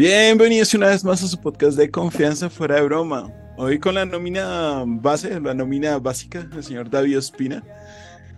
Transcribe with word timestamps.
Bienvenidos 0.00 0.72
una 0.72 0.86
vez 0.86 1.04
más 1.04 1.22
a 1.22 1.26
su 1.28 1.38
podcast 1.38 1.76
de 1.76 1.90
confianza 1.90 2.48
fuera 2.48 2.76
de 2.76 2.80
broma. 2.84 3.30
Hoy 3.58 3.78
con 3.78 3.96
la 3.96 4.06
nómina 4.06 4.82
base, 4.86 5.38
la 5.38 5.52
nómina 5.52 5.98
básica, 5.98 6.48
el 6.56 6.64
señor 6.64 6.88
David 6.88 7.18
Ospina 7.18 7.62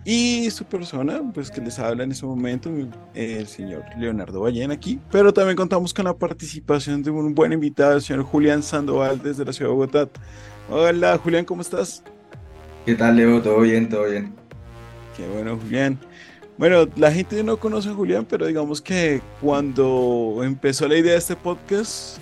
y 0.03 0.51
su 0.51 0.65
persona, 0.65 1.21
pues 1.33 1.49
que 1.49 1.61
les 1.61 1.79
habla 1.79 2.03
en 2.03 2.11
ese 2.11 2.25
momento, 2.25 2.69
el 3.13 3.47
señor 3.47 3.85
Leonardo 3.97 4.41
Ballén 4.41 4.71
aquí. 4.71 4.99
Pero 5.09 5.33
también 5.33 5.55
contamos 5.55 5.93
con 5.93 6.03
la 6.03 6.13
participación 6.13 7.01
de 7.01 7.11
un 7.11 7.33
buen 7.33 7.53
invitado, 7.53 7.93
el 7.95 8.01
señor 8.01 8.23
Julián 8.23 8.61
Sandoval 8.61 9.21
desde 9.23 9.45
la 9.45 9.53
ciudad 9.53 9.71
de 9.71 9.75
Bogotá. 9.75 10.09
Hola 10.69 11.17
Julián, 11.17 11.45
¿cómo 11.45 11.61
estás? 11.61 12.03
¿Qué 12.85 12.93
tal 12.93 13.15
Leo? 13.15 13.41
¿Todo 13.41 13.61
bien? 13.61 13.87
¿Todo 13.87 14.09
bien? 14.09 14.35
Qué 15.15 15.25
bueno 15.29 15.57
Julián. 15.57 15.97
Bueno, 16.57 16.87
la 16.95 17.11
gente 17.11 17.43
no 17.43 17.57
conoce 17.57 17.89
a 17.89 17.93
Julián, 17.93 18.25
pero 18.29 18.45
digamos 18.45 18.79
que 18.79 19.21
cuando 19.41 20.41
empezó 20.43 20.87
la 20.87 20.97
idea 20.97 21.13
de 21.13 21.17
este 21.17 21.35
podcast, 21.35 22.19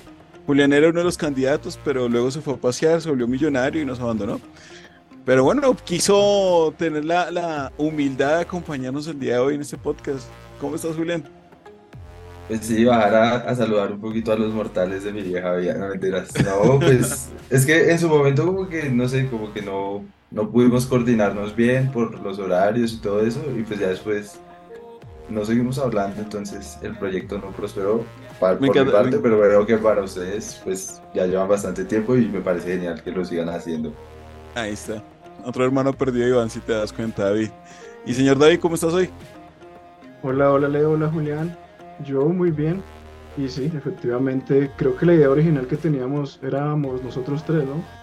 Julián 0.48 0.72
era 0.72 0.88
uno 0.88 1.00
de 1.00 1.06
los 1.06 1.18
candidatos, 1.18 1.78
pero 1.84 2.08
luego 2.08 2.32
se 2.32 2.40
fue 2.40 2.54
a 2.54 2.58
pasear, 2.58 3.02
se 3.02 3.10
volvió 3.10 3.28
millonario 3.28 3.82
y 3.82 3.86
nos 3.86 4.00
abandonó. 4.00 4.40
Pero 5.26 5.44
bueno, 5.44 5.76
quiso 5.84 6.74
tener 6.78 7.04
la, 7.04 7.72
humildad 7.78 8.38
de 8.38 8.42
acompañarnos 8.42 9.06
el 9.08 9.20
día 9.20 9.34
de 9.34 9.40
hoy 9.40 9.56
en 9.56 9.62
este 9.62 9.78
podcast. 9.78 10.28
¿Cómo 10.60 10.76
estás, 10.76 10.96
Julián? 10.96 11.24
Pues 12.48 12.62
sí, 12.62 12.86
bajar 12.86 13.16
a, 13.48 13.56
saludar 13.56 13.92
un 13.92 14.02
poquito 14.02 14.32
a 14.32 14.36
los 14.38 14.54
mortales 14.54 15.04
de 15.04 15.12
mi 15.12 15.22
vieja 15.22 15.54
vida, 15.56 15.74
no 15.76 15.90
mentiras. 15.90 16.30
No, 16.44 16.80
pues 16.80 17.30
es 17.50 17.66
que 17.66 17.92
en 17.92 18.00
su 18.00 18.08
momento 18.08 18.46
como 18.46 18.68
que, 18.68 18.90
no 18.90 19.08
sé, 19.08 19.28
como 19.30 19.54
que 19.54 19.62
no, 19.62 20.04
no 20.32 20.50
pudimos 20.50 20.86
coordinarnos 20.86 21.56
bien 21.56 21.92
por 21.92 22.18
los 22.22 22.40
horarios 22.40 22.94
y 22.94 22.98
todo 22.98 23.22
eso, 23.22 23.42
y 23.56 23.64
pues 23.64 23.80
ya 23.80 23.90
después 23.90 24.40
no 25.30 25.46
seguimos 25.46 25.78
hablando, 25.78 26.22
entonces 26.22 26.78
el 26.82 26.98
proyecto 26.98 27.38
no 27.38 27.52
prosperó 27.52 28.04
por 28.40 28.60
mi 28.60 28.70
parte, 28.70 29.18
pero 29.20 29.38
veo 29.40 29.66
que 29.66 29.78
para 29.78 30.02
ustedes 30.02 30.60
pues 30.64 31.02
ya 31.14 31.26
llevan 31.26 31.48
bastante 31.48 31.86
tiempo 31.86 32.16
y 32.16 32.28
me 32.28 32.40
parece 32.40 32.74
genial 32.74 33.02
que 33.04 33.12
lo 33.12 33.24
sigan 33.24 33.50
haciendo. 33.50 33.94
Ahí 34.56 34.72
está. 34.72 35.04
Otro 35.46 35.66
hermano 35.66 35.94
perdido, 35.94 36.28
Iván, 36.28 36.50
si 36.50 36.60
te 36.60 36.74
das 36.74 36.92
cuenta, 36.92 37.26
David. 37.26 37.50
Y 38.06 38.14
señor 38.14 38.38
David, 38.38 38.60
¿cómo 38.60 38.76
estás 38.76 38.94
hoy? 38.94 39.10
Hola, 40.24 40.52
hola 40.52 40.68
Leo, 40.68 40.92
hola 40.92 41.10
Julián. 41.10 41.58
Yo 42.06 42.26
muy 42.26 42.52
bien. 42.52 42.82
Y 43.38 43.48
sí, 43.48 43.72
efectivamente, 43.74 44.72
creo 44.78 44.96
que 44.98 45.06
la 45.06 45.14
idea 45.14 45.30
original 45.30 45.68
que 45.68 45.78
teníamos 45.78 46.40
éramos 46.44 47.02
nosotros 47.02 47.44
tres, 47.46 47.64
¿no? 47.64 48.01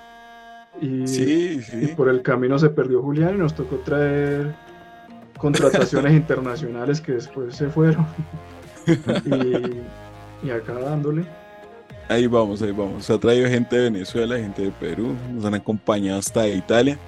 Y, 0.80 1.06
sí, 1.06 1.62
sí. 1.62 1.88
por 1.96 2.08
el 2.08 2.22
camino 2.22 2.58
se 2.58 2.70
perdió 2.70 3.02
Julián 3.02 3.34
y 3.34 3.38
nos 3.38 3.54
tocó 3.54 3.76
traer 3.76 4.54
contrataciones 5.38 6.12
internacionales 6.14 7.00
que 7.00 7.12
después 7.12 7.56
se 7.56 7.68
fueron. 7.68 8.06
y, 10.42 10.50
acá 10.50 10.74
dándole. 10.74 11.24
Ahí 12.08 12.26
vamos, 12.26 12.62
ahí 12.62 12.72
vamos. 12.72 13.04
Se 13.04 13.12
ha 13.12 13.18
traído 13.18 13.48
gente 13.48 13.76
de 13.76 13.90
Venezuela, 13.90 14.38
gente 14.38 14.62
de 14.62 14.70
Perú, 14.70 15.14
nos 15.32 15.44
han 15.44 15.54
acompañado 15.54 16.18
hasta 16.18 16.46
Italia. 16.48 16.98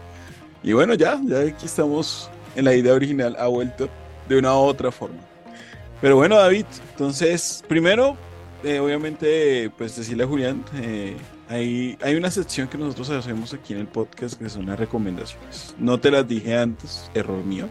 Y 0.62 0.72
bueno, 0.72 0.94
ya, 0.94 1.18
ya 1.24 1.40
aquí 1.40 1.64
estamos 1.64 2.30
en 2.54 2.64
la 2.66 2.74
idea 2.74 2.92
original, 2.92 3.34
ha 3.38 3.46
vuelto 3.46 3.88
de 4.28 4.38
una 4.38 4.52
u 4.54 4.58
otra 4.58 4.90
forma. 4.90 5.18
Pero 6.00 6.16
bueno, 6.16 6.36
David, 6.36 6.66
entonces, 6.92 7.64
primero, 7.66 8.16
eh, 8.62 8.78
obviamente, 8.78 9.70
pues 9.76 9.96
decirle 9.96 10.24
a 10.24 10.26
Julián, 10.26 10.64
eh, 10.76 11.16
hay, 11.50 11.98
hay 12.00 12.14
una 12.14 12.30
sección 12.30 12.68
que 12.68 12.78
nosotros 12.78 13.10
hacemos 13.10 13.52
aquí 13.52 13.72
en 13.72 13.80
el 13.80 13.88
podcast 13.88 14.40
que 14.40 14.48
son 14.48 14.66
las 14.66 14.78
recomendaciones. 14.78 15.74
No 15.78 15.98
te 15.98 16.12
las 16.12 16.26
dije 16.26 16.56
antes, 16.56 17.10
error 17.12 17.44
mío. 17.44 17.68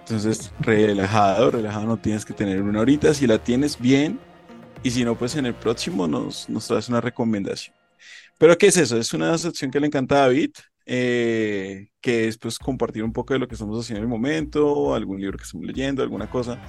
Entonces, 0.00 0.52
relajado, 0.60 1.50
relajado, 1.50 1.86
no 1.86 1.96
tienes 1.96 2.26
que 2.26 2.34
tener 2.34 2.60
una 2.60 2.80
horita. 2.80 3.14
Si 3.14 3.26
la 3.26 3.42
tienes 3.42 3.78
bien, 3.78 4.20
y 4.82 4.90
si 4.90 5.04
no, 5.04 5.16
pues 5.16 5.36
en 5.36 5.46
el 5.46 5.54
próximo 5.54 6.06
nos, 6.06 6.50
nos 6.50 6.66
traes 6.66 6.90
una 6.90 7.00
recomendación. 7.00 7.74
Pero, 8.36 8.58
¿qué 8.58 8.66
es 8.66 8.76
eso? 8.76 8.98
Es 8.98 9.14
una 9.14 9.38
sección 9.38 9.70
que 9.70 9.80
le 9.80 9.86
encanta 9.86 10.16
a 10.16 10.20
David, 10.26 10.50
eh, 10.84 11.88
que 12.02 12.28
es 12.28 12.36
pues 12.36 12.58
compartir 12.58 13.04
un 13.04 13.12
poco 13.14 13.32
de 13.32 13.40
lo 13.40 13.48
que 13.48 13.54
estamos 13.54 13.82
haciendo 13.82 14.00
en 14.00 14.04
el 14.04 14.10
momento, 14.10 14.94
algún 14.94 15.18
libro 15.18 15.38
que 15.38 15.44
estamos 15.44 15.66
leyendo, 15.66 16.02
alguna 16.02 16.28
cosa. 16.28 16.60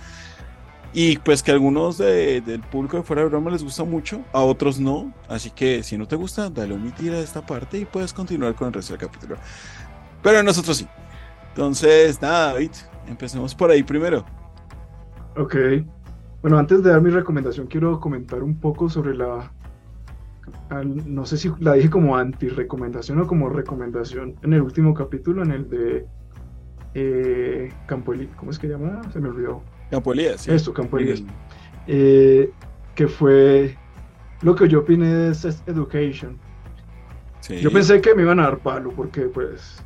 Y 0.91 1.17
pues 1.19 1.43
que 1.43 1.51
a 1.51 1.53
algunos 1.53 1.97
del 1.99 2.61
público 2.71 2.97
de 2.97 3.03
fuera 3.03 3.21
de 3.21 3.29
broma 3.29 3.51
les 3.51 3.63
gusta 3.63 3.83
mucho, 3.83 4.21
a 4.33 4.41
otros 4.41 4.79
no. 4.79 5.13
Así 5.27 5.51
que 5.51 5.83
si 5.83 5.97
no 5.97 6.07
te 6.07 6.15
gusta, 6.15 6.49
dale 6.49 6.73
omitir 6.73 7.13
a 7.13 7.19
esta 7.19 7.45
parte 7.45 7.77
y 7.77 7.85
puedes 7.85 8.13
continuar 8.13 8.55
con 8.55 8.67
el 8.67 8.73
resto 8.73 8.93
del 8.93 9.01
capítulo. 9.01 9.35
Pero 10.23 10.41
nosotros 10.41 10.77
sí. 10.77 10.87
Entonces, 11.49 12.21
nada, 12.21 12.53
David, 12.53 12.71
empecemos 13.07 13.53
por 13.53 13.69
ahí 13.69 13.83
primero. 13.83 14.25
Ok. 15.37 15.55
Bueno, 16.41 16.57
antes 16.57 16.81
de 16.83 16.89
dar 16.89 17.01
mi 17.01 17.09
recomendación, 17.09 17.67
quiero 17.67 17.99
comentar 17.99 18.43
un 18.43 18.59
poco 18.59 18.89
sobre 18.89 19.15
la. 19.15 19.51
No 21.05 21.25
sé 21.25 21.37
si 21.37 21.51
la 21.59 21.73
dije 21.73 21.89
como 21.89 22.15
anti-recomendación 22.15 23.19
o 23.19 23.27
como 23.27 23.49
recomendación 23.49 24.35
en 24.41 24.53
el 24.53 24.61
último 24.61 24.93
capítulo, 24.93 25.43
en 25.43 25.51
el 25.51 25.69
de 25.69 26.07
eh, 26.93 27.71
¿Cómo 27.87 28.51
es 28.51 28.59
que 28.59 28.67
llama? 28.67 29.01
Se 29.11 29.19
me 29.19 29.29
olvidó. 29.29 29.61
Campo 29.89 30.13
Elías, 30.13 30.41
sí. 30.41 30.51
Esto, 30.51 30.73
Campo 30.73 30.97
Elías. 30.97 31.23
Eh, 31.87 32.51
que 32.95 33.07
fue 33.07 33.75
lo 34.41 34.55
que 34.55 34.67
yo 34.67 34.79
opiné 34.79 35.07
de 35.07 35.33
Sex 35.33 35.63
Education. 35.67 36.37
Yo 37.61 37.71
pensé 37.71 37.99
que 37.99 38.13
me 38.13 38.21
iban 38.21 38.39
a 38.39 38.43
dar 38.43 38.59
palo 38.59 38.91
porque 38.91 39.21
pues 39.21 39.81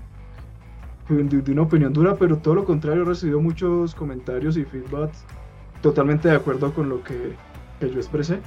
de, 1.07 1.51
una 1.51 1.61
opinión 1.61 1.93
dura, 1.93 2.15
pero 2.15 2.37
todo 2.37 2.55
lo 2.55 2.65
contrario, 2.65 3.03
he 3.03 3.05
recibido 3.05 3.39
muchos 3.39 3.95
comentarios 3.95 4.57
y 4.57 4.65
feedbacks 4.65 5.23
totalmente 5.81 6.27
de 6.27 6.35
acuerdo 6.35 6.73
con 6.73 6.89
lo 6.89 7.03
que, 7.03 7.33
que, 7.79 7.89
yo 7.89 7.97
expresé. 7.97 8.39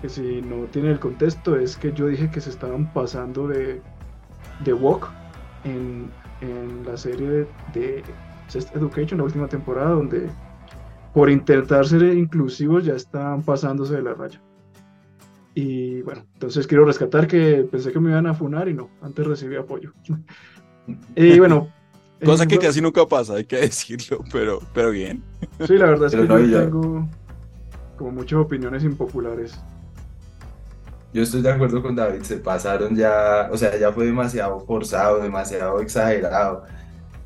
Que 0.00 0.08
si 0.08 0.42
no 0.42 0.64
tiene 0.66 0.90
el 0.90 0.98
contexto 0.98 1.56
es 1.56 1.76
que 1.76 1.92
yo 1.92 2.06
dije 2.06 2.30
que 2.30 2.40
se 2.40 2.50
estaban 2.50 2.92
pasando 2.92 3.46
de, 3.46 3.80
de 4.64 4.72
Walk 4.72 5.08
en, 5.64 6.10
en 6.40 6.84
la 6.86 6.96
serie 6.96 7.46
de 7.74 8.02
Sex 8.48 8.70
Education, 8.74 9.18
la 9.18 9.24
última 9.24 9.48
temporada, 9.48 9.90
donde 9.90 10.28
por 11.12 11.30
intentar 11.30 11.86
ser 11.86 12.02
inclusivos 12.02 12.84
ya 12.84 12.94
están 12.94 13.42
pasándose 13.42 13.94
de 13.94 14.02
la 14.02 14.14
raya. 14.14 14.40
Y 15.54 16.00
bueno, 16.02 16.24
entonces 16.32 16.66
quiero 16.66 16.86
rescatar 16.86 17.26
que 17.26 17.66
pensé 17.70 17.92
que 17.92 18.00
me 18.00 18.10
iban 18.10 18.26
a 18.26 18.34
funar 18.34 18.68
y 18.68 18.74
no, 18.74 18.88
antes 19.02 19.26
recibí 19.26 19.56
apoyo. 19.56 19.92
y 21.16 21.38
bueno. 21.38 21.68
Cosa 22.24 22.46
que 22.46 22.56
casi 22.56 22.80
nunca 22.80 23.04
pasa, 23.06 23.34
hay 23.34 23.44
que 23.44 23.56
decirlo, 23.60 24.24
pero, 24.32 24.60
pero 24.72 24.90
bien. 24.90 25.22
Sí, 25.66 25.76
la 25.76 25.86
verdad 25.86 26.06
es 26.06 26.14
que 26.14 26.26
yo 26.26 26.60
tengo 26.60 27.08
como 27.96 28.12
muchas 28.12 28.38
opiniones 28.38 28.84
impopulares. 28.84 29.58
Yo 31.12 31.22
estoy 31.22 31.42
de 31.42 31.50
acuerdo 31.50 31.82
con 31.82 31.94
David, 31.94 32.22
se 32.22 32.38
pasaron 32.38 32.96
ya, 32.96 33.50
o 33.52 33.56
sea, 33.58 33.78
ya 33.78 33.92
fue 33.92 34.06
demasiado 34.06 34.60
forzado, 34.60 35.20
demasiado 35.20 35.80
exagerado. 35.80 36.64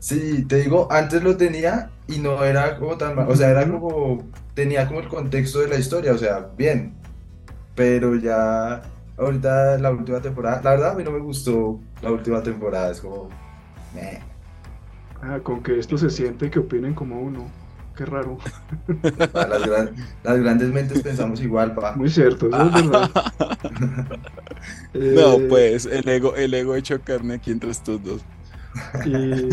Sí, 0.00 0.44
te 0.46 0.62
digo, 0.62 0.88
antes 0.90 1.22
lo 1.22 1.36
tenía 1.36 1.90
y 2.08 2.18
no 2.18 2.44
era 2.44 2.78
como 2.78 2.96
tan 2.96 3.14
mal, 3.16 3.26
o 3.28 3.36
sea, 3.36 3.50
era 3.50 3.68
como, 3.70 4.24
tenía 4.54 4.86
como 4.86 5.00
el 5.00 5.08
contexto 5.08 5.60
de 5.60 5.68
la 5.68 5.76
historia, 5.76 6.12
o 6.12 6.18
sea, 6.18 6.50
bien, 6.56 6.94
pero 7.74 8.14
ya 8.16 8.82
ahorita 9.16 9.78
la 9.78 9.90
última 9.90 10.20
temporada, 10.20 10.60
la 10.62 10.70
verdad 10.70 10.92
a 10.92 10.94
mí 10.94 11.04
no 11.04 11.10
me 11.10 11.20
gustó 11.20 11.80
la 12.02 12.10
última 12.10 12.42
temporada, 12.42 12.90
es 12.90 13.00
como, 13.00 13.28
Ah, 15.22 15.40
con 15.42 15.62
que 15.62 15.78
esto 15.78 15.96
se 15.96 16.10
siente 16.10 16.50
que 16.50 16.58
opinen 16.58 16.94
como 16.94 17.20
uno. 17.20 17.50
Qué 17.96 18.04
raro. 18.04 18.36
Ah, 19.34 19.46
las, 20.22 20.40
grandes 20.40 20.68
mentes 20.68 21.02
pensamos 21.02 21.40
igual, 21.40 21.74
pa. 21.74 21.96
Muy 21.96 22.10
cierto, 22.10 22.48
eso 22.48 22.66
es 22.66 22.90
verdad. 22.90 23.10
no, 24.94 25.32
eh, 25.34 25.46
pues 25.48 25.86
el 25.86 26.06
ego, 26.06 26.36
el 26.36 26.52
ego 26.52 26.74
hecho 26.74 27.00
carne 27.00 27.34
aquí 27.34 27.50
entre 27.50 27.70
estos 27.70 28.02
dos. 28.04 28.22
Y... 29.06 29.48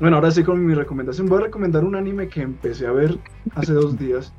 Bueno, 0.00 0.16
ahora 0.16 0.30
sí 0.30 0.44
con 0.44 0.64
mi 0.64 0.74
recomendación. 0.74 1.26
Voy 1.26 1.40
a 1.40 1.46
recomendar 1.46 1.84
un 1.84 1.96
anime 1.96 2.28
que 2.28 2.40
empecé 2.40 2.86
a 2.86 2.92
ver 2.92 3.18
hace 3.56 3.72
dos 3.72 3.98
días, 3.98 4.32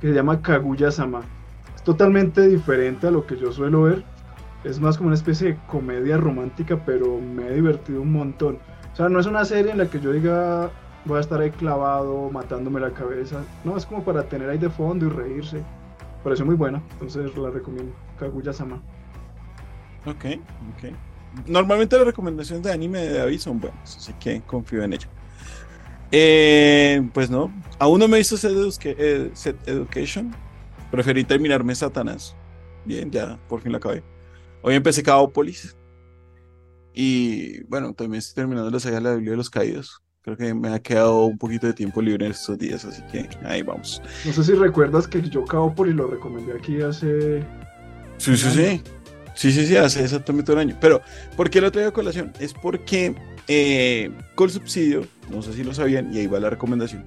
que 0.00 0.08
se 0.08 0.14
llama 0.14 0.42
Kaguya-sama. 0.42 1.22
Es 1.74 1.82
totalmente 1.82 2.46
diferente 2.46 3.06
a 3.06 3.10
lo 3.10 3.26
que 3.26 3.36
yo 3.36 3.50
suelo 3.50 3.82
ver. 3.82 4.04
Es 4.62 4.78
más 4.78 4.98
como 4.98 5.06
una 5.06 5.16
especie 5.16 5.52
de 5.52 5.58
comedia 5.68 6.18
romántica, 6.18 6.78
pero 6.84 7.18
me 7.18 7.48
he 7.48 7.54
divertido 7.54 8.02
un 8.02 8.12
montón. 8.12 8.58
O 8.92 8.96
sea, 8.96 9.08
no 9.08 9.18
es 9.18 9.26
una 9.26 9.46
serie 9.46 9.72
en 9.72 9.78
la 9.78 9.88
que 9.88 10.00
yo 10.00 10.12
diga 10.12 10.70
voy 11.06 11.16
a 11.16 11.20
estar 11.20 11.40
ahí 11.40 11.50
clavado, 11.50 12.28
matándome 12.30 12.78
la 12.78 12.90
cabeza. 12.90 13.42
No, 13.64 13.78
es 13.78 13.86
como 13.86 14.04
para 14.04 14.24
tener 14.24 14.50
ahí 14.50 14.58
de 14.58 14.68
fondo 14.68 15.06
y 15.06 15.08
reírse. 15.08 15.62
Parece 16.22 16.44
muy 16.44 16.56
buena, 16.56 16.82
entonces 16.92 17.34
la 17.38 17.48
recomiendo. 17.48 17.94
Kaguya-sama. 18.18 18.82
Ok, 20.04 20.26
ok 20.74 21.09
normalmente 21.46 21.96
las 21.96 22.06
recomendaciones 22.06 22.64
de 22.64 22.72
anime 22.72 23.00
de 23.00 23.18
David 23.18 23.38
son 23.38 23.60
buenas, 23.60 23.96
así 23.96 24.12
que 24.14 24.42
confío 24.42 24.82
en 24.82 24.92
ella. 24.94 25.08
Eh, 26.12 27.08
pues 27.14 27.30
no, 27.30 27.52
aún 27.78 28.00
no 28.00 28.08
me 28.08 28.18
hizo 28.18 28.36
Set, 28.36 28.52
eh, 28.84 29.30
Education. 29.66 30.34
Preferí 30.90 31.22
terminarme 31.24 31.74
Satanás. 31.74 32.34
Bien, 32.84 33.10
ya 33.10 33.38
por 33.48 33.60
fin 33.60 33.72
la 33.72 33.78
acabé. 33.78 34.02
Hoy 34.62 34.74
empecé 34.74 35.02
Cowpolis. 35.02 35.76
Y 36.92 37.62
bueno, 37.64 37.92
también 37.94 38.18
estoy 38.18 38.34
terminando 38.34 38.70
la 38.70 38.80
saga 38.80 38.96
de 38.96 39.02
la 39.02 39.14
Biblia 39.14 39.30
de 39.32 39.36
los 39.36 39.50
Caídos. 39.50 40.02
Creo 40.22 40.36
que 40.36 40.52
me 40.52 40.68
ha 40.68 40.78
quedado 40.80 41.24
un 41.24 41.38
poquito 41.38 41.66
de 41.66 41.72
tiempo 41.72 42.02
libre 42.02 42.26
en 42.26 42.32
estos 42.32 42.58
días, 42.58 42.84
así 42.84 43.02
que 43.10 43.28
ahí 43.44 43.62
vamos. 43.62 44.02
No 44.24 44.32
sé 44.32 44.44
si 44.44 44.52
recuerdas 44.52 45.08
que 45.08 45.22
yo 45.22 45.44
y 45.86 45.92
lo 45.92 46.08
recomendé 46.08 46.52
aquí 46.52 46.82
hace. 46.82 47.40
Sí, 48.18 48.36
sí, 48.36 48.50
sí. 48.50 48.82
Sí, 49.40 49.52
sí, 49.52 49.66
sí, 49.66 49.74
hace 49.74 50.04
exactamente 50.04 50.52
un 50.52 50.58
año. 50.58 50.76
Pero, 50.82 51.00
¿por 51.34 51.48
qué 51.48 51.62
lo 51.62 51.72
traigo 51.72 51.88
a 51.88 51.94
colación? 51.94 52.30
Es 52.38 52.52
porque 52.52 53.14
eh, 53.48 54.10
Col 54.34 54.50
Subsidio, 54.50 55.06
no 55.30 55.40
sé 55.40 55.54
si 55.54 55.64
lo 55.64 55.72
sabían, 55.72 56.12
y 56.12 56.18
ahí 56.18 56.26
va 56.26 56.38
la 56.40 56.50
recomendación. 56.50 57.06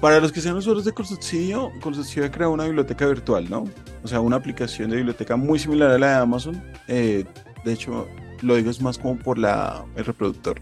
Para 0.00 0.20
los 0.20 0.30
que 0.30 0.40
sean 0.40 0.56
usuarios 0.56 0.84
de 0.84 0.92
Col 0.92 1.04
Subsidio, 1.04 1.72
Col 1.80 1.96
Subsidio 1.96 2.26
ha 2.26 2.30
creado 2.30 2.52
una 2.52 2.62
biblioteca 2.62 3.08
virtual, 3.08 3.50
¿no? 3.50 3.64
O 4.04 4.06
sea, 4.06 4.20
una 4.20 4.36
aplicación 4.36 4.88
de 4.90 4.98
biblioteca 4.98 5.34
muy 5.34 5.58
similar 5.58 5.90
a 5.90 5.98
la 5.98 6.10
de 6.10 6.14
Amazon. 6.14 6.62
Eh, 6.86 7.24
de 7.64 7.72
hecho, 7.72 8.06
lo 8.42 8.54
digo 8.54 8.70
es 8.70 8.80
más 8.80 8.96
como 8.96 9.18
por 9.18 9.36
la, 9.36 9.84
el 9.96 10.04
reproductor 10.04 10.60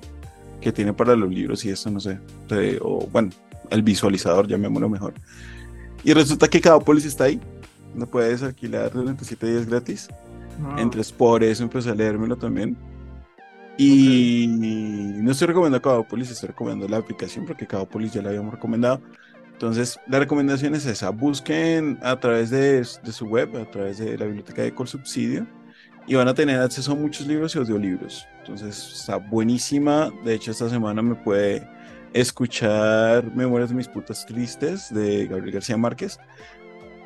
que 0.62 0.72
tiene 0.72 0.94
para 0.94 1.14
los 1.14 1.28
libros 1.28 1.62
y 1.66 1.72
eso, 1.72 1.90
no 1.90 2.00
sé. 2.00 2.18
o 2.80 3.06
bueno, 3.12 3.28
el 3.68 3.82
visualizador, 3.82 4.48
llamémoslo 4.48 4.88
mejor. 4.88 5.12
Y 6.04 6.14
resulta 6.14 6.48
que 6.48 6.62
cada 6.62 6.80
polis 6.80 7.04
está 7.04 7.24
ahí. 7.24 7.38
No 7.94 8.06
puedes 8.06 8.42
alquilar 8.42 8.94
durante 8.94 9.26
7 9.26 9.46
días 9.46 9.66
gratis. 9.66 10.08
Ah. 10.62 10.76
Entonces, 10.78 11.12
por 11.12 11.42
eso 11.42 11.62
empecé 11.62 11.90
a 11.90 11.94
leérmelo 11.94 12.36
también. 12.36 12.76
Y 13.76 14.46
no 14.48 15.32
estoy 15.32 15.48
recomendando 15.48 15.82
Cavapolis, 15.82 16.30
estoy 16.30 16.48
recomendando 16.48 16.88
la 16.88 16.98
aplicación 16.98 17.44
porque 17.44 17.66
Cavapolis 17.66 18.12
ya 18.12 18.22
la 18.22 18.28
habíamos 18.28 18.54
recomendado. 18.54 19.00
Entonces, 19.52 19.98
la 20.08 20.18
recomendación 20.18 20.74
es 20.74 20.86
esa: 20.86 21.10
busquen 21.10 21.98
a 22.02 22.18
través 22.20 22.50
de, 22.50 22.76
de 22.78 23.12
su 23.12 23.26
web, 23.26 23.56
a 23.56 23.70
través 23.70 23.98
de 23.98 24.16
la 24.16 24.26
biblioteca 24.26 24.62
de 24.62 24.72
Col 24.72 24.86
Subsidio, 24.86 25.46
y 26.06 26.14
van 26.14 26.28
a 26.28 26.34
tener 26.34 26.60
acceso 26.60 26.92
a 26.92 26.94
muchos 26.94 27.26
libros 27.26 27.54
y 27.54 27.58
audiolibros. 27.58 28.26
Entonces, 28.40 28.92
está 29.00 29.16
buenísima. 29.16 30.12
De 30.24 30.34
hecho, 30.34 30.50
esta 30.50 30.68
semana 30.68 31.02
me 31.02 31.14
puede 31.16 31.66
escuchar 32.12 33.34
Memorias 33.34 33.70
de 33.70 33.76
mis 33.76 33.88
putas 33.88 34.24
tristes 34.24 34.92
de 34.94 35.26
Gabriel 35.26 35.52
García 35.52 35.76
Márquez. 35.76 36.18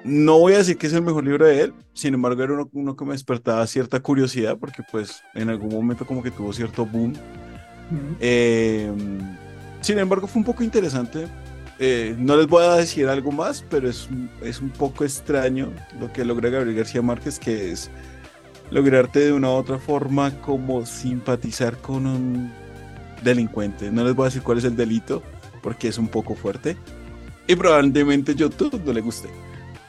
No 0.04 0.38
voy 0.38 0.54
a 0.54 0.58
decir 0.58 0.78
que 0.78 0.86
es 0.86 0.92
el 0.92 1.02
mejor 1.02 1.24
libro 1.24 1.46
de 1.46 1.62
él, 1.62 1.74
sin 1.92 2.14
embargo 2.14 2.42
era 2.42 2.52
uno, 2.72 2.96
que 2.96 3.04
me 3.04 3.12
despertaba 3.12 3.66
cierta 3.66 4.00
curiosidad 4.00 4.56
porque 4.58 4.82
pues 4.90 5.22
en 5.34 5.50
algún 5.50 5.70
momento 5.70 6.06
como 6.06 6.22
que 6.22 6.30
tuvo 6.30 6.52
cierto 6.52 6.86
boom. 6.86 7.14
Eh, 8.20 8.92
sin 9.80 9.98
embargo 9.98 10.26
fue 10.26 10.40
un 10.40 10.44
poco 10.44 10.62
interesante. 10.62 11.26
Eh, 11.80 12.16
no 12.18 12.36
les 12.36 12.46
voy 12.46 12.64
a 12.64 12.74
decir 12.74 13.08
algo 13.08 13.30
más, 13.32 13.64
pero 13.68 13.88
es, 13.88 14.08
es 14.42 14.60
un 14.60 14.70
poco 14.70 15.04
extraño 15.04 15.72
lo 16.00 16.12
que 16.12 16.24
logra 16.24 16.50
Gabriel 16.50 16.76
García 16.76 17.02
Márquez, 17.02 17.38
que 17.38 17.70
es 17.70 17.90
lograrte 18.70 19.20
de 19.20 19.32
una 19.32 19.48
u 19.48 19.52
otra 19.52 19.78
forma 19.78 20.30
como 20.40 20.84
simpatizar 20.86 21.76
con 21.78 22.06
un 22.06 22.52
delincuente. 23.22 23.90
No 23.90 24.04
les 24.04 24.14
voy 24.14 24.24
a 24.24 24.28
decir 24.28 24.42
cuál 24.42 24.58
es 24.58 24.64
el 24.64 24.76
delito, 24.76 25.22
porque 25.62 25.88
es 25.88 25.98
un 25.98 26.08
poco 26.08 26.34
fuerte. 26.34 26.76
Y 27.46 27.56
probablemente 27.56 28.34
YouTube 28.34 28.80
no 28.84 28.92
le 28.92 29.00
guste. 29.00 29.28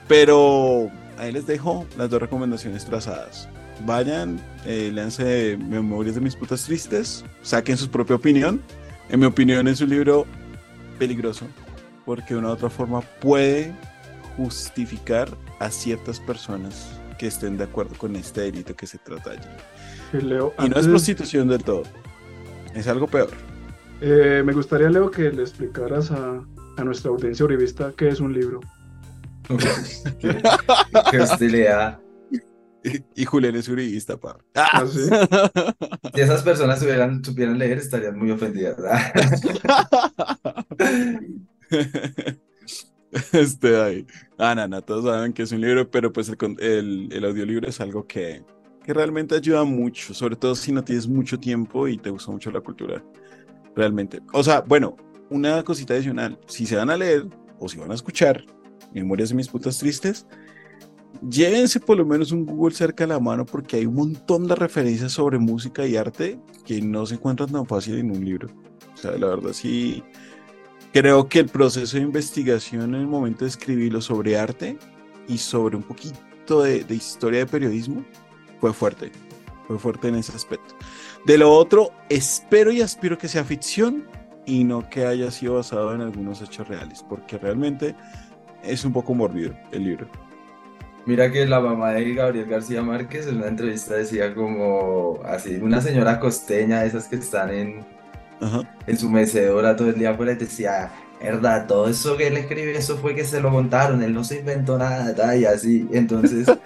Pero 0.09 0.89
ahí 1.19 1.31
les 1.31 1.45
dejo 1.45 1.85
las 1.95 2.09
dos 2.09 2.19
recomendaciones 2.19 2.83
trazadas. 2.83 3.47
Vayan, 3.85 4.41
eh, 4.65 4.89
léanse 4.91 5.56
Memorias 5.57 6.15
de 6.15 6.21
mis 6.21 6.35
putas 6.35 6.65
tristes, 6.65 7.23
saquen 7.44 7.77
su 7.77 7.89
propia 7.89 8.15
opinión. 8.15 8.59
En 9.09 9.19
mi 9.19 9.27
opinión 9.27 9.67
es 9.67 9.79
un 9.81 9.89
libro 9.89 10.25
peligroso, 10.97 11.45
porque 12.06 12.33
de 12.33 12.39
una 12.39 12.50
u 12.50 12.51
otra 12.51 12.71
forma 12.71 13.01
puede 13.21 13.71
justificar 14.35 15.29
a 15.59 15.69
ciertas 15.69 16.19
personas 16.19 16.89
que 17.19 17.27
estén 17.27 17.57
de 17.57 17.65
acuerdo 17.65 17.95
con 17.95 18.15
este 18.15 18.41
delito 18.41 18.75
que 18.75 18.88
se 18.88 18.97
trata 18.97 19.31
allí. 19.31 19.47
y 20.13 20.69
no 20.69 20.75
es 20.75 20.88
prostitución 20.88 21.47
del 21.50 21.63
todo, 21.63 21.83
es 22.73 22.88
algo 22.88 23.06
peor. 23.06 23.29
Eh, 24.01 24.41
me 24.44 24.53
gustaría, 24.53 24.89
Leo, 24.89 25.11
que 25.11 25.29
le 25.31 25.44
explicaras 25.44 26.09
a, 26.09 26.44
a 26.77 26.83
nuestra 26.83 27.11
audiencia 27.11 27.45
uribista 27.45 27.94
qué 27.95 28.07
es 28.07 28.19
un 28.19 28.33
libro 28.33 28.59
que, 31.11 31.19
usted 31.19 31.49
lea. 31.49 31.99
Y, 33.15 33.25
Julián 33.25 33.55
es 33.55 33.67
uribista, 33.67 34.17
pa. 34.17 34.37
¿Ah, 34.55 34.85
Si 36.13 36.21
esas 36.21 36.43
personas 36.43 36.79
supieran 36.79 37.21
leer, 37.57 37.79
estarían 37.79 38.17
muy 38.17 38.31
ofendidas. 38.31 38.77
este 43.33 43.81
ahí. 43.81 44.07
Ah, 44.37 44.55
no, 44.55 44.81
todos 44.81 45.05
saben 45.05 45.33
que 45.33 45.43
es 45.43 45.51
un 45.51 45.61
libro, 45.61 45.89
pero 45.89 46.13
pues 46.13 46.29
el, 46.29 47.09
el, 47.11 47.25
audiolibro 47.25 47.67
es 47.67 47.81
algo 47.81 48.07
que, 48.07 48.43
que 48.83 48.93
realmente 48.93 49.35
ayuda 49.35 49.63
mucho, 49.65 50.13
sobre 50.13 50.35
todo 50.35 50.55
si 50.55 50.71
no 50.71 50.83
tienes 50.83 51.07
mucho 51.07 51.39
tiempo 51.39 51.87
y 51.87 51.97
te 51.97 52.09
gusta 52.09 52.31
mucho 52.31 52.51
la 52.51 52.61
cultura. 52.61 53.03
Realmente. 53.75 54.21
O 54.31 54.43
sea, 54.43 54.61
bueno, 54.61 54.95
una 55.29 55.63
cosita 55.63 55.93
adicional. 55.93 56.39
Si 56.47 56.65
se 56.65 56.75
van 56.75 56.89
a 56.89 56.97
leer 56.97 57.27
o 57.59 57.67
si 57.67 57.77
van 57.77 57.91
a 57.91 57.95
escuchar, 57.95 58.45
Memorias 58.94 59.30
de 59.30 59.36
mis 59.36 59.47
putas 59.47 59.77
tristes, 59.77 60.25
llévense 61.27 61.80
por 61.80 61.97
lo 61.97 62.06
menos 62.06 62.31
un 62.31 62.45
Google 62.45 62.75
cerca 62.75 63.03
de 63.03 63.13
la 63.13 63.19
mano 63.19 63.45
porque 63.45 63.77
hay 63.77 63.86
un 63.86 63.95
montón 63.95 64.47
de 64.47 64.56
referencias 64.56 65.12
sobre 65.12 65.38
música 65.38 65.86
y 65.86 65.95
arte 65.95 66.39
que 66.65 66.81
no 66.81 67.06
se 67.06 67.15
encuentran 67.15 67.51
tan 67.51 67.65
fácil 67.65 67.97
en 67.97 68.12
un 68.12 68.24
libro. 68.24 68.47
O 68.94 68.97
sea, 68.97 69.12
la 69.12 69.27
verdad 69.27 69.53
sí, 69.53 70.03
creo 70.91 71.27
que 71.27 71.39
el 71.39 71.47
proceso 71.47 71.97
de 71.97 72.03
investigación 72.03 72.95
en 72.95 73.01
el 73.01 73.07
momento 73.07 73.45
de 73.45 73.50
escribirlo 73.50 74.01
sobre 74.01 74.38
arte 74.38 74.77
y 75.27 75.38
sobre 75.38 75.77
un 75.77 75.83
poquito 75.83 76.63
de, 76.63 76.83
de 76.83 76.95
historia 76.95 77.39
de 77.39 77.45
periodismo 77.45 78.03
fue 78.59 78.74
fuerte, 78.74 79.12
fue 79.68 79.77
fuerte 79.80 80.07
en 80.07 80.15
ese 80.15 80.33
aspecto. 80.35 80.75
De 81.25 81.38
lo 81.38 81.51
otro, 81.51 81.92
espero 82.09 82.71
y 82.71 82.81
aspiro 82.81 83.18
que 83.18 83.27
sea 83.27 83.44
ficción 83.44 84.06
y 84.45 84.63
no 84.63 84.89
que 84.89 85.06
haya 85.06 85.30
sido 85.31 85.56
basado 85.56 85.94
en 85.94 86.01
algunos 86.01 86.42
hechos 86.42 86.68
reales, 86.68 87.03
porque 87.07 87.38
realmente 87.38 87.95
es 88.63 88.85
un 88.85 88.94
poco 88.94 89.13
morbido 89.13 89.53
el 89.71 89.83
libro. 89.83 90.07
Mira 91.06 91.31
que 91.31 91.45
la 91.45 91.59
mamá 91.59 91.94
de 91.94 92.13
Gabriel 92.13 92.45
García 92.45 92.81
Márquez 92.81 93.27
en 93.27 93.38
una 93.38 93.47
entrevista 93.47 93.95
decía 93.95 94.35
como 94.35 95.19
así, 95.25 95.56
una 95.56 95.81
señora 95.81 96.19
costeña, 96.19 96.85
esas 96.85 97.07
que 97.07 97.15
están 97.15 97.51
en, 97.51 97.85
en 98.85 98.97
su 98.97 99.09
mecedora 99.09 99.75
todo 99.75 99.89
el 99.89 99.97
día 99.97 100.11
afuera, 100.11 100.35
decía, 100.35 100.91
verdad, 101.21 101.67
todo 101.67 101.89
eso 101.89 102.15
que 102.17 102.27
él 102.27 102.38
escribe, 102.38 102.77
eso 102.77 102.97
fue 102.97 103.15
que 103.15 103.25
se 103.25 103.41
lo 103.41 103.50
montaron, 103.50 104.03
él 104.03 104.13
no 104.13 104.23
se 104.23 104.39
inventó 104.39 104.77
nada, 104.77 105.35
y 105.35 105.45
así. 105.45 105.88
Entonces, 105.91 106.47
o 106.47 106.57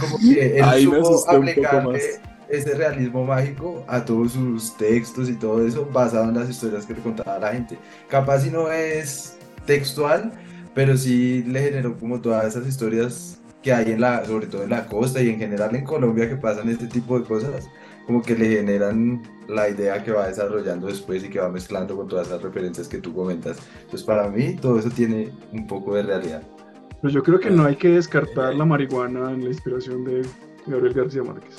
como 0.00 0.18
que 0.18 0.58
él 0.58 0.82
supo 0.82 1.30
aplicarle 1.30 2.00
ese 2.48 2.74
realismo 2.74 3.24
mágico 3.24 3.84
a 3.88 4.04
todos 4.04 4.32
sus 4.32 4.76
textos 4.76 5.28
y 5.28 5.34
todo 5.34 5.66
eso 5.66 5.88
basado 5.92 6.28
en 6.28 6.34
las 6.34 6.48
historias 6.48 6.86
que 6.86 6.94
le 6.94 7.00
contaba 7.00 7.38
la 7.38 7.52
gente. 7.52 7.78
Capaz 8.08 8.40
si 8.40 8.50
no 8.50 8.70
es 8.70 9.36
textual, 9.64 10.32
pero 10.76 10.94
sí 10.94 11.42
le 11.44 11.62
generó 11.62 11.96
como 11.98 12.20
todas 12.20 12.44
esas 12.44 12.68
historias 12.68 13.40
que 13.62 13.72
hay 13.72 13.92
en 13.92 14.00
la, 14.02 14.22
sobre 14.26 14.46
todo 14.46 14.62
en 14.62 14.68
la 14.68 14.86
costa 14.86 15.22
y 15.22 15.30
en 15.30 15.38
general 15.38 15.74
en 15.74 15.84
Colombia 15.84 16.28
que 16.28 16.36
pasan 16.36 16.68
este 16.68 16.86
tipo 16.86 17.18
de 17.18 17.24
cosas, 17.24 17.66
como 18.04 18.20
que 18.20 18.34
le 18.34 18.50
generan 18.50 19.22
la 19.48 19.70
idea 19.70 20.04
que 20.04 20.12
va 20.12 20.28
desarrollando 20.28 20.88
después 20.88 21.24
y 21.24 21.30
que 21.30 21.40
va 21.40 21.48
mezclando 21.48 21.96
con 21.96 22.08
todas 22.08 22.28
las 22.28 22.42
referencias 22.42 22.88
que 22.88 22.98
tú 22.98 23.14
comentas. 23.14 23.56
Entonces 23.84 24.02
para 24.02 24.28
mí 24.28 24.54
todo 24.56 24.78
eso 24.78 24.90
tiene 24.90 25.32
un 25.50 25.66
poco 25.66 25.94
de 25.94 26.02
realidad. 26.02 26.42
Pero 27.00 27.14
yo 27.14 27.22
creo 27.22 27.40
que 27.40 27.48
no 27.48 27.64
hay 27.64 27.76
que 27.76 27.88
descartar 27.88 28.54
la 28.54 28.66
marihuana 28.66 29.30
en 29.30 29.44
la 29.44 29.48
inspiración 29.48 30.04
de 30.04 30.26
Gabriel 30.66 30.92
García 30.92 31.22
Márquez. 31.22 31.56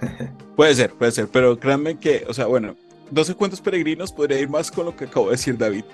puede 0.56 0.74
ser, 0.74 0.90
puede 0.94 1.12
ser, 1.12 1.28
pero 1.28 1.56
créanme 1.60 1.96
que, 1.96 2.24
o 2.28 2.34
sea, 2.34 2.46
bueno, 2.46 2.74
12 3.12 3.36
cuentos 3.36 3.60
peregrinos 3.60 4.12
podría 4.12 4.40
ir 4.40 4.48
más 4.48 4.68
con 4.68 4.84
lo 4.84 4.96
que 4.96 5.04
acabo 5.04 5.26
de 5.26 5.32
decir 5.32 5.56
David. 5.56 5.84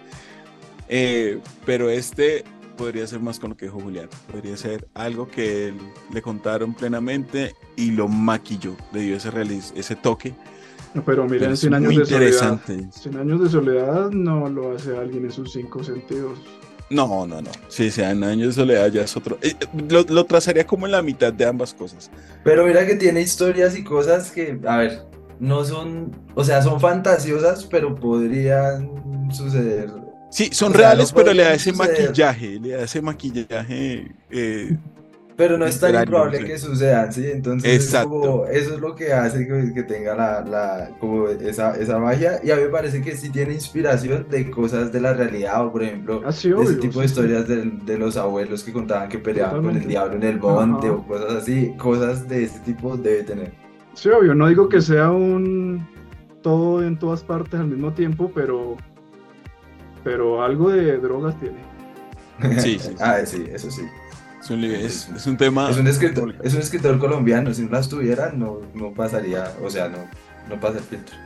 Eh, 0.88 1.40
pero 1.64 1.90
este 1.90 2.44
podría 2.76 3.06
ser 3.06 3.20
más 3.20 3.38
con 3.38 3.50
lo 3.50 3.56
que 3.56 3.66
dijo 3.66 3.80
Julián. 3.80 4.08
Podría 4.30 4.56
ser 4.56 4.86
algo 4.94 5.28
que 5.28 5.72
le 6.12 6.22
contaron 6.22 6.74
plenamente 6.74 7.54
y 7.76 7.92
lo 7.92 8.08
maquilló, 8.08 8.76
le 8.92 9.00
dio 9.00 9.16
ese, 9.16 9.30
ese 9.74 9.96
toque. 9.96 10.34
pero 11.06 11.26
miren, 11.26 11.56
100 11.56 11.74
años 11.74 11.96
de 11.96 12.06
soledad. 12.06 12.60
100 12.90 13.16
años 13.16 13.42
de 13.42 13.48
soledad 13.48 14.10
no 14.10 14.48
lo 14.48 14.74
hace 14.74 14.96
alguien 14.96 15.24
en 15.24 15.30
sus 15.30 15.52
cinco 15.52 15.82
sentidos. 15.82 16.38
No, 16.90 17.26
no, 17.26 17.40
no. 17.40 17.50
Sí, 17.68 17.90
100 17.90 18.24
años 18.24 18.48
de 18.48 18.62
soledad 18.62 18.88
ya 18.88 19.02
es 19.02 19.16
otro. 19.16 19.38
Eh, 19.40 19.54
lo, 19.88 20.02
lo, 20.02 20.24
trazaría 20.26 20.66
como 20.66 20.86
en 20.86 20.92
la 20.92 21.02
mitad 21.02 21.32
de 21.32 21.46
ambas 21.46 21.72
cosas. 21.72 22.10
Pero 22.44 22.66
mira 22.66 22.86
que 22.86 22.94
tiene 22.94 23.22
historias 23.22 23.76
y 23.76 23.82
cosas 23.82 24.30
que, 24.30 24.60
a 24.66 24.76
ver, 24.76 25.02
no 25.40 25.64
son, 25.64 26.12
o 26.34 26.44
sea, 26.44 26.62
son 26.62 26.80
fantasiosas, 26.80 27.64
pero 27.64 27.94
podrían 27.94 29.32
suceder 29.32 30.03
Sí, 30.34 30.48
son 30.50 30.74
reales, 30.74 31.12
pero 31.12 31.32
le 31.32 31.44
da 31.44 31.54
ese 31.54 31.72
maquillaje, 31.72 32.58
le 32.58 32.70
da 32.70 32.82
ese 32.82 33.00
maquillaje. 33.00 34.10
Eh, 34.30 34.76
pero 35.36 35.56
no 35.56 35.64
es 35.64 35.78
tan 35.78 35.94
improbable 35.94 36.44
que 36.44 36.58
sucedan, 36.58 37.12
¿sí? 37.12 37.24
Entonces, 37.30 37.94
eso 37.94 38.46
es 38.50 38.68
lo 38.80 38.96
que 38.96 39.12
hace 39.12 39.46
que, 39.46 39.82
tenga 39.84 40.16
la, 40.16 40.90
como 40.98 41.28
esa, 41.28 41.76
esa, 41.76 42.00
magia. 42.00 42.40
Y 42.42 42.50
a 42.50 42.56
mí 42.56 42.62
me 42.62 42.68
parece 42.68 43.00
que 43.00 43.16
sí 43.16 43.30
tiene 43.30 43.54
inspiración 43.54 44.26
de 44.28 44.50
cosas 44.50 44.90
de 44.90 45.00
la 45.00 45.14
realidad, 45.14 45.66
o 45.66 45.70
por 45.70 45.84
ejemplo, 45.84 46.20
ah, 46.26 46.30
ese 46.30 46.74
tipo 46.80 46.98
de 46.98 47.06
historias 47.06 47.46
de, 47.46 47.96
los 47.96 48.16
abuelos 48.16 48.64
que 48.64 48.72
contaban 48.72 49.08
que 49.08 49.20
peleaban 49.20 49.62
con 49.62 49.76
el 49.76 49.86
diablo 49.86 50.16
en 50.16 50.24
el 50.24 50.40
monte, 50.40 50.90
o 50.90 51.06
cosas 51.06 51.32
así. 51.32 51.72
Cosas 51.78 52.28
de 52.28 52.42
ese 52.42 52.58
tipo 52.58 52.96
debe 52.96 53.22
tener. 53.22 53.52
Sí, 53.92 54.08
obvio, 54.08 54.34
no 54.34 54.48
digo 54.48 54.68
que 54.68 54.82
sea 54.82 55.12
un 55.12 55.86
todo 56.42 56.82
en 56.82 56.98
todas 56.98 57.22
partes 57.22 57.60
al 57.60 57.68
mismo 57.68 57.92
tiempo, 57.92 58.32
pero 58.34 58.76
pero 60.04 60.44
algo 60.44 60.70
de 60.70 60.98
drogas 60.98 61.38
tiene. 61.40 61.58
Sí, 62.60 62.78
sí. 62.78 62.94
ah, 63.00 63.20
sí, 63.24 63.46
eso 63.52 63.70
sí. 63.70 63.82
Es 64.40 64.50
un, 64.50 64.62
es, 64.64 65.26
un 65.26 65.36
tema. 65.38 65.70
Es 65.70 65.78
un, 65.78 65.86
escritor, 65.86 66.34
es 66.42 66.52
un 66.52 66.60
escritor 66.60 66.98
colombiano. 66.98 67.54
Si 67.54 67.62
no 67.62 67.70
las 67.70 67.88
tuviera, 67.88 68.30
no, 68.32 68.60
no 68.74 68.92
pasaría. 68.92 69.54
O 69.62 69.70
sea, 69.70 69.88
no, 69.88 69.98
no 70.50 70.60
pasa 70.60 70.78
el 70.78 70.84
filtro. 70.84 71.16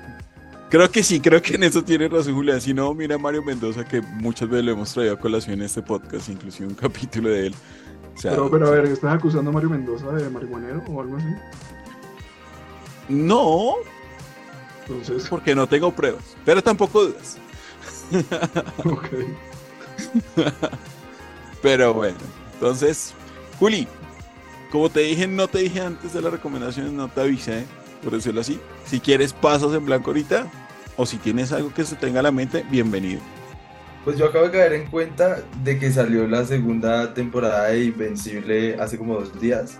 Creo 0.70 0.88
que 0.90 1.02
sí, 1.02 1.18
creo 1.18 1.42
que 1.42 1.56
en 1.56 1.64
eso 1.64 1.82
tiene 1.82 2.08
razón 2.08 2.34
Julián. 2.34 2.60
Si 2.60 2.72
no, 2.72 2.94
mira 2.94 3.16
a 3.16 3.18
Mario 3.18 3.42
Mendoza, 3.42 3.84
que 3.84 4.02
muchas 4.02 4.48
veces 4.48 4.66
lo 4.66 4.72
hemos 4.72 4.92
traído 4.92 5.14
a 5.14 5.18
colación 5.18 5.54
en 5.54 5.62
este 5.62 5.82
podcast, 5.82 6.28
inclusive 6.28 6.68
un 6.68 6.74
capítulo 6.76 7.30
de 7.30 7.46
él. 7.46 7.54
pero, 8.22 8.50
pero 8.50 8.68
a 8.68 8.70
ver, 8.70 8.84
¿estás 8.84 9.14
acusando 9.14 9.50
a 9.50 9.52
Mario 9.52 9.70
Mendoza 9.70 10.12
de 10.12 10.28
marihuanero 10.30 10.84
o 10.88 11.00
algo 11.00 11.16
así? 11.16 11.34
No. 13.08 13.74
Entonces. 14.86 15.26
Porque 15.28 15.54
no 15.54 15.66
tengo 15.66 15.90
pruebas. 15.90 16.36
Pero 16.44 16.62
tampoco 16.62 17.06
dudas. 17.06 17.38
pero 21.62 21.94
bueno, 21.94 22.18
entonces, 22.54 23.14
Juli, 23.58 23.86
como 24.70 24.90
te 24.90 25.00
dije, 25.00 25.26
no 25.26 25.48
te 25.48 25.58
dije 25.58 25.80
antes 25.80 26.12
de 26.12 26.20
las 26.20 26.32
recomendaciones, 26.32 26.92
no 26.92 27.08
te 27.08 27.22
avisé, 27.22 27.64
por 28.02 28.12
decirlo 28.12 28.40
así. 28.40 28.60
Si 28.84 29.00
quieres, 29.00 29.32
pasas 29.32 29.72
en 29.74 29.84
blanco 29.84 30.10
ahorita. 30.10 30.46
O 30.96 31.06
si 31.06 31.16
tienes 31.16 31.52
algo 31.52 31.72
que 31.72 31.84
se 31.84 31.94
tenga 31.94 32.20
a 32.20 32.24
la 32.24 32.32
mente, 32.32 32.64
bienvenido. 32.68 33.20
Pues 34.04 34.18
yo 34.18 34.26
acabo 34.26 34.46
de 34.46 34.50
caer 34.50 34.72
en 34.72 34.86
cuenta 34.86 35.42
de 35.62 35.78
que 35.78 35.92
salió 35.92 36.26
la 36.26 36.44
segunda 36.44 37.14
temporada 37.14 37.68
de 37.68 37.84
Invencible 37.84 38.76
hace 38.80 38.98
como 38.98 39.14
dos 39.14 39.40
días. 39.40 39.78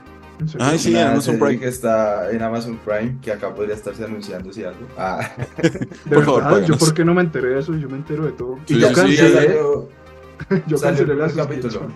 Ah, 0.59 0.77
sí, 0.79 0.97
Amazon 0.97 1.39
Prime. 1.39 1.59
Que 1.59 1.69
está 1.69 2.31
en 2.31 2.43
Amazon 2.43 2.79
Prime, 2.85 3.19
que 3.21 3.33
acá 3.33 3.55
podría 3.55 3.75
estarse 3.75 4.05
anunciando 4.05 4.53
si 4.53 4.65
algo. 4.65 4.87
Ah. 4.97 5.31
por 6.09 6.25
favor, 6.25 6.65
yo 6.65 6.77
por 6.77 6.95
qué 6.95 7.05
no 7.05 7.15
me 7.15 7.23
enteré 7.23 7.49
de 7.49 7.61
eso, 7.61 7.75
yo 7.77 7.89
me 7.89 7.97
entero 7.97 8.25
de 8.25 8.33
todo. 8.33 8.59
y 8.69 8.79
yo 8.79 8.93
cancelé. 8.93 9.59
yo 10.67 10.81
cancelé 10.81 11.15
la 11.15 11.29
capítulo. 11.29 11.89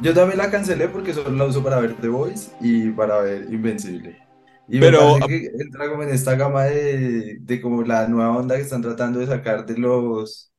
Yo 0.00 0.14
también 0.14 0.38
la 0.38 0.50
cancelé 0.50 0.88
porque 0.88 1.14
solo 1.14 1.30
la 1.30 1.44
uso 1.44 1.62
para 1.62 1.80
ver 1.80 1.94
The 1.94 2.08
Voice 2.08 2.50
y 2.60 2.90
para 2.90 3.18
ver 3.20 3.46
Invencible. 3.50 4.18
Y 4.68 4.80
pero, 4.80 5.18
me 5.18 5.26
que 5.26 5.50
entra 5.58 5.88
como 5.88 6.02
en 6.02 6.08
esta 6.10 6.34
gama 6.34 6.64
de, 6.64 7.38
de 7.40 7.60
como 7.60 7.82
la 7.82 8.08
nueva 8.08 8.36
onda 8.36 8.56
que 8.56 8.62
están 8.62 8.82
tratando 8.82 9.20
de 9.20 9.26
sacar 9.26 9.64
de 9.64 9.78
los 9.78 10.52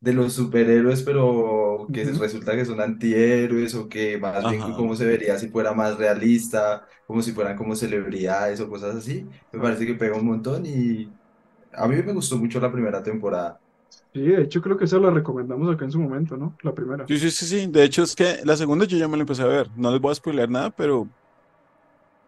de 0.00 0.12
los 0.12 0.34
superhéroes, 0.34 1.02
pero 1.02 1.86
que 1.92 2.04
resulta 2.04 2.54
que 2.54 2.64
son 2.64 2.80
antihéroes 2.80 3.74
o 3.74 3.88
que 3.88 4.18
más 4.18 4.46
bien 4.48 4.60
como 4.74 4.94
se 4.94 5.06
vería 5.06 5.38
si 5.38 5.48
fuera 5.48 5.72
más 5.72 5.96
realista, 5.98 6.86
como 7.06 7.22
si 7.22 7.32
fueran 7.32 7.56
como 7.56 7.74
celebridades 7.74 8.60
o 8.60 8.68
cosas 8.68 8.96
así. 8.96 9.26
Me 9.52 9.60
parece 9.60 9.86
que 9.86 9.94
pega 9.94 10.16
un 10.16 10.26
montón 10.26 10.66
y 10.66 11.10
a 11.72 11.86
mí 11.88 11.96
me 12.02 12.12
gustó 12.12 12.36
mucho 12.38 12.60
la 12.60 12.72
primera 12.72 13.02
temporada. 13.02 13.60
Sí, 14.12 14.20
de 14.20 14.42
hecho 14.42 14.62
creo 14.62 14.76
que 14.76 14.84
esa 14.84 14.98
la 14.98 15.10
recomendamos 15.10 15.72
acá 15.74 15.84
en 15.84 15.92
su 15.92 16.00
momento, 16.00 16.36
¿no? 16.36 16.56
La 16.62 16.74
primera. 16.74 17.04
Sí, 17.06 17.18
sí, 17.18 17.30
sí, 17.30 17.46
sí. 17.46 17.66
De 17.66 17.84
hecho 17.84 18.02
es 18.02 18.14
que 18.14 18.40
la 18.44 18.56
segunda 18.56 18.84
yo 18.84 18.96
ya 18.96 19.08
me 19.08 19.16
la 19.16 19.22
empecé 19.22 19.42
a 19.42 19.46
ver. 19.46 19.70
No 19.76 19.90
les 19.90 20.00
voy 20.00 20.12
a 20.12 20.14
spoiler 20.14 20.48
nada, 20.48 20.70
pero 20.70 21.08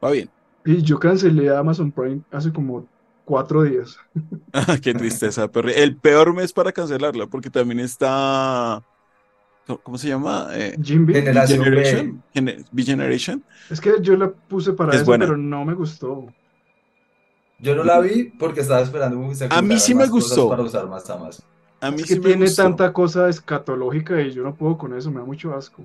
va 0.03 0.11
bien. 0.11 0.31
Y 0.65 0.83
yo 0.83 0.99
cancelé 0.99 1.49
Amazon 1.51 1.91
Prime 1.93 2.23
hace 2.31 2.53
como 2.53 2.87
cuatro 3.29 3.63
días. 3.63 3.99
Ah, 4.55 4.79
qué 4.83 4.95
tristeza, 4.95 5.47
pero 5.53 5.69
el 5.69 5.95
peor 5.97 6.33
mes 6.33 6.55
para 6.55 6.73
cancelarla, 6.73 7.27
porque 7.27 7.51
también 7.51 7.81
está. 7.81 8.83
¿Cómo 9.83 9.99
se 9.99 10.09
llama? 10.09 10.49
Eh, 10.53 10.79
Generation. 10.83 12.23
B. 12.73 12.83
Generation. 12.83 13.45
Es 13.69 13.79
que 13.79 13.93
yo 14.01 14.17
la 14.17 14.31
puse 14.31 14.73
para 14.73 14.95
eso, 14.95 15.05
pero 15.05 15.37
no 15.37 15.67
me 15.67 15.75
gustó. 15.75 16.27
Yo 17.59 17.75
no 17.75 17.85
la 17.85 18.01
vi 18.01 18.25
porque 18.25 18.63
estaba 18.63 18.81
esperando 18.81 19.21
que 19.29 19.47
A 19.51 19.61
mí 19.61 19.79
sí 19.79 19.95
me 19.95 20.07
gustó. 20.07 20.49
Para 20.49 20.63
usar 20.63 20.89
más. 20.89 21.43
A 21.81 21.91
mí 21.91 22.01
es 22.01 22.09
que 22.09 22.17
tiene 22.17 22.51
tanta 22.51 22.91
cosa 22.93 23.29
escatológica 23.29 24.21
y 24.23 24.33
yo 24.33 24.43
no 24.43 24.55
puedo 24.55 24.79
con 24.79 24.97
eso, 24.97 25.11
me 25.11 25.21
da 25.21 25.27
mucho 25.27 25.55
asco. 25.55 25.85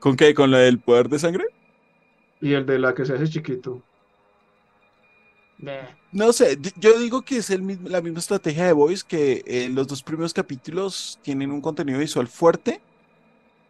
¿Con 0.00 0.16
qué? 0.16 0.32
¿Con 0.32 0.50
la 0.50 0.58
del 0.58 0.78
poder 0.78 1.10
de 1.10 1.18
sangre? 1.18 1.44
Y 2.40 2.54
el 2.54 2.64
de 2.64 2.78
la 2.78 2.94
que 2.94 3.04
se 3.04 3.12
hace 3.12 3.28
chiquito. 3.28 3.82
No 6.12 6.32
sé, 6.32 6.58
yo 6.78 6.98
digo 6.98 7.22
que 7.22 7.38
es 7.38 7.50
el, 7.50 7.78
la 7.84 8.00
misma 8.00 8.18
estrategia 8.18 8.66
de 8.66 8.72
Voice 8.72 9.04
que 9.06 9.42
en 9.46 9.74
los 9.74 9.86
dos 9.86 10.02
primeros 10.02 10.32
capítulos 10.32 11.18
tienen 11.22 11.50
un 11.50 11.60
contenido 11.60 11.98
visual 11.98 12.28
fuerte 12.28 12.80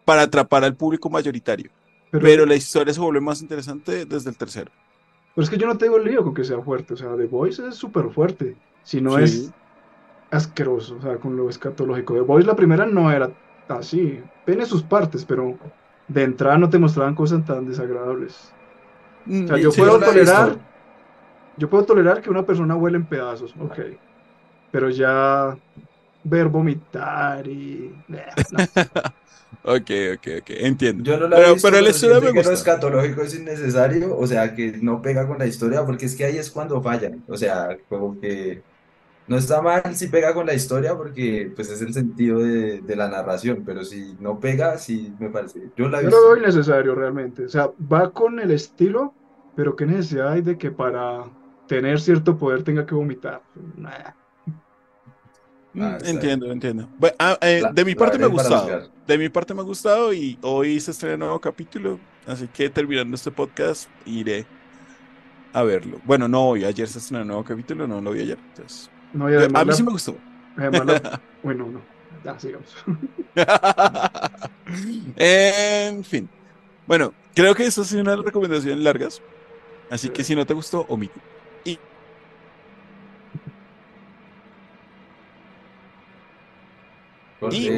para 0.04 0.22
atrapar 0.22 0.64
al 0.64 0.74
público 0.74 1.08
mayoritario. 1.08 1.70
Pero, 2.10 2.46
la 2.46 2.54
historia 2.54 2.94
se 2.94 3.00
vuelve 3.00 3.20
más 3.20 3.42
interesante 3.42 4.06
desde 4.06 4.30
el 4.30 4.36
tercero. 4.36 4.70
Pero 5.34 5.42
es 5.42 5.50
que 5.50 5.56
yo 5.56 5.66
no 5.66 5.76
tengo 5.76 5.98
lío 5.98 6.22
con 6.22 6.32
que 6.32 6.44
sea 6.44 6.60
fuerte, 6.60 6.94
o 6.94 6.96
sea, 6.96 7.16
The 7.16 7.26
Voice 7.26 7.66
es 7.66 7.74
súper 7.74 8.10
fuerte, 8.10 8.54
si 8.84 9.00
no 9.00 9.18
es 9.18 9.52
asqueroso, 10.30 10.96
o 10.96 11.02
sea, 11.02 11.16
con 11.16 11.36
lo 11.36 11.48
escatológico. 11.48 12.14
The 12.14 12.20
Voice 12.20 12.46
la 12.46 12.54
primera 12.54 12.86
no 12.86 13.10
era 13.10 13.30
así, 13.68 14.20
tiene 14.46 14.64
sus 14.64 14.84
partes, 14.84 15.24
pero 15.24 15.58
de 16.06 16.22
entrada 16.22 16.58
no 16.58 16.70
te 16.70 16.78
mostraban 16.78 17.16
cosas 17.16 17.44
tan 17.44 17.66
desagradables. 17.66 18.52
O 19.26 19.46
sea, 19.46 19.56
mm, 19.56 19.60
yo 19.60 19.72
puedo 19.72 19.98
tolerar 19.98 20.58
yo 21.56 21.70
puedo 21.70 21.84
tolerar 21.84 22.20
que 22.20 22.30
una 22.30 22.44
persona 22.44 22.76
huele 22.76 22.96
en 22.96 23.06
pedazos, 23.06 23.54
ok. 23.60 23.78
Pero 24.70 24.90
ya 24.90 25.56
ver 26.24 26.48
vomitar 26.48 27.46
y. 27.46 27.94
ok, 29.62 29.90
ok, 30.14 30.28
ok, 30.40 30.50
entiendo. 30.50 31.04
Yo 31.04 31.18
no 31.18 31.28
la 31.28 31.36
pero, 31.36 31.54
pero 31.62 31.78
el 31.78 31.86
estudio 31.86 32.20
me 32.20 32.32
gusta. 32.32 32.48
lo 32.48 32.54
escatológico 32.54 33.22
es 33.22 33.38
innecesario, 33.38 34.16
o 34.16 34.26
sea, 34.26 34.54
que 34.54 34.78
no 34.80 35.00
pega 35.00 35.28
con 35.28 35.38
la 35.38 35.46
historia, 35.46 35.84
porque 35.84 36.06
es 36.06 36.16
que 36.16 36.24
ahí 36.24 36.38
es 36.38 36.50
cuando 36.50 36.82
fallan. 36.82 37.22
O 37.28 37.36
sea, 37.36 37.76
como 37.88 38.18
que 38.18 38.62
no 39.28 39.36
está 39.36 39.62
mal 39.62 39.94
si 39.94 40.08
pega 40.08 40.34
con 40.34 40.46
la 40.46 40.54
historia, 40.54 40.96
porque 40.96 41.52
pues 41.54 41.70
es 41.70 41.80
el 41.82 41.94
sentido 41.94 42.40
de, 42.40 42.80
de 42.80 42.96
la 42.96 43.08
narración, 43.08 43.62
pero 43.64 43.84
si 43.84 44.16
no 44.18 44.40
pega, 44.40 44.78
sí 44.78 45.14
me 45.20 45.30
parece. 45.30 45.70
Yo, 45.76 45.88
la 45.88 46.02
Yo 46.02 46.10
lo 46.10 46.28
veo 46.28 46.36
innecesario 46.38 46.94
realmente. 46.94 47.44
O 47.44 47.48
sea, 47.48 47.70
va 47.92 48.10
con 48.10 48.40
el 48.40 48.50
estilo, 48.50 49.14
pero 49.54 49.76
qué 49.76 49.86
necesidad 49.86 50.32
hay 50.32 50.42
de 50.42 50.58
que 50.58 50.70
para 50.70 51.24
tener 51.66 52.00
cierto 52.00 52.36
poder 52.36 52.62
tenga 52.62 52.86
que 52.86 52.94
vomitar. 52.94 53.42
Ah, 55.80 55.98
entiendo, 56.04 56.52
entiendo. 56.52 56.88
Ah, 57.18 57.36
eh, 57.40 57.62
de 57.72 57.84
mi 57.84 57.94
parte 57.94 58.18
me 58.18 58.24
ha 58.24 58.28
gustado. 58.28 58.88
De 59.06 59.18
mi 59.18 59.28
parte 59.28 59.54
me 59.54 59.60
ha 59.60 59.64
gustado 59.64 60.12
y 60.12 60.38
hoy 60.42 60.78
se 60.80 60.92
estrena 60.92 61.14
un 61.14 61.20
nuevo 61.20 61.40
capítulo. 61.40 61.98
Así 62.26 62.48
que 62.48 62.70
terminando 62.70 63.14
este 63.16 63.30
podcast 63.30 63.88
iré 64.06 64.46
a 65.52 65.62
verlo. 65.62 66.00
Bueno, 66.04 66.28
no 66.28 66.48
hoy, 66.48 66.64
ayer 66.64 66.88
se 66.88 66.98
estrenó 66.98 67.22
un 67.22 67.28
nuevo 67.28 67.44
capítulo, 67.44 67.86
no 67.86 68.00
lo 68.00 68.12
vi 68.12 68.20
ayer. 68.20 68.38
Entonces, 68.50 68.90
a 69.54 69.64
mí 69.64 69.72
sí 69.72 69.82
me 69.82 69.92
gustó. 69.92 70.16
bueno, 71.42 71.66
no. 71.66 71.80
Ya, 72.24 72.38
sigamos. 72.38 72.74
en 75.16 76.04
fin. 76.04 76.28
Bueno, 76.86 77.12
creo 77.34 77.54
que 77.54 77.66
estas 77.66 77.88
son 77.88 78.00
unas 78.00 78.18
recomendaciones 78.20 78.82
largas. 78.82 79.20
Así 79.90 80.08
que 80.08 80.24
si 80.24 80.34
no 80.34 80.46
te 80.46 80.54
gustó, 80.54 80.86
omite. 80.88 81.20
Y 81.64 81.78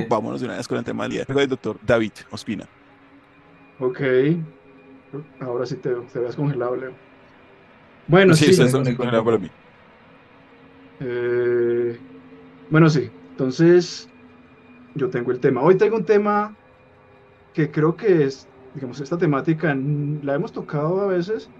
vámonos 0.09 0.41
de 0.41 0.47
una 0.47 0.57
vez 0.57 0.69
con 0.69 0.79
el 0.79 0.85
tema 0.85 1.05
del 1.05 1.13
día 1.13 1.25
del 1.25 1.49
doctor 1.49 1.79
David 1.85 2.13
Ospina. 2.31 2.67
Ok. 3.81 4.01
Ahora 5.41 5.67
sí 5.67 5.77
te, 5.77 5.91
te 5.95 6.19
ves 6.19 6.37
congelado, 6.37 6.77
Leo. 6.77 6.93
Bueno, 8.07 8.35
sí. 8.35 8.53
sí 8.53 8.97
congelado 8.97 9.25
para 9.25 9.39
mí. 9.39 9.51
Eh, 11.01 11.99
bueno, 12.71 12.89
sí. 12.89 13.11
Entonces, 13.31 14.09
yo 14.95 15.11
tengo 15.11 15.33
el 15.33 15.41
tema. 15.41 15.63
Hoy 15.63 15.77
tengo 15.77 15.97
un 15.97 16.05
tema 16.05 16.55
que 17.53 17.71
creo 17.71 17.97
que 17.97 18.25
es, 18.25 18.47
digamos, 18.75 19.01
esta 19.01 19.19
temática 19.19 19.77
la 20.23 20.35
hemos 20.35 20.53
tocado 20.53 21.01
a 21.01 21.07
veces, 21.07 21.51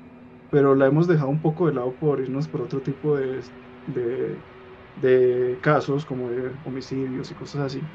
pero 0.51 0.75
la 0.75 0.87
hemos 0.87 1.07
dejado 1.09 1.29
un 1.31 1.41
poco 1.43 1.67
de 1.67 1.75
lado 1.75 1.97
por 1.99 2.21
irnos 2.21 2.49
por 2.49 2.63
otro 2.63 2.83
tipo 2.83 3.17
de, 3.17 3.43
de 3.87 4.45
de 4.95 5.59
casos 5.63 6.07
como 6.07 6.31
de 6.31 6.59
homicidios 6.65 7.31
y 7.31 7.35
cosas 7.37 7.63
así. 7.63 7.91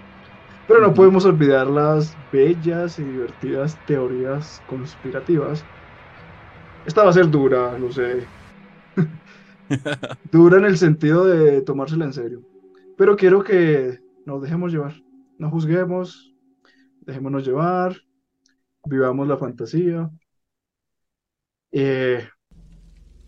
Pero 0.67 0.81
no 0.81 0.93
podemos 0.93 1.25
olvidar 1.25 1.67
las 1.67 2.17
bellas 2.31 3.00
y 3.00 3.05
divertidas 3.05 3.84
teorías 3.86 4.62
conspirativas. 4.65 5.67
Esta 6.89 7.03
va 7.03 7.10
a 7.12 7.13
ser 7.17 7.29
dura, 7.38 7.63
no 7.79 7.91
sé. 7.91 8.31
dura 10.24 10.58
en 10.58 10.65
el 10.65 10.77
sentido 10.77 11.25
de 11.25 11.62
tomársela 11.62 12.05
en 12.05 12.13
serio. 12.13 12.43
Pero 12.98 13.15
quiero 13.15 13.43
que 13.43 14.00
nos 14.25 14.41
dejemos 14.41 14.72
llevar. 14.72 14.96
No 15.38 15.50
juzguemos, 15.50 16.36
dejémonos 17.01 17.46
llevar, 17.46 17.98
vivamos 18.86 19.27
la 19.27 19.38
fantasía. 19.38 20.12
Eh, 21.72 22.27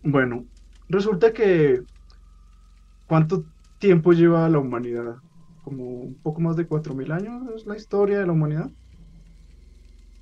bueno, 0.04 0.44
resulta 0.88 1.32
que 1.32 1.82
¿cuánto 3.06 3.44
tiempo 3.78 4.12
lleva 4.12 4.48
la 4.48 4.58
humanidad? 4.58 5.16
Como 5.62 5.84
un 5.84 6.14
poco 6.14 6.40
más 6.40 6.56
de 6.56 6.68
4.000 6.68 7.12
años 7.12 7.42
es 7.56 7.66
la 7.66 7.76
historia 7.76 8.18
de 8.18 8.26
la 8.26 8.32
humanidad. 8.32 8.70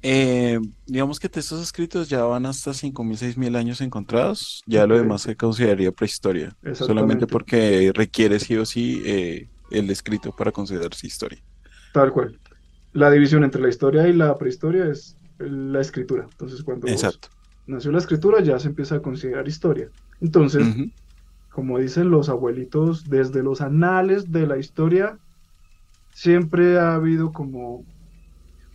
Eh, 0.04 0.58
digamos 0.86 1.20
que 1.20 1.28
textos 1.28 1.62
escritos 1.62 2.08
ya 2.08 2.24
van 2.24 2.46
hasta 2.46 2.72
5.000, 2.72 3.36
6.000 3.36 3.56
años 3.56 3.80
encontrados. 3.80 4.62
Ya 4.66 4.86
lo 4.86 4.96
demás 4.96 5.22
se 5.22 5.36
consideraría 5.36 5.92
prehistoria. 5.92 6.56
Solamente 6.74 7.26
porque 7.26 7.92
requiere 7.94 8.38
sí 8.38 8.56
o 8.56 8.64
sí 8.64 9.02
eh, 9.04 9.48
el 9.70 9.90
escrito 9.90 10.34
para 10.34 10.52
considerarse 10.52 11.06
historia. 11.06 11.42
Tal 11.92 12.12
cual. 12.12 12.38
La 12.92 13.10
división 13.10 13.42
entre 13.44 13.62
la 13.62 13.68
historia 13.68 14.06
y 14.08 14.12
la 14.12 14.36
prehistoria 14.36 14.86
es 14.86 15.16
la 15.38 15.80
escritura. 15.80 16.26
Entonces, 16.30 16.62
cuando 16.62 16.86
nació 17.66 17.92
la 17.92 17.99
escritura, 17.99 18.40
ya 18.40 18.59
se 18.59 18.69
empieza 18.69 18.97
a 18.97 19.02
considerar 19.02 19.47
historia. 19.49 19.88
Entonces, 20.21 20.66
como 21.50 21.78
dicen 21.78 22.11
los 22.11 22.28
abuelitos, 22.28 23.09
desde 23.09 23.42
los 23.42 23.61
anales 23.61 24.33
de 24.33 24.47
la 24.47 24.59
historia, 24.59 25.19
siempre 26.12 26.78
ha 26.78 26.95
habido 26.95 27.33
como 27.33 27.85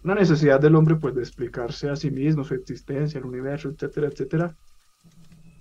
una 0.03 0.15
necesidad 0.15 0.59
del 0.59 0.75
hombre 0.75 0.95
pues 0.95 1.15
de 1.15 1.21
explicarse 1.21 1.89
a 1.89 1.95
sí 1.95 2.11
mismo, 2.11 2.43
su 2.43 2.53
existencia, 2.53 3.17
el 3.19 3.25
universo, 3.25 3.69
etcétera, 3.69 4.07
etcétera. 4.07 4.55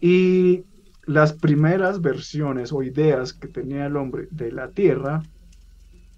Y 0.00 0.64
las 1.04 1.32
primeras 1.32 2.00
versiones 2.00 2.72
o 2.72 2.82
ideas 2.82 3.32
que 3.32 3.48
tenía 3.48 3.86
el 3.86 3.96
hombre 3.96 4.28
de 4.30 4.52
la 4.52 4.70
Tierra 4.70 5.22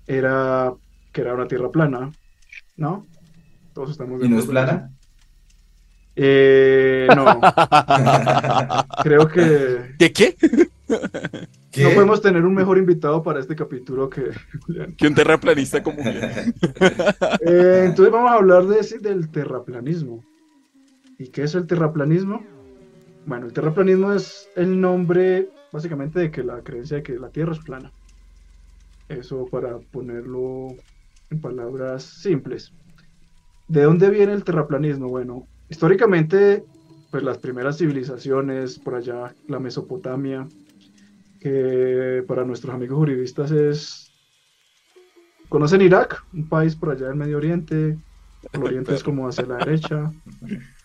era 0.07 0.75
que 1.13 1.21
era 1.21 1.35
una 1.35 1.47
Tierra 1.47 1.71
plana, 1.71 2.11
¿no? 2.77 3.07
Todos 3.73 3.91
estamos 3.91 4.23
¿Y 4.23 4.29
no 4.29 4.39
es 4.39 4.47
plana? 4.47 4.91
Eh, 6.21 7.07
no. 7.15 7.41
Creo 9.05 9.29
que. 9.29 9.41
¿De 9.97 10.13
qué? 10.13 10.37
No 10.89 11.91
podemos 11.95 12.21
tener 12.21 12.45
un 12.45 12.55
mejor 12.55 12.77
invitado 12.77 13.23
para 13.23 13.39
este 13.39 13.55
capítulo 13.55 14.11
que 14.11 14.33
Julián. 14.67 14.97
Que 14.97 15.07
un 15.07 15.15
terraplanista 15.15 15.81
como 15.81 16.01
eh, 16.03 17.85
entonces 17.87 18.13
vamos 18.13 18.33
a 18.33 18.35
hablar 18.35 18.65
de, 18.67 18.99
del 18.99 19.31
terraplanismo. 19.31 20.25
¿Y 21.19 21.29
qué 21.29 21.45
es 21.45 21.55
el 21.55 21.69
terraplanismo? 21.69 22.43
Bueno, 23.25 23.47
el 23.47 23.53
terraplanismo 23.53 24.13
es 24.13 24.49
el 24.57 24.81
nombre 24.81 25.51
básicamente 25.71 26.19
de 26.19 26.31
que 26.33 26.43
la 26.43 26.63
creencia 26.63 26.97
de 26.97 27.03
que 27.05 27.17
la 27.19 27.29
Tierra 27.29 27.53
es 27.53 27.61
plana. 27.61 27.93
Eso 29.09 29.47
para 29.47 29.79
ponerlo 29.79 30.75
en 31.31 31.41
palabras 31.41 32.03
simples. 32.03 32.73
¿De 33.69 33.83
dónde 33.83 34.11
viene 34.11 34.33
el 34.33 34.43
terraplanismo? 34.43 35.09
Bueno, 35.09 35.47
históricamente, 35.69 36.65
pues 37.11 37.23
las 37.23 37.39
primeras 37.39 37.79
civilizaciones, 37.79 38.79
por 38.79 38.95
allá 38.95 39.35
la 39.47 39.59
Mesopotamia, 39.59 40.47
que 41.41 42.25
para 42.27 42.45
nuestros 42.45 42.75
amigos 42.75 42.99
juridistas 42.99 43.51
es... 43.51 44.13
¿Conocen 45.49 45.81
Irak? 45.81 46.25
Un 46.33 46.49
país 46.49 46.77
por 46.77 46.91
allá 46.91 47.07
del 47.07 47.17
Medio 47.17 47.39
Oriente. 47.39 47.97
El 48.53 48.63
Oriente 48.63 48.95
es 48.95 49.03
como 49.03 49.27
hacia 49.27 49.47
la 49.47 49.57
derecha. 49.57 50.13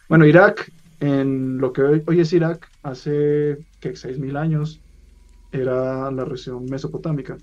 Bueno, 0.07 0.25
Irak 0.25 0.71
en 1.03 1.57
lo 1.57 1.73
que 1.73 1.81
hoy, 1.81 2.19
es 2.21 2.31
Irak, 2.31 2.69
hace 2.81 3.57
que 3.81 3.91
6.000 3.91 4.37
años 4.37 4.81
era 5.51 6.09
la 6.11 6.23
región 6.23 6.63
mesopotámica. 6.65 7.37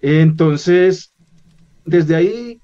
Entonces, 0.00 1.14
desde 1.84 2.16
ahí, 2.16 2.60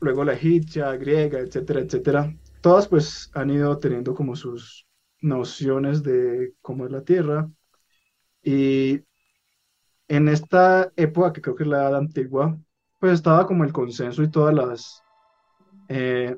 luego 0.00 0.24
la 0.24 0.32
egipcia, 0.32 0.96
griega, 0.96 1.38
etcétera, 1.38 1.80
etcétera, 1.80 2.34
todas 2.62 2.88
pues 2.88 3.30
han 3.34 3.50
ido 3.50 3.78
teniendo 3.78 4.14
como 4.14 4.36
sus 4.36 4.86
nociones 5.20 6.02
de 6.02 6.54
cómo 6.62 6.86
es 6.86 6.92
la 6.92 7.02
Tierra. 7.02 7.50
Y 8.42 9.02
en 10.08 10.28
esta 10.28 10.92
época, 10.96 11.32
que 11.32 11.42
creo 11.42 11.56
que 11.56 11.64
es 11.64 11.68
la 11.68 11.82
edad 11.82 11.96
antigua, 11.96 12.58
pues 13.00 13.14
estaba 13.14 13.46
como 13.46 13.64
el 13.64 13.72
consenso 13.72 14.22
y 14.22 14.30
todas 14.30 14.54
las 14.54 15.02
eh, 15.88 16.36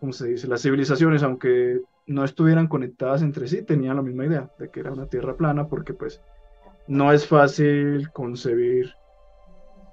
¿cómo 0.00 0.12
se 0.12 0.28
dice? 0.28 0.48
Las 0.48 0.62
civilizaciones, 0.62 1.22
aunque 1.22 1.80
no 2.06 2.24
estuvieran 2.24 2.68
conectadas 2.68 3.22
entre 3.22 3.48
sí, 3.48 3.62
tenían 3.62 3.96
la 3.96 4.02
misma 4.02 4.26
idea 4.26 4.50
de 4.58 4.70
que 4.70 4.80
era 4.80 4.92
una 4.92 5.08
tierra 5.08 5.36
plana, 5.36 5.68
porque 5.68 5.94
pues 5.94 6.22
no 6.86 7.12
es 7.12 7.26
fácil 7.26 8.10
concebir 8.12 8.94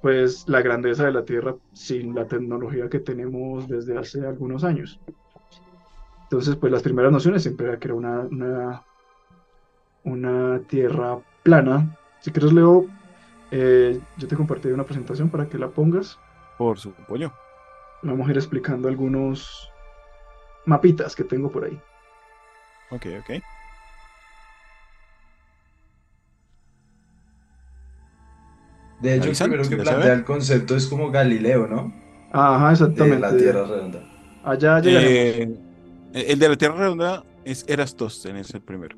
pues 0.02 0.48
la 0.48 0.62
grandeza 0.62 1.06
de 1.06 1.12
la 1.12 1.26
Tierra 1.26 1.56
sin 1.74 2.14
la 2.14 2.28
tecnología 2.28 2.90
que 2.90 3.00
tenemos 3.00 3.68
desde 3.68 3.98
hace 3.98 4.26
algunos 4.26 4.64
años. 4.64 5.00
Entonces, 6.26 6.56
pues 6.56 6.72
las 6.72 6.82
primeras 6.82 7.12
nociones 7.12 7.44
siempre 7.44 7.68
era 7.68 7.80
que 7.80 7.88
era 7.88 7.96
una, 7.96 8.22
una, 8.22 8.84
una 10.04 10.60
Tierra 10.68 11.20
plana. 11.44 11.96
Si 12.22 12.32
quieres, 12.32 12.52
Leo, 12.52 12.88
eh, 13.52 14.00
yo 14.18 14.28
te 14.28 14.36
compartí 14.36 14.70
una 14.70 14.84
presentación 14.84 15.30
para 15.30 15.48
que 15.48 15.60
la 15.60 15.70
pongas. 15.70 16.18
Por 16.58 16.80
supuesto. 16.80 17.32
Vamos 18.02 18.28
a 18.28 18.32
ir 18.32 18.38
explicando 18.38 18.88
algunos 18.88 19.70
mapitas 20.66 21.16
que 21.16 21.24
tengo 21.24 21.52
por 21.52 21.66
ahí. 21.66 21.80
Ok, 22.90 23.06
ok. 23.20 23.30
De 29.02 29.16
hecho, 29.16 29.30
el 29.30 29.38
primero 29.38 29.70
que 29.70 29.78
plantea 29.78 30.14
el 30.14 30.24
concepto 30.24 30.76
es 30.76 30.88
como 30.88 31.12
Galileo, 31.12 31.68
¿no? 31.68 31.94
Ajá, 32.32 32.72
exactamente. 32.72 33.16
De 33.16 33.22
la 33.22 33.38
Tierra 33.38 33.66
redonda. 33.66 34.02
Allá 34.44 34.82
eh, 34.84 35.65
el 36.16 36.40
de 36.40 36.50
la 36.50 36.56
Tierra 36.56 36.76
redonda 36.76 37.24
es 37.44 37.66
Eratosthenes 37.68 38.54
el 38.54 38.62
primero. 38.62 38.98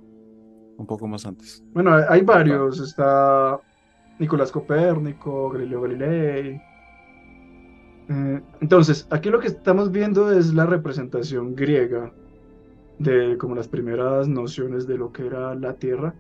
Un 0.77 0.85
poco 0.85 1.07
más 1.07 1.25
antes. 1.25 1.63
Bueno, 1.73 1.95
hay 2.07 2.21
varios. 2.21 2.79
Está 2.79 3.59
Nicolás 4.19 4.51
Copérnico, 4.51 5.49
Galileo 5.49 5.81
Galilei. 5.81 6.61
Eh, 8.09 8.41
entonces, 8.61 9.07
aquí 9.09 9.29
lo 9.29 9.39
que 9.39 9.47
estamos 9.47 9.91
viendo 9.91 10.31
es 10.31 10.53
la 10.53 10.65
representación 10.65 11.55
griega 11.55 12.13
de 12.99 13.37
como 13.37 13.55
las 13.55 13.67
primeras 13.67 14.27
nociones 14.27 14.87
de 14.87 14.97
lo 14.97 15.11
que 15.11 15.25
era 15.25 15.55
la 15.55 15.73
Tierra, 15.73 16.13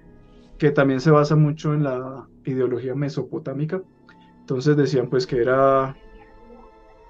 que 0.57 0.71
también 0.71 0.99
se 0.99 1.11
basa 1.11 1.35
mucho 1.35 1.73
en 1.73 1.83
la 1.83 2.27
ideología 2.45 2.95
mesopotámica. 2.95 3.81
Entonces 4.39 4.75
decían 4.75 5.09
pues 5.09 5.27
que 5.27 5.41
era 5.41 5.95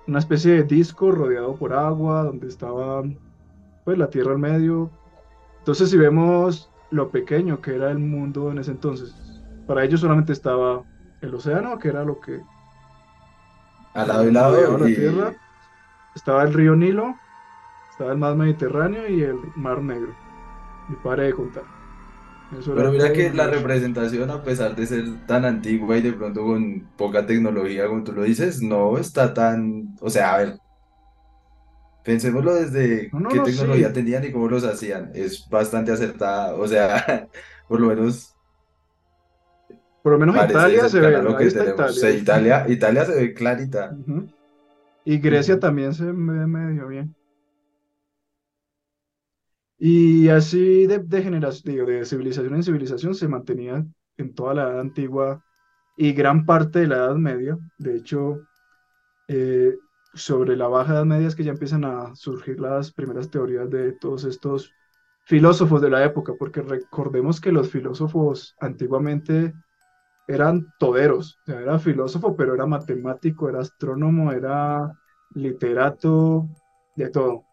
una 0.08 0.20
especie 0.20 0.54
de 0.54 0.64
disco 0.64 1.12
rodeado 1.12 1.56
por 1.56 1.74
agua, 1.74 2.24
donde 2.24 2.48
estaba 2.48 3.04
pues 3.88 3.98
la 3.98 4.10
Tierra 4.10 4.34
al 4.34 4.38
medio. 4.38 4.92
Entonces 5.60 5.90
si 5.90 5.96
vemos 5.96 6.70
lo 6.92 7.10
pequeño 7.10 7.62
que 7.62 7.74
era 7.74 7.90
el 7.90 8.00
mundo 8.00 8.52
en 8.52 8.58
ese 8.58 8.72
entonces, 8.72 9.16
para 9.66 9.86
ellos 9.86 10.02
solamente 10.02 10.34
estaba 10.34 10.84
el 11.22 11.34
océano, 11.34 11.80
que 11.80 11.88
era 11.88 12.04
lo 12.04 12.20
que 12.20 12.42
al 13.94 14.10
lado 14.10 14.28
y 14.28 14.32
lado. 14.34 14.78
la 14.78 14.86
tierra 14.88 15.36
estaba 16.14 16.44
el 16.44 16.54
río 16.54 16.76
Nilo, 16.76 17.16
estaba 17.92 18.12
el 18.12 18.18
mar 18.18 18.36
Mediterráneo 18.36 19.08
y 19.08 19.24
el 19.24 19.38
mar 19.56 19.82
Negro. 19.82 20.14
Y 20.90 20.96
pare 20.96 21.24
de 21.24 21.34
contar. 21.34 21.64
Pero 22.66 22.92
mira 22.92 23.14
que 23.14 23.32
la 23.32 23.48
representación, 23.48 24.30
a 24.32 24.44
pesar 24.44 24.76
de 24.76 24.86
ser 24.86 25.26
tan 25.28 25.46
antigua 25.46 25.96
y 25.96 26.02
de 26.02 26.12
pronto 26.12 26.44
con 26.44 26.90
poca 26.98 27.26
tecnología, 27.26 27.88
como 27.88 28.04
tú 28.04 28.12
lo 28.12 28.24
dices, 28.24 28.62
no 28.62 28.98
está 28.98 29.34
tan. 29.34 29.96
O 30.02 30.10
sea, 30.10 30.34
a 30.34 30.38
ver. 30.40 30.67
Pensémoslo 32.08 32.56
desde 32.56 33.12
qué 33.12 33.40
tecnología 33.42 33.92
tenían 33.92 34.24
y 34.24 34.32
cómo 34.32 34.48
los 34.48 34.64
hacían. 34.64 35.12
Es 35.14 35.46
bastante 35.50 35.92
acertada. 35.92 36.56
O 36.56 36.66
sea, 36.66 37.28
por 37.68 37.82
lo 37.82 37.88
menos 37.88 38.34
por 40.02 40.14
lo 40.14 40.20
menos 40.20 40.38
Italia 40.38 40.88
se 40.88 41.02
ve. 41.02 42.18
Italia. 42.18 42.66
Italia. 42.70 43.04
se 43.04 43.14
ve 43.14 43.34
clarita. 43.34 43.94
Y 45.04 45.18
Grecia 45.18 45.60
también 45.60 45.94
se 45.94 46.06
ve 46.06 46.14
medio 46.14 46.88
bien. 46.88 47.14
Y 49.78 50.30
así 50.30 50.88
de, 50.88 51.00
de 51.00 51.22
generación, 51.22 51.86
de 51.86 52.06
civilización 52.06 52.56
en 52.56 52.64
civilización 52.64 53.16
se 53.16 53.28
mantenía 53.28 53.86
en 54.16 54.34
toda 54.34 54.54
la 54.54 54.64
edad 54.70 54.80
antigua 54.80 55.44
y 55.98 56.14
gran 56.14 56.46
parte 56.46 56.80
de 56.80 56.88
la 56.88 56.96
edad 56.96 57.16
media. 57.16 57.58
De 57.78 57.98
hecho, 57.98 58.40
eh, 59.28 59.76
sobre 60.18 60.56
la 60.58 60.68
baja 60.68 60.94
edad 60.94 61.06
media 61.06 61.28
es 61.28 61.36
que 61.36 61.44
ya 61.44 61.52
empiezan 61.52 61.86
a 61.86 62.16
surgir 62.16 62.60
las 62.60 62.92
primeras 62.92 63.30
teorías 63.30 63.70
de 63.70 63.94
todos 63.94 64.24
estos 64.26 64.74
filósofos 65.26 65.82
de 65.82 65.90
la 65.90 66.04
época, 66.04 66.34
porque 66.38 66.62
recordemos 66.62 67.42
que 67.42 67.52
los 67.52 67.70
filósofos 67.70 68.56
antiguamente 68.60 69.54
eran 70.28 70.68
toderos, 70.80 71.40
o 71.44 71.46
sea, 71.46 71.62
era 71.62 71.80
filósofo, 71.80 72.36
pero 72.36 72.54
era 72.54 72.66
matemático, 72.66 73.48
era 73.50 73.60
astrónomo, 73.60 74.32
era 74.32 74.92
literato, 75.34 76.48
de 76.98 77.10
todo. 77.10 77.44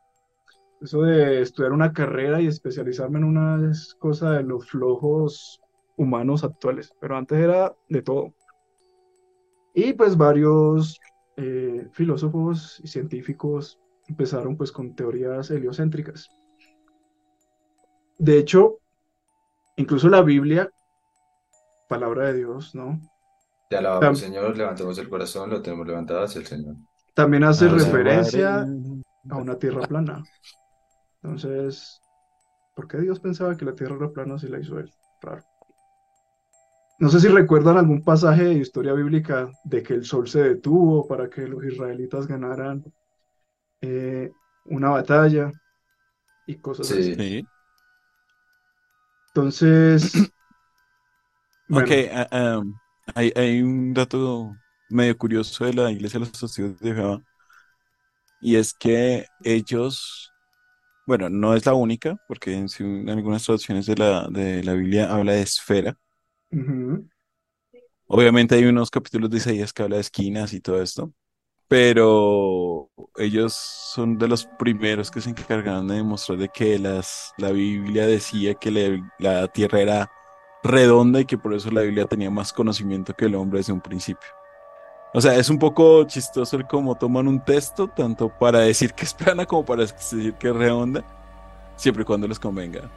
Eso 0.80 1.02
de 1.02 1.42
estudiar 1.42 1.72
una 1.72 1.92
carrera 1.92 2.40
y 2.40 2.46
especializarme 2.46 3.18
en 3.18 3.24
una 3.24 3.72
cosa 3.98 4.32
de 4.32 4.42
los 4.42 4.68
flojos 4.68 5.60
humanos 5.96 6.42
actuales, 6.42 6.92
pero 7.00 7.16
antes 7.16 7.38
era 7.38 7.72
de 7.88 8.02
todo. 8.02 8.34
Y 9.74 9.92
pues 9.92 10.16
varios 10.16 10.98
eh, 11.36 11.88
filósofos 11.92 12.80
y 12.82 12.88
científicos 12.88 13.80
empezaron 14.06 14.56
pues 14.56 14.70
con 14.72 14.94
teorías 14.94 15.50
heliocéntricas. 15.50 16.28
De 18.18 18.38
hecho, 18.38 18.78
incluso 19.76 20.08
la 20.08 20.22
Biblia 20.22 20.70
palabra 21.88 22.28
de 22.28 22.38
Dios, 22.38 22.74
¿no? 22.74 23.00
Te 23.68 23.76
alabamos, 23.76 24.18
Señor, 24.18 24.56
levantemos 24.56 24.98
el 24.98 25.08
corazón, 25.08 25.50
lo 25.50 25.62
tenemos 25.62 25.86
levantado 25.86 26.22
hacia 26.22 26.40
el 26.40 26.46
Señor. 26.46 26.76
También 27.14 27.44
hace 27.44 27.68
referencia 27.68 28.66
a 29.30 29.36
una 29.36 29.58
tierra 29.58 29.82
plana. 29.86 30.22
Entonces, 31.22 32.00
¿por 32.74 32.88
qué 32.88 32.98
Dios 32.98 33.20
pensaba 33.20 33.56
que 33.56 33.64
la 33.64 33.74
tierra 33.74 33.96
era 33.96 34.12
plana 34.12 34.38
si 34.38 34.48
la 34.48 34.58
hizo 34.58 34.78
él? 34.78 34.92
Raro. 35.22 35.42
No 36.98 37.08
sé 37.08 37.20
si 37.20 37.28
recuerdan 37.28 37.76
algún 37.76 38.02
pasaje 38.02 38.44
de 38.44 38.54
historia 38.54 38.92
bíblica 38.92 39.50
de 39.64 39.82
que 39.82 39.94
el 39.94 40.04
sol 40.04 40.28
se 40.28 40.42
detuvo 40.42 41.06
para 41.06 41.28
que 41.28 41.46
los 41.46 41.64
israelitas 41.64 42.26
ganaran 42.26 42.84
eh, 43.80 44.30
una 44.66 44.90
batalla 44.90 45.50
y 46.46 46.56
cosas 46.56 46.90
así. 46.90 47.46
Entonces, 49.28 50.12
ok, 51.70 51.90
ah, 52.12 52.58
um, 52.58 52.74
hay, 53.14 53.32
hay, 53.34 53.62
un 53.62 53.92
dato 53.92 54.54
medio 54.88 55.16
curioso 55.18 55.64
de 55.64 55.74
la 55.74 55.90
iglesia 55.90 56.20
de 56.20 56.26
los 56.26 56.32
testigos 56.38 56.78
de 56.78 56.94
Jehová 56.94 57.20
y 58.44 58.56
es 58.56 58.74
que 58.74 59.26
ellos, 59.42 60.30
bueno, 61.06 61.30
no 61.30 61.54
es 61.54 61.64
la 61.64 61.72
única, 61.72 62.14
porque 62.28 62.52
en, 62.52 63.08
algunas 63.08 63.42
traducciones 63.42 63.86
de 63.86 63.96
la, 63.96 64.28
de 64.28 64.62
la 64.62 64.74
Biblia 64.74 65.10
habla 65.10 65.32
de 65.32 65.40
esfera. 65.40 65.96
Obviamente 68.06 68.54
hay 68.54 68.64
unos 68.64 68.90
capítulos 68.90 69.30
de 69.30 69.38
Isaías 69.38 69.72
que 69.72 69.82
habla 69.82 69.96
de 69.96 70.02
esquinas 70.02 70.52
y 70.52 70.60
todo 70.60 70.80
esto, 70.82 71.12
pero 71.68 72.90
ellos 73.16 73.54
son 73.54 74.18
de 74.18 74.28
los 74.28 74.46
primeros 74.58 75.10
que 75.10 75.20
se 75.20 75.30
encargaron 75.30 75.88
de 75.88 75.96
demostrar 75.96 76.38
de 76.38 76.48
que 76.48 76.78
las, 76.78 77.32
la 77.38 77.50
Biblia 77.50 78.06
decía 78.06 78.54
que 78.54 79.02
la 79.18 79.48
tierra 79.48 79.80
era 79.80 80.10
redonda 80.62 81.20
y 81.20 81.24
que 81.26 81.38
por 81.38 81.54
eso 81.54 81.70
la 81.70 81.82
Biblia 81.82 82.06
tenía 82.06 82.30
más 82.30 82.52
conocimiento 82.52 83.14
que 83.14 83.26
el 83.26 83.34
hombre 83.34 83.58
desde 83.58 83.72
un 83.72 83.80
principio. 83.80 84.28
O 85.12 85.20
sea, 85.20 85.36
es 85.36 85.48
un 85.48 85.58
poco 85.58 86.04
chistoso 86.04 86.56
el 86.56 86.66
cómo 86.66 86.96
toman 86.96 87.28
un 87.28 87.44
texto, 87.44 87.86
tanto 87.88 88.28
para 88.36 88.60
decir 88.60 88.94
que 88.94 89.04
es 89.04 89.14
plana 89.14 89.46
como 89.46 89.64
para 89.64 89.82
decir 89.82 90.34
que 90.34 90.48
es 90.48 90.56
redonda, 90.56 91.04
siempre 91.76 92.02
y 92.02 92.06
cuando 92.06 92.26
les 92.26 92.40
convenga. 92.40 92.90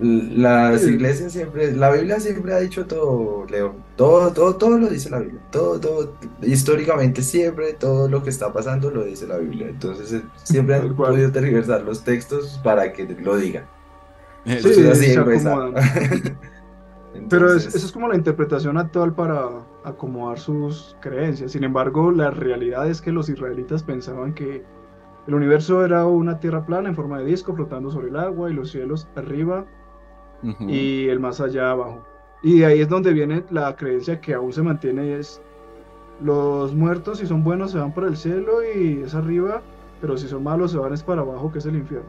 Las 0.00 0.86
iglesias 0.86 1.32
siempre, 1.32 1.72
la 1.72 1.90
Biblia 1.90 2.18
siempre 2.20 2.54
ha 2.54 2.60
dicho 2.60 2.86
todo, 2.86 3.44
Leo. 3.50 3.74
Todo, 3.96 4.32
todo, 4.32 4.56
todo 4.56 4.78
lo 4.78 4.88
dice 4.88 5.10
la 5.10 5.18
Biblia. 5.18 5.42
Todo, 5.50 5.78
todo, 5.78 6.14
históricamente 6.40 7.22
siempre, 7.22 7.74
todo 7.74 8.08
lo 8.08 8.22
que 8.22 8.30
está 8.30 8.50
pasando 8.50 8.90
lo 8.90 9.04
dice 9.04 9.26
la 9.26 9.36
Biblia. 9.36 9.68
Entonces 9.68 10.10
eh, 10.14 10.22
siempre 10.42 10.76
han 10.76 10.96
podido 10.96 11.30
tergiversar 11.30 11.82
los 11.82 12.02
textos 12.02 12.58
para 12.64 12.94
que 12.94 13.14
lo 13.20 13.36
digan. 13.36 13.66
Sí, 14.46 14.86
así 14.90 15.14
Pero 17.28 17.54
eso 17.54 17.76
es 17.76 17.92
como 17.92 18.08
la 18.08 18.16
interpretación 18.16 18.78
actual 18.78 19.14
para 19.14 19.50
acomodar 19.84 20.38
sus 20.38 20.96
creencias. 21.00 21.52
Sin 21.52 21.62
embargo, 21.62 22.10
la 22.10 22.30
realidad 22.30 22.88
es 22.88 23.02
que 23.02 23.12
los 23.12 23.28
israelitas 23.28 23.82
pensaban 23.82 24.32
que 24.32 24.64
el 25.26 25.34
universo 25.34 25.84
era 25.84 26.06
una 26.06 26.40
tierra 26.40 26.64
plana 26.64 26.88
en 26.88 26.94
forma 26.94 27.18
de 27.18 27.26
disco 27.26 27.54
flotando 27.54 27.90
sobre 27.90 28.08
el 28.08 28.16
agua 28.16 28.50
y 28.50 28.54
los 28.54 28.70
cielos 28.70 29.06
arriba 29.14 29.66
y 30.42 31.08
el 31.08 31.20
más 31.20 31.40
allá 31.40 31.70
abajo. 31.70 32.04
Y 32.42 32.60
de 32.60 32.66
ahí 32.66 32.80
es 32.80 32.88
donde 32.88 33.12
viene 33.12 33.44
la 33.50 33.76
creencia 33.76 34.20
que 34.20 34.34
aún 34.34 34.52
se 34.52 34.62
mantiene 34.62 35.16
es 35.16 35.42
los 36.22 36.74
muertos 36.74 37.18
si 37.18 37.26
son 37.26 37.42
buenos 37.42 37.72
se 37.72 37.78
van 37.78 37.92
para 37.92 38.06
el 38.06 38.16
cielo 38.16 38.62
y 38.62 39.02
es 39.02 39.14
arriba, 39.14 39.62
pero 40.00 40.16
si 40.16 40.28
son 40.28 40.42
malos 40.42 40.72
se 40.72 40.78
van 40.78 40.92
es 40.92 41.02
para 41.02 41.22
abajo 41.22 41.50
que 41.52 41.58
es 41.58 41.66
el 41.66 41.76
infierno. 41.76 42.08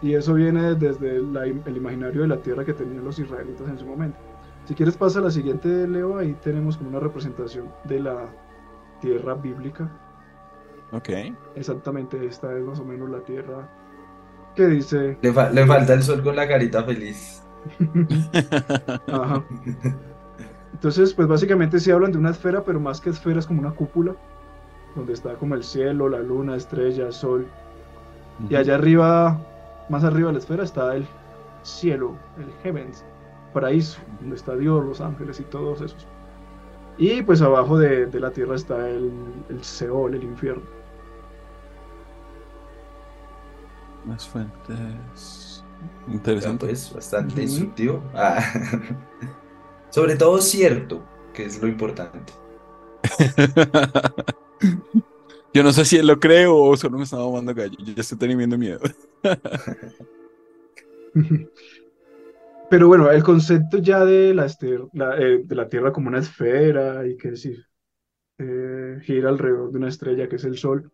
Y 0.00 0.14
eso 0.14 0.34
viene 0.34 0.74
desde 0.74 1.16
el 1.16 1.76
imaginario 1.76 2.22
de 2.22 2.28
la 2.28 2.36
tierra 2.36 2.64
que 2.64 2.72
tenían 2.72 3.04
los 3.04 3.18
israelitas 3.18 3.68
en 3.68 3.78
su 3.78 3.86
momento. 3.86 4.18
Si 4.64 4.74
quieres 4.74 4.96
pasa 4.96 5.18
a 5.18 5.22
la 5.22 5.30
siguiente, 5.30 5.88
Leo, 5.88 6.18
ahí 6.18 6.36
tenemos 6.42 6.76
como 6.76 6.90
una 6.90 7.00
representación 7.00 7.68
de 7.84 8.00
la 8.00 8.26
tierra 9.00 9.34
bíblica. 9.34 9.90
Ok. 10.92 11.08
Exactamente, 11.56 12.24
esta 12.26 12.56
es 12.56 12.64
más 12.64 12.78
o 12.78 12.84
menos 12.84 13.08
la 13.10 13.20
tierra 13.20 13.68
que 14.54 14.66
dice... 14.66 15.18
Le, 15.20 15.32
le 15.52 15.66
falta 15.66 15.94
el 15.94 16.02
sol 16.02 16.22
con 16.22 16.36
la 16.36 16.46
carita 16.46 16.84
feliz. 16.84 17.42
Ajá. 19.06 19.44
Entonces, 20.72 21.12
pues 21.14 21.26
básicamente 21.26 21.80
sí 21.80 21.90
hablan 21.90 22.12
de 22.12 22.18
una 22.18 22.30
esfera, 22.30 22.62
pero 22.62 22.78
más 22.78 23.00
que 23.00 23.10
esfera 23.10 23.40
es 23.40 23.46
como 23.46 23.60
una 23.60 23.72
cúpula, 23.72 24.14
donde 24.94 25.12
está 25.12 25.34
como 25.34 25.54
el 25.54 25.64
cielo, 25.64 26.08
la 26.08 26.20
luna, 26.20 26.56
estrella, 26.56 27.10
sol. 27.10 27.46
Y 28.48 28.54
allá 28.54 28.76
arriba 28.76 29.38
más 29.88 30.04
arriba 30.04 30.28
de 30.28 30.34
la 30.34 30.38
esfera 30.38 30.64
está 30.64 30.94
el 30.94 31.06
cielo, 31.62 32.14
el 32.38 32.52
heavens, 32.62 33.04
paraíso, 33.52 34.00
donde 34.20 34.36
está 34.36 34.54
Dios, 34.54 34.84
los 34.84 35.00
ángeles 35.00 35.40
y 35.40 35.44
todos 35.44 35.80
esos. 35.80 36.06
Y 36.98 37.22
pues 37.22 37.40
abajo 37.42 37.78
de, 37.78 38.08
la 38.18 38.30
tierra 38.30 38.56
está 38.56 38.88
el, 38.88 39.10
el 39.48 39.62
Seol, 39.62 40.14
el 40.14 40.24
infierno. 40.24 40.62
Más 44.04 44.28
fuentes. 44.28 45.57
Interesante. 46.08 46.66
Pues 46.66 46.92
bastante 46.92 47.42
instructivo. 47.42 48.02
Ah. 48.14 48.40
Sobre 49.90 50.16
todo 50.16 50.40
cierto, 50.40 51.04
que 51.32 51.44
es 51.44 51.60
lo 51.60 51.68
importante. 51.68 52.32
Yo 55.54 55.62
no 55.62 55.72
sé 55.72 55.84
si 55.84 55.96
él 55.96 56.06
lo 56.06 56.20
cree 56.20 56.46
o 56.46 56.76
solo 56.76 56.98
me 56.98 57.04
está 57.04 57.16
mamando 57.16 57.54
gallo. 57.54 57.76
Yo 57.78 57.94
ya 57.94 58.02
estoy 58.02 58.18
teniendo 58.18 58.58
miedo. 58.58 58.80
Pero 62.70 62.86
bueno, 62.86 63.10
el 63.10 63.22
concepto 63.22 63.78
ya 63.78 64.04
de 64.04 64.34
la, 64.34 64.46
eh, 64.46 65.42
de 65.44 65.54
la 65.54 65.68
Tierra 65.68 65.90
como 65.90 66.08
una 66.08 66.18
esfera 66.18 67.06
y 67.06 67.16
que 67.16 67.30
decir, 67.30 67.64
eh, 68.38 68.98
gira 69.02 69.30
alrededor 69.30 69.72
de 69.72 69.78
una 69.78 69.88
estrella 69.88 70.28
que 70.28 70.36
es 70.36 70.44
el 70.44 70.58
Sol, 70.58 70.92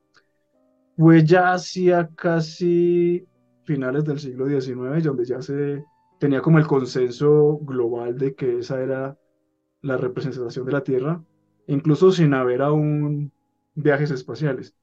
fue 0.96 1.24
ya 1.24 1.54
hacia 1.54 2.08
casi 2.14 3.26
finales 3.64 4.04
del 4.04 4.18
siglo 4.18 4.46
XIX, 4.46 5.02
donde 5.02 5.24
ya 5.24 5.42
se 5.42 5.84
tenía 6.18 6.40
como 6.40 6.58
el 6.58 6.66
consenso 6.66 7.58
global 7.62 8.16
de 8.18 8.34
que 8.34 8.58
esa 8.58 8.80
era 8.80 9.18
la 9.82 9.96
representación 9.96 10.64
de 10.64 10.72
la 10.72 10.82
Tierra, 10.82 11.22
incluso 11.66 12.10
sin 12.12 12.34
haber 12.34 12.62
aún 12.62 13.32
viajes 13.74 14.10
espaciales, 14.10 14.74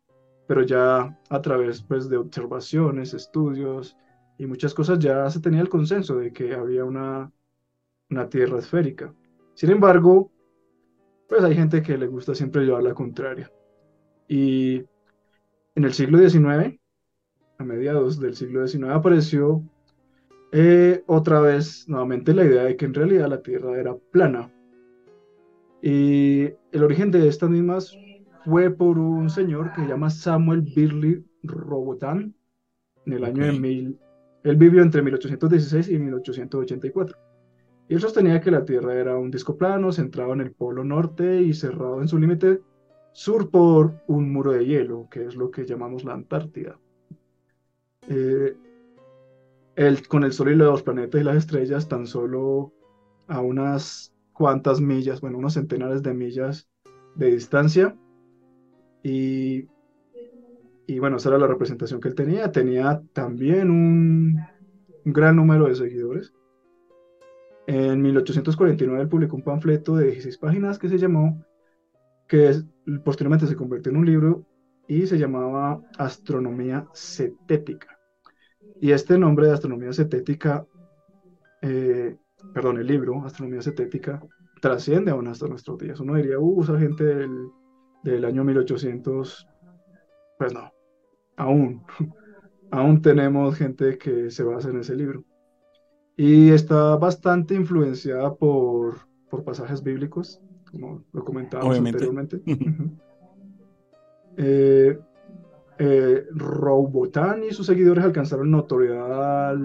pero 0.48 0.64
ya 0.64 1.18
a 1.30 1.42
través 1.42 1.82
pues, 1.82 2.10
de 2.10 2.18
observaciones, 2.18 3.14
estudios 3.14 3.98
y 4.38 4.46
muchas 4.46 4.74
cosas 4.74 5.00
ya 5.00 5.30
se 5.30 5.40
tenía 5.40 5.62
el 5.62 5.70
consenso 5.70 6.18
de 6.18 6.34
que 6.34 6.54
había 6.54 6.84
una, 6.84 7.32
una 8.10 8.30
Tierra 8.30 8.60
esférica. 8.60 9.14
Sin 9.54 9.72
embargo, 9.72 10.32
pues 11.30 11.44
hay 11.44 11.56
gente 11.56 11.82
que 11.82 11.98
le 11.98 12.08
gusta 12.08 12.36
siempre 12.36 12.66
llevar 12.66 12.84
la 12.84 12.94
contraria. 12.94 13.52
Y 14.28 14.84
en 15.76 15.84
el 15.84 15.94
siglo 15.94 16.18
XIX, 16.18 16.81
a 17.62 17.66
mediados 17.66 18.20
del 18.20 18.36
siglo 18.36 18.68
XIX, 18.68 18.90
apareció 18.90 19.64
eh, 20.52 21.04
otra 21.08 21.40
vez 21.40 21.88
nuevamente 21.88 22.34
la 22.34 22.44
idea 22.44 22.64
de 22.64 22.76
que 22.76 22.86
en 22.86 22.94
realidad 22.94 23.30
la 23.30 23.42
Tierra 23.42 23.80
era 23.80 23.96
plana. 24.12 24.52
Y 25.82 26.50
el 26.72 26.84
origen 26.84 27.10
de 27.12 27.28
estas 27.28 27.50
mismas 27.50 27.98
fue 28.46 28.70
por 28.70 29.00
un 29.00 29.30
señor 29.30 29.72
que 29.74 29.82
se 29.82 29.88
llama 29.88 30.10
Samuel 30.10 30.62
Birley 30.62 31.24
Robotan 31.44 32.36
en 33.06 33.14
el 33.14 33.24
año 33.24 33.46
de 33.46 33.54
mil. 33.54 33.98
Él 34.44 34.56
vivió 34.58 34.82
entre 34.82 35.02
1816 35.02 35.90
y 35.90 36.00
1884. 36.00 37.18
Y 37.88 37.94
él 37.94 38.02
sostenía 38.02 38.42
que 38.42 38.52
la 38.52 38.66
Tierra 38.66 38.94
era 38.96 39.18
un 39.18 39.32
disco 39.32 39.58
plano 39.58 39.92
centrado 39.92 40.34
en 40.34 40.42
el 40.42 40.52
polo 40.52 40.84
norte 40.84 41.42
y 41.42 41.54
cerrado 41.54 42.02
en 42.02 42.08
su 42.08 42.18
límite 42.18 42.62
sur 43.14 43.50
por 43.50 43.94
un 44.08 44.32
muro 44.32 44.52
de 44.52 44.66
hielo, 44.66 45.08
que 45.12 45.26
es 45.26 45.36
lo 45.36 45.52
que 45.52 45.66
llamamos 45.66 46.04
la 46.04 46.14
Antártida. 46.14 46.80
Eh, 48.08 48.56
con 50.08 50.24
el 50.24 50.34
Sol 50.34 50.52
y 50.52 50.56
los 50.56 50.84
planetas 50.84 51.22
y 51.22 51.24
las 51.24 51.38
estrellas 51.38 51.88
tan 51.88 52.06
solo 52.06 52.74
a 53.28 53.42
unas 53.42 54.14
cuantas 54.34 54.82
millas, 54.82 55.22
bueno, 55.22 55.38
unos 55.38 55.54
centenares 55.54 56.04
de 56.04 56.14
millas 56.14 56.68
de 57.16 57.32
distancia, 57.32 57.96
y, 59.04 59.68
y 60.88 61.00
bueno, 61.00 61.18
esa 61.18 61.30
era 61.30 61.38
la 61.38 61.48
representación 61.48 62.00
que 62.00 62.10
él 62.10 62.16
tenía. 62.16 62.52
Tenía 62.52 63.02
también 63.14 63.72
un, 63.72 64.40
gran 65.06 65.36
número 65.36 65.68
de 65.68 65.76
seguidores. 65.76 66.34
En 67.68 68.02
1849 68.02 69.02
él 69.02 69.08
publicó 69.08 69.36
un 69.36 69.44
panfleto 69.44 69.96
de 69.96 70.08
16 70.08 70.38
páginas 70.38 70.80
que 70.80 70.90
se 70.90 70.98
llamó, 70.98 71.44
que 72.28 72.62
posteriormente 73.04 73.48
se 73.48 73.56
convirtió 73.56 73.92
en 73.92 73.98
un 73.98 74.06
libro 74.06 74.46
y 74.92 75.08
se 75.08 75.18
llamaba 75.18 75.82
Astronomía 75.98 76.86
Cetética. 76.94 77.98
Y 78.82 78.92
este 78.92 79.18
nombre 79.18 79.48
de 79.48 79.54
Astronomía 79.54 79.94
Cetética, 79.94 80.68
eh, 81.62 82.18
perdón, 82.54 82.78
el 82.78 82.88
libro 82.88 83.24
Astronomía 83.24 83.62
Cetética, 83.62 84.22
trasciende 84.62 85.12
aún 85.12 85.30
hasta 85.30 85.48
nuestros 85.48 85.78
días. 85.78 86.02
Uno 86.02 86.16
diría, 86.16 86.38
uh, 86.38 86.62
esa 86.62 86.78
gente 86.78 87.06
del, 87.06 87.48
del 88.04 88.26
año 88.26 88.44
1800, 88.44 89.48
pues 90.38 90.54
no, 90.54 90.74
aún, 91.38 91.84
aún 92.72 93.02
tenemos 93.02 93.56
gente 93.56 93.98
que 93.98 94.30
se 94.30 94.44
basa 94.44 94.72
en 94.72 94.80
ese 94.82 94.98
libro. 94.98 95.24
Y 96.18 96.50
está 96.50 96.98
bastante 96.98 97.56
influenciada 97.56 98.36
por, 98.36 98.98
por 99.30 99.46
pasajes 99.46 99.82
bíblicos, 99.82 100.42
como 100.70 101.06
lo 101.14 101.24
comentábamos 101.24 101.78
anteriormente. 101.78 102.42
eh, 104.38 104.98
eh, 105.80 106.26
Robotan 106.32 107.44
y 107.44 107.52
sus 107.52 107.66
seguidores 107.66 108.04
alcanzaron 108.04 108.52
notoriedad 108.52 109.56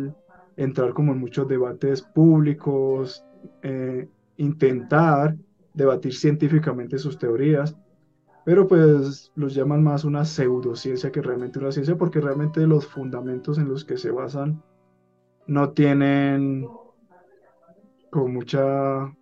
entrar 0.56 0.94
como 0.94 1.12
en 1.12 1.18
muchos 1.18 1.46
debates 1.46 2.02
públicos, 2.02 3.24
eh, 3.62 4.08
intentar 4.36 5.36
debatir 5.74 6.14
científicamente 6.14 6.98
sus 6.98 7.18
teorías, 7.18 7.76
pero 8.44 8.66
pues 8.66 9.30
los 9.34 9.54
llaman 9.54 9.82
más 9.84 10.04
una 10.04 10.24
pseudociencia 10.24 11.12
que 11.12 11.20
realmente 11.20 11.58
una 11.58 11.72
ciencia 11.72 11.96
porque 11.96 12.20
realmente 12.20 12.66
los 12.66 12.86
fundamentos 12.86 13.58
en 13.58 13.68
los 13.68 13.84
que 13.84 13.98
se 13.98 14.10
basan 14.10 14.62
no 15.46 15.70
tienen 15.70 16.66
con 18.10 18.32
mucha 18.32 19.12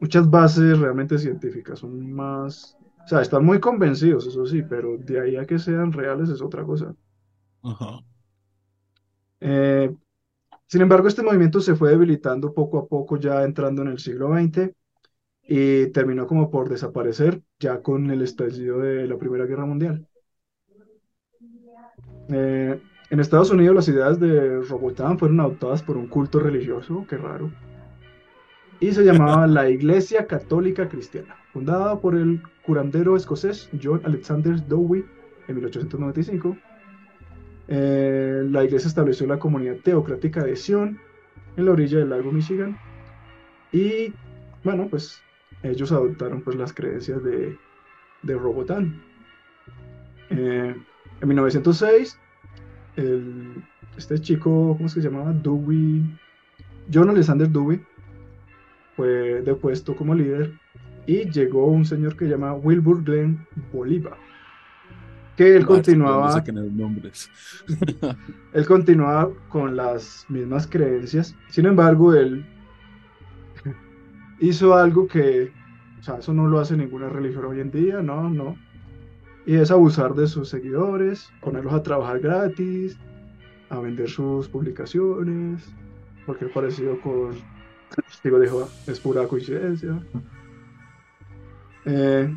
muchas 0.00 0.28
bases 0.28 0.78
realmente 0.78 1.18
científicas, 1.18 1.78
son 1.78 2.10
más, 2.10 2.76
sea, 3.10 3.22
están 3.22 3.44
muy 3.44 3.60
convencidos, 3.60 4.26
eso 4.26 4.46
sí, 4.46 4.62
pero 4.62 4.96
de 4.96 5.20
ahí 5.20 5.36
a 5.36 5.44
que 5.44 5.58
sean 5.58 5.92
reales 5.92 6.28
es 6.28 6.40
otra 6.40 6.64
cosa. 6.64 6.94
Eh, 9.40 9.94
sin 10.66 10.82
embargo, 10.82 11.08
este 11.08 11.22
movimiento 11.22 11.60
se 11.60 11.74
fue 11.74 11.90
debilitando 11.90 12.54
poco 12.54 12.78
a 12.78 12.86
poco 12.86 13.16
ya 13.16 13.42
entrando 13.42 13.82
en 13.82 13.88
el 13.88 13.98
siglo 13.98 14.28
XX 14.32 14.70
y 15.42 15.88
terminó 15.88 16.26
como 16.28 16.50
por 16.50 16.68
desaparecer 16.68 17.42
ya 17.58 17.82
con 17.82 18.10
el 18.10 18.22
estallido 18.22 18.78
de 18.78 19.08
la 19.08 19.18
Primera 19.18 19.46
Guerra 19.46 19.66
Mundial. 19.66 20.06
Eh, 22.28 22.80
en 23.10 23.20
Estados 23.20 23.50
Unidos 23.50 23.74
las 23.74 23.88
ideas 23.88 24.20
de 24.20 24.60
Robotán 24.60 25.18
fueron 25.18 25.40
adoptadas 25.40 25.82
por 25.82 25.96
un 25.96 26.06
culto 26.06 26.38
religioso, 26.38 27.04
qué 27.08 27.16
raro, 27.16 27.50
y 28.80 28.92
se 28.92 29.04
llamaba 29.04 29.46
la 29.46 29.68
Iglesia 29.68 30.26
Católica 30.26 30.88
Cristiana, 30.88 31.36
fundada 31.52 32.00
por 32.00 32.14
el 32.14 32.42
curandero 32.70 33.16
escocés 33.16 33.68
John 33.82 34.00
Alexander 34.04 34.64
Dowie 34.68 35.04
en 35.48 35.56
1895. 35.56 36.56
Eh, 37.66 38.44
la 38.48 38.62
iglesia 38.62 38.86
estableció 38.86 39.26
la 39.26 39.40
comunidad 39.40 39.74
teocrática 39.82 40.44
de 40.44 40.54
Sion 40.54 40.96
en 41.56 41.64
la 41.64 41.72
orilla 41.72 41.98
del 41.98 42.10
lago 42.10 42.30
Michigan 42.30 42.78
y 43.72 44.12
bueno, 44.62 44.86
pues 44.88 45.20
ellos 45.64 45.90
adoptaron 45.90 46.42
pues 46.42 46.54
las 46.54 46.72
creencias 46.72 47.24
de, 47.24 47.58
de 48.22 48.34
Robotán. 48.34 49.02
Eh, 50.30 50.72
en 51.20 51.28
1906, 51.28 52.20
este 53.96 54.20
chico, 54.20 54.76
¿cómo 54.76 54.88
se 54.88 55.00
llamaba? 55.00 55.32
Dewey, 55.32 56.04
John 56.92 57.10
Alexander 57.10 57.48
Dewey, 57.48 57.84
fue 58.94 59.42
depuesto 59.42 59.96
como 59.96 60.14
líder 60.14 60.52
y 61.06 61.30
llegó 61.30 61.66
un 61.66 61.84
señor 61.84 62.16
que 62.16 62.26
se 62.26 62.32
llama 62.32 62.54
Wilbur 62.54 63.02
Glenn 63.04 63.46
Bolívar 63.72 64.16
que 65.36 65.56
él 65.56 65.64
continuaba 65.64 66.42
nombres. 66.72 67.30
él 68.52 68.66
continuaba 68.66 69.30
con 69.48 69.76
las 69.76 70.26
mismas 70.28 70.66
creencias 70.66 71.34
sin 71.48 71.66
embargo 71.66 72.14
él 72.14 72.44
hizo 74.40 74.74
algo 74.74 75.06
que 75.06 75.52
o 76.00 76.02
sea 76.02 76.16
eso 76.16 76.34
no 76.34 76.46
lo 76.46 76.60
hace 76.60 76.76
ninguna 76.76 77.08
religión 77.08 77.44
hoy 77.44 77.60
en 77.60 77.70
día 77.70 78.02
no 78.02 78.28
no 78.28 78.56
y 79.46 79.56
es 79.56 79.70
abusar 79.70 80.14
de 80.14 80.26
sus 80.26 80.48
seguidores 80.48 81.30
ponerlos 81.40 81.72
a 81.72 81.82
trabajar 81.82 82.20
gratis 82.20 82.98
a 83.70 83.78
vender 83.78 84.10
sus 84.10 84.48
publicaciones 84.48 85.72
porque 86.26 86.44
el 86.44 86.50
parecido 86.50 87.00
con 87.00 87.32
Digo, 88.22 88.38
dijo, 88.38 88.68
es 88.86 89.00
pura 89.00 89.26
coincidencia. 89.26 90.00
Eh, 91.86 92.34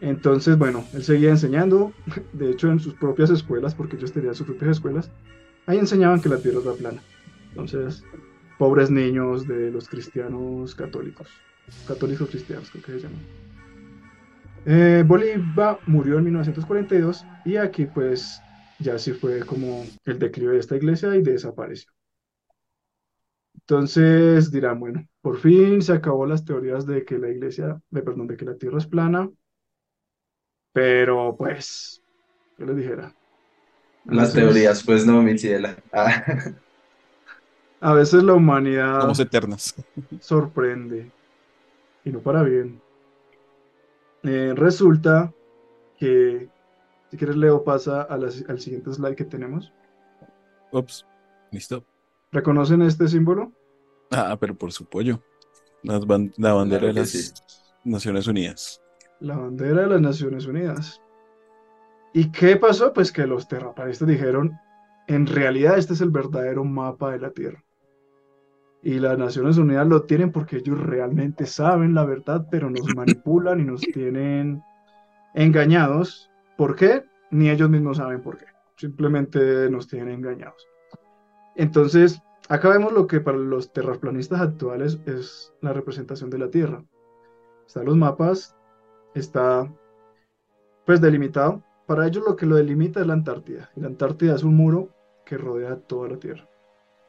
entonces, 0.00 0.58
bueno, 0.58 0.84
él 0.92 1.04
seguía 1.04 1.30
enseñando, 1.30 1.92
de 2.32 2.50
hecho 2.50 2.70
en 2.70 2.80
sus 2.80 2.94
propias 2.94 3.30
escuelas, 3.30 3.74
porque 3.74 3.96
ellos 3.96 4.12
tenían 4.12 4.34
sus 4.34 4.46
propias 4.46 4.72
escuelas, 4.72 5.10
ahí 5.66 5.78
enseñaban 5.78 6.20
que 6.20 6.28
la 6.28 6.38
Tierra 6.38 6.60
era 6.62 6.72
plana. 6.72 7.02
Entonces, 7.50 8.04
pobres 8.58 8.90
niños 8.90 9.46
de 9.46 9.70
los 9.70 9.88
cristianos 9.88 10.74
católicos, 10.74 11.28
católicos 11.86 12.30
cristianos 12.30 12.70
creo 12.70 12.84
que 12.84 12.92
se 12.92 13.00
llaman. 13.00 13.20
Eh, 14.64 15.04
Bolívar 15.06 15.78
murió 15.86 16.18
en 16.18 16.24
1942 16.24 17.24
y 17.44 17.56
aquí 17.56 17.86
pues 17.86 18.40
ya 18.78 18.98
sí 18.98 19.12
fue 19.12 19.40
como 19.40 19.84
el 20.04 20.18
declive 20.18 20.54
de 20.54 20.60
esta 20.60 20.76
iglesia 20.76 21.14
y 21.16 21.22
desapareció. 21.22 21.91
Entonces 23.66 24.50
dirán, 24.50 24.80
bueno, 24.80 25.06
por 25.20 25.38
fin 25.38 25.82
se 25.82 25.92
acabó 25.92 26.26
las 26.26 26.44
teorías 26.44 26.84
de 26.86 27.04
que 27.04 27.18
la 27.18 27.30
iglesia, 27.30 27.80
de, 27.90 28.02
perdón, 28.02 28.26
de 28.26 28.36
que 28.36 28.44
la 28.44 28.56
tierra 28.56 28.78
es 28.78 28.86
plana, 28.86 29.30
pero 30.72 31.36
pues, 31.36 32.02
yo 32.58 32.66
les 32.66 32.76
dijera. 32.76 33.14
Las 34.04 34.32
teorías, 34.32 34.82
pues 34.82 35.06
no, 35.06 35.22
mi 35.22 35.38
ciela. 35.38 35.76
Ah. 35.92 36.24
A 37.80 37.94
veces 37.94 38.22
la 38.22 38.34
humanidad 38.34 39.00
Somos 39.00 39.20
eternas. 39.20 39.74
sorprende 40.20 41.10
y 42.04 42.10
no 42.10 42.20
para 42.20 42.42
bien. 42.42 42.80
Eh, 44.24 44.54
resulta 44.56 45.32
que, 45.98 46.48
si 47.10 47.16
quieres, 47.16 47.36
Leo, 47.36 47.64
pasa 47.64 48.02
al 48.02 48.60
siguiente 48.60 48.92
slide 48.92 49.16
que 49.16 49.24
tenemos. 49.24 49.72
Ups, 50.70 51.04
listo. 51.50 51.84
¿Reconocen 52.32 52.80
este 52.80 53.08
símbolo? 53.08 53.52
Ah, 54.10 54.36
pero 54.40 54.54
por 54.56 54.72
su 54.72 54.86
pollo. 54.86 55.22
la 55.82 56.52
bandera 56.54 56.86
de 56.86 56.92
las 56.94 57.34
Naciones 57.84 58.26
Unidas. 58.26 58.82
La 59.20 59.36
bandera 59.36 59.82
de 59.82 59.88
las 59.88 60.00
Naciones 60.00 60.46
Unidas. 60.46 61.00
¿Y 62.14 62.32
qué 62.32 62.56
pasó? 62.56 62.92
Pues 62.94 63.12
que 63.12 63.26
los 63.26 63.48
terraplanistas 63.48 64.08
dijeron, 64.08 64.52
en 65.08 65.26
realidad 65.26 65.78
este 65.78 65.92
es 65.92 66.00
el 66.00 66.10
verdadero 66.10 66.64
mapa 66.64 67.12
de 67.12 67.18
la 67.18 67.30
Tierra. 67.30 67.62
Y 68.82 68.98
las 68.98 69.18
Naciones 69.18 69.58
Unidas 69.58 69.86
lo 69.86 70.02
tienen 70.04 70.32
porque 70.32 70.56
ellos 70.56 70.80
realmente 70.80 71.44
saben 71.44 71.94
la 71.94 72.04
verdad, 72.04 72.48
pero 72.50 72.70
nos 72.70 72.82
manipulan 72.96 73.60
y 73.60 73.64
nos 73.64 73.82
tienen 73.82 74.62
engañados. 75.34 76.30
¿Por 76.56 76.76
qué? 76.76 77.04
Ni 77.30 77.50
ellos 77.50 77.68
mismos 77.68 77.98
saben 77.98 78.22
por 78.22 78.38
qué. 78.38 78.46
Simplemente 78.76 79.70
nos 79.70 79.86
tienen 79.86 80.14
engañados. 80.14 80.71
Entonces, 81.56 82.22
acá 82.48 82.68
vemos 82.70 82.92
lo 82.92 83.06
que 83.06 83.20
para 83.20 83.38
los 83.38 83.72
terraplanistas 83.72 84.40
actuales 84.40 85.00
es 85.06 85.52
la 85.60 85.72
representación 85.72 86.30
de 86.30 86.38
la 86.38 86.50
Tierra. 86.50 86.84
Están 87.66 87.86
los 87.86 87.96
mapas, 87.96 88.56
está 89.14 89.70
pues 90.84 91.00
delimitado. 91.00 91.62
Para 91.86 92.06
ellos 92.06 92.24
lo 92.26 92.36
que 92.36 92.46
lo 92.46 92.56
delimita 92.56 93.00
es 93.00 93.06
la 93.06 93.14
Antártida. 93.14 93.70
la 93.76 93.88
Antártida 93.88 94.34
es 94.34 94.42
un 94.42 94.54
muro 94.54 94.90
que 95.24 95.36
rodea 95.36 95.76
toda 95.76 96.08
la 96.08 96.16
Tierra. 96.16 96.48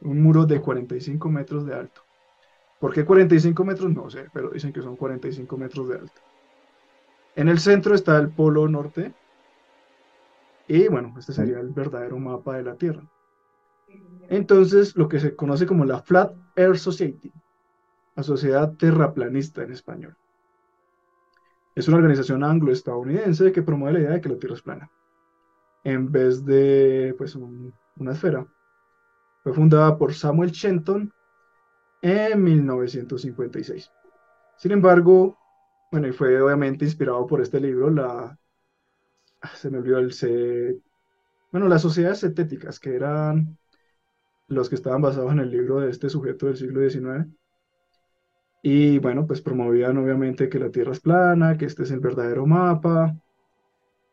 Un 0.01 0.21
muro 0.21 0.45
de 0.45 0.61
45 0.61 1.29
metros 1.29 1.65
de 1.65 1.75
alto. 1.75 2.01
¿Por 2.79 2.93
qué 2.93 3.05
45 3.05 3.63
metros? 3.63 3.91
No 3.91 4.09
sé, 4.09 4.25
pero 4.33 4.49
dicen 4.49 4.73
que 4.73 4.81
son 4.81 4.97
45 4.97 5.57
metros 5.57 5.87
de 5.87 5.95
alto. 5.95 6.21
En 7.35 7.47
el 7.47 7.59
centro 7.59 7.95
está 7.95 8.17
el 8.17 8.29
polo 8.29 8.67
norte. 8.67 9.13
Y 10.67 10.87
bueno, 10.87 11.13
este 11.17 11.33
sería 11.33 11.59
el 11.59 11.69
verdadero 11.69 12.17
mapa 12.19 12.57
de 12.57 12.63
la 12.63 12.75
Tierra. 12.75 13.03
Entonces, 14.29 14.95
lo 14.95 15.07
que 15.07 15.19
se 15.19 15.35
conoce 15.35 15.65
como 15.65 15.85
la 15.85 16.01
Flat 16.01 16.33
Earth 16.55 16.77
Society, 16.77 17.31
la 18.15 18.23
sociedad 18.23 18.73
terraplanista 18.77 19.63
en 19.63 19.71
español. 19.71 20.15
Es 21.75 21.87
una 21.87 21.97
organización 21.97 22.43
anglo-estadounidense 22.43 23.51
que 23.51 23.63
promueve 23.63 23.93
la 23.93 23.99
idea 23.99 24.11
de 24.13 24.21
que 24.21 24.29
la 24.29 24.37
Tierra 24.37 24.55
es 24.55 24.61
plana, 24.61 24.91
en 25.83 26.11
vez 26.11 26.45
de 26.45 27.15
pues, 27.17 27.35
una 27.35 28.11
esfera. 28.11 28.47
Fue 29.43 29.53
fundada 29.53 29.97
por 29.97 30.13
Samuel 30.13 30.51
Shenton 30.51 31.11
en 32.01 32.43
1956. 32.43 33.91
Sin 34.57 34.71
embargo, 34.71 35.37
bueno, 35.91 36.07
y 36.07 36.11
fue 36.11 36.41
obviamente 36.41 36.85
inspirado 36.85 37.25
por 37.27 37.41
este 37.41 37.59
libro, 37.59 37.89
la... 37.89 38.37
Ah, 39.41 39.51
se 39.55 39.69
me 39.69 39.79
olvidó 39.79 39.99
el... 39.99 40.13
C... 40.13 40.77
Bueno, 41.51 41.67
las 41.67 41.81
sociedades 41.81 42.21
cetéticas, 42.21 42.79
que 42.79 42.95
eran 42.95 43.57
los 44.53 44.69
que 44.69 44.75
estaban 44.75 45.01
basados 45.01 45.31
en 45.31 45.39
el 45.39 45.51
libro 45.51 45.79
de 45.79 45.89
este 45.89 46.09
sujeto 46.09 46.47
del 46.47 46.57
siglo 46.57 46.81
XIX. 46.81 47.27
Y 48.61 48.99
bueno, 48.99 49.27
pues 49.27 49.41
promovían 49.41 49.97
obviamente 49.97 50.49
que 50.49 50.59
la 50.59 50.71
Tierra 50.71 50.93
es 50.93 51.01
plana, 51.01 51.57
que 51.57 51.65
este 51.65 51.83
es 51.83 51.91
el 51.91 51.99
verdadero 51.99 52.45
mapa. 52.45 53.15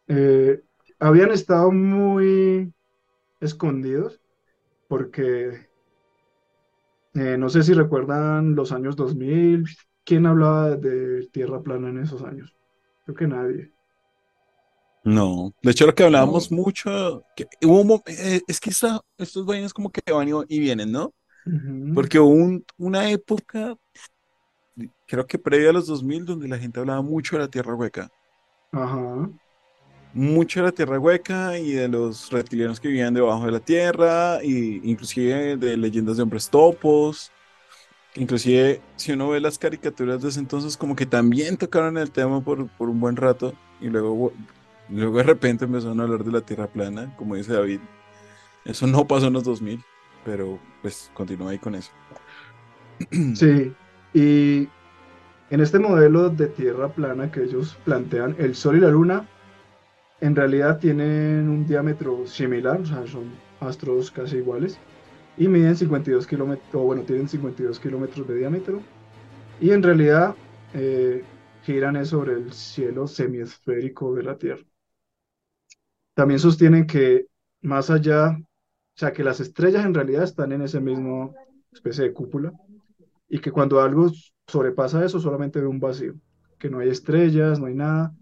Eh, 0.09 0.63
habían 0.99 1.31
estado 1.31 1.71
muy 1.71 2.73
escondidos 3.41 4.21
porque 4.89 5.69
eh, 7.15 7.37
no 7.39 7.49
sé 7.49 7.63
si 7.63 7.75
recuerdan 7.75 8.55
los 8.55 8.73
años 8.73 8.97
2000, 8.97 9.65
¿quién 10.05 10.27
hablaba 10.27 10.77
de 10.77 11.29
Tierra 11.33 11.63
plana 11.63 11.89
en 11.91 11.99
esos 11.99 12.23
años? 12.23 12.55
Creo 13.05 13.17
que 13.17 13.27
nadie. 13.27 13.73
No, 15.03 15.55
de 15.63 15.71
hecho 15.71 15.87
lo 15.87 15.95
que 15.95 16.05
hablábamos 16.05 16.53
mucho, 16.53 17.25
que 17.35 17.47
hubo, 17.63 18.03
eh, 18.07 18.43
es 18.47 18.61
que 18.61 18.71
esta, 18.71 19.01
estos 19.17 19.47
vainas 19.47 19.73
como 19.73 19.91
que 19.91 20.13
van 20.13 20.29
y 20.49 20.59
vienen, 20.59 20.93
¿no? 20.93 21.15
Porque 21.95 22.19
hubo 22.19 22.61
una 22.77 23.11
época, 23.11 23.77
creo 25.07 25.27
que 25.27 25.39
previa 25.39 25.71
a 25.71 25.73
los 25.73 25.87
2000, 25.87 26.27
donde 26.27 26.49
la 26.49 26.59
gente 26.59 26.81
hablaba 26.81 27.01
mucho 27.01 27.37
de 27.37 27.43
la 27.43 27.49
Tierra 27.49 27.75
Hueca. 27.75 28.11
Ajá. 28.73 29.31
Mucho 30.13 30.61
de 30.61 30.67
la 30.67 30.73
Tierra 30.73 30.99
Hueca 30.99 31.59
y 31.59 31.73
de 31.73 31.89
los 31.89 32.31
reptilianos 32.31 32.79
que 32.79 32.89
vivían 32.89 33.15
debajo 33.15 33.47
de 33.47 33.53
la 33.53 33.61
Tierra, 33.61 34.45
y 34.45 34.81
inclusive 34.89 35.57
de 35.57 35.77
leyendas 35.79 36.19
de 36.19 36.25
hombres 36.25 36.51
topos. 36.51 37.33
Inclusive, 38.17 38.83
si 38.97 39.13
uno 39.13 39.31
ve 39.31 39.41
las 39.41 39.59
caricaturas 39.59 40.21
de 40.21 40.29
ese 40.29 40.41
entonces, 40.41 40.77
como 40.77 40.95
que 40.95 41.07
también 41.07 41.57
tocaron 41.57 41.97
el 41.97 42.11
tema 42.11 42.45
por, 42.45 42.69
por 42.71 42.91
un 42.91 43.01
buen 43.01 43.17
rato 43.17 43.55
y 43.81 43.87
luego, 43.89 44.33
luego 44.91 45.19
de 45.19 45.25
repente 45.25 45.65
empezaron 45.65 46.01
a 46.01 46.05
hablar 46.05 46.25
de 46.25 46.33
la 46.33 46.41
Tierra 46.41 46.67
plana, 46.67 47.15
como 47.17 47.37
dice 47.37 47.53
David. 47.53 47.81
Eso 48.65 48.87
no 48.87 49.07
pasó 49.07 49.29
en 49.29 49.35
los 49.35 49.45
2000, 49.45 49.83
pero 50.25 50.59
pues 50.83 51.11
continúa 51.15 51.51
ahí 51.51 51.59
con 51.59 51.75
eso. 51.75 51.93
Sí, 53.35 53.73
y 54.13 54.69
en 55.51 55.61
este 55.61 55.79
modelo 55.79 56.29
de 56.31 56.49
Tierra 56.49 56.89
plana 56.89 57.31
que 57.31 57.43
ellos 57.43 57.79
plantean, 57.85 58.37
el 58.39 58.55
Sol 58.55 58.77
y 58.77 58.81
la 58.81 58.91
Luna 58.91 59.27
en 60.21 60.37
realidad 60.37 60.79
tienen 60.79 61.49
un 61.49 61.67
diámetro 61.67 62.27
similar, 62.27 62.81
o 62.81 62.87
sea, 62.87 63.07
son 63.07 63.41
astros 63.61 64.11
casi 64.11 64.37
iguales, 64.37 64.79
y 65.37 65.49
miden 65.49 65.77
52 65.77 66.27
kilómetros, 66.27 66.69
o 66.75 66.85
bueno, 66.85 67.03
tienen 67.03 67.29
52 67.29 67.81
kilómetros 67.81 68.29
de 68.29 68.37
diámetro, 68.37 68.83
y 69.61 69.71
en 69.71 69.83
realidad 69.83 70.37
eh, 70.75 71.25
giran 71.63 72.05
sobre 72.07 72.35
el 72.35 72.53
cielo 72.53 73.07
semiesférico 73.07 74.15
de 74.15 74.23
la 74.23 74.37
Tierra. 74.37 74.70
También 76.21 76.39
sostienen 76.39 76.87
que 76.87 77.29
más 77.63 77.89
allá, 77.89 78.37
o 78.37 78.45
sea, 78.95 79.11
que 79.11 79.25
las 79.25 79.41
estrellas 79.41 79.87
en 79.87 79.95
realidad 79.95 80.23
están 80.23 80.53
en 80.53 80.61
ese 80.61 80.79
mismo 80.79 81.35
especie 81.73 82.05
de 82.05 82.13
cúpula, 82.13 82.53
y 83.27 83.39
que 83.39 83.51
cuando 83.51 83.81
algo 83.81 84.13
sobrepasa 84.47 85.03
eso 85.03 85.19
solamente 85.19 85.63
ve 85.63 85.67
un 85.67 85.81
vacío, 85.81 86.17
que 86.59 86.69
no 86.69 86.81
hay 86.81 86.91
estrellas, 86.91 87.59
no 87.59 87.69
hay 87.69 87.75
nada, 87.75 88.15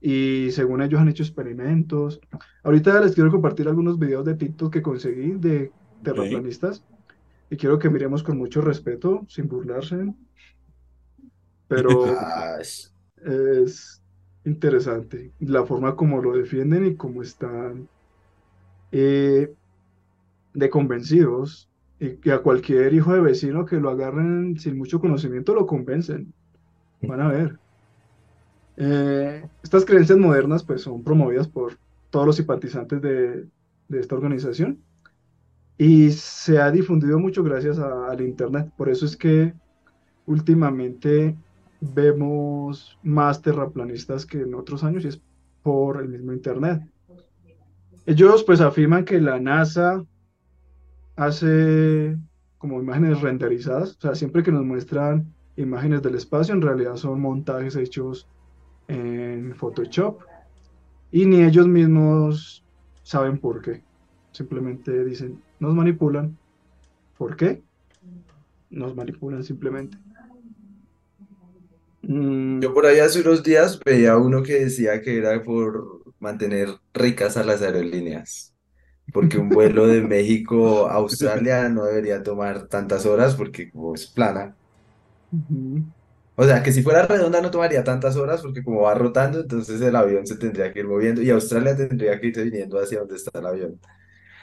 y 0.00 0.50
según 0.50 0.82
ellos 0.82 1.00
han 1.00 1.08
hecho 1.08 1.22
experimentos. 1.22 2.18
Ahorita 2.64 3.00
les 3.00 3.14
quiero 3.14 3.30
compartir 3.30 3.68
algunos 3.68 3.96
videos 3.96 4.24
de 4.24 4.34
TikTok 4.34 4.72
que 4.72 4.82
conseguí 4.82 5.30
de 5.34 5.70
terraplanistas 6.02 6.82
y 7.48 7.56
quiero 7.56 7.78
que 7.78 7.90
miremos 7.90 8.24
con 8.24 8.38
mucho 8.38 8.60
respeto, 8.60 9.24
sin 9.28 9.46
burlarse, 9.46 10.12
pero 11.68 12.06
es 13.24 13.99
interesante 14.50 15.32
la 15.40 15.64
forma 15.64 15.96
como 15.96 16.20
lo 16.20 16.36
defienden 16.36 16.86
y 16.86 16.94
cómo 16.96 17.22
están 17.22 17.88
eh, 18.92 19.52
de 20.54 20.70
convencidos 20.70 21.68
y 21.98 22.16
que 22.16 22.32
a 22.32 22.38
cualquier 22.38 22.92
hijo 22.94 23.12
de 23.12 23.20
vecino 23.20 23.66
que 23.66 23.76
lo 23.76 23.90
agarren 23.90 24.58
sin 24.58 24.76
mucho 24.78 25.00
conocimiento 25.00 25.54
lo 25.54 25.66
convencen. 25.66 26.32
Van 27.02 27.20
a 27.20 27.28
ver. 27.28 27.58
Eh, 28.76 29.44
estas 29.62 29.84
creencias 29.84 30.18
modernas 30.18 30.64
pues 30.64 30.82
son 30.82 31.04
promovidas 31.04 31.46
por 31.46 31.78
todos 32.08 32.26
los 32.26 32.36
simpatizantes 32.36 33.00
de, 33.02 33.46
esta 33.90 34.14
organización 34.14 34.78
y 35.76 36.10
se 36.10 36.58
ha 36.58 36.70
difundido 36.70 37.18
mucho 37.18 37.42
gracias 37.42 37.78
al 37.78 38.20
Internet. 38.20 38.70
Por 38.76 38.88
eso 38.88 39.04
es 39.04 39.16
que 39.16 39.52
últimamente 40.26 41.36
vemos 41.80 42.98
más 43.02 43.42
terraplanistas 43.42 44.26
que 44.26 44.42
en 44.42 44.54
otros 44.54 44.84
años 44.84 45.04
y 45.04 45.08
es 45.08 45.20
por 45.62 46.00
el 46.00 46.08
mismo 46.08 46.32
Internet. 46.32 46.82
Ellos 48.06 48.44
pues 48.44 48.60
afirman 48.60 49.04
que 49.04 49.20
la 49.20 49.38
NASA 49.40 50.04
hace 51.16 52.16
como 52.58 52.80
imágenes 52.80 53.20
renderizadas, 53.20 53.96
o 53.96 54.00
sea, 54.00 54.14
siempre 54.14 54.42
que 54.42 54.52
nos 54.52 54.64
muestran 54.64 55.32
imágenes 55.56 56.02
del 56.02 56.14
espacio, 56.14 56.54
en 56.54 56.62
realidad 56.62 56.96
son 56.96 57.20
montajes 57.20 57.76
hechos 57.76 58.26
en 58.88 59.54
Photoshop 59.54 60.20
y 61.12 61.26
ni 61.26 61.42
ellos 61.42 61.66
mismos 61.66 62.64
saben 63.02 63.38
por 63.38 63.62
qué. 63.62 63.82
Simplemente 64.32 65.04
dicen, 65.04 65.42
nos 65.58 65.74
manipulan. 65.74 66.36
¿Por 67.18 67.36
qué? 67.36 67.62
Nos 68.70 68.94
manipulan 68.94 69.42
simplemente. 69.42 69.98
Mm. 72.02 72.60
Yo 72.60 72.72
por 72.74 72.86
ahí 72.86 72.98
hace 72.98 73.20
unos 73.20 73.42
días 73.42 73.78
veía 73.84 74.16
uno 74.16 74.42
que 74.42 74.60
decía 74.60 75.00
que 75.02 75.18
era 75.18 75.42
por 75.42 76.02
mantener 76.18 76.68
ricas 76.94 77.36
a 77.36 77.44
las 77.44 77.62
aerolíneas, 77.62 78.54
porque 79.12 79.38
un 79.38 79.48
vuelo 79.48 79.86
de 79.86 80.00
México 80.06 80.86
a 80.88 80.94
Australia 80.94 81.68
no 81.68 81.84
debería 81.84 82.22
tomar 82.22 82.68
tantas 82.68 83.06
horas 83.06 83.34
porque 83.34 83.70
es 83.94 84.06
plana. 84.06 84.56
O 86.36 86.44
sea, 86.44 86.62
que 86.62 86.72
si 86.72 86.82
fuera 86.82 87.06
redonda 87.06 87.40
no 87.40 87.50
tomaría 87.50 87.84
tantas 87.84 88.16
horas 88.16 88.40
porque 88.40 88.64
como 88.64 88.82
va 88.82 88.94
rotando, 88.94 89.40
entonces 89.40 89.80
el 89.80 89.94
avión 89.94 90.26
se 90.26 90.36
tendría 90.36 90.72
que 90.72 90.80
ir 90.80 90.86
moviendo 90.88 91.22
y 91.22 91.30
Australia 91.30 91.76
tendría 91.76 92.18
que 92.18 92.28
irse 92.28 92.44
viniendo 92.44 92.78
hacia 92.80 93.00
donde 93.00 93.16
está 93.16 93.38
el 93.38 93.46
avión. 93.46 93.80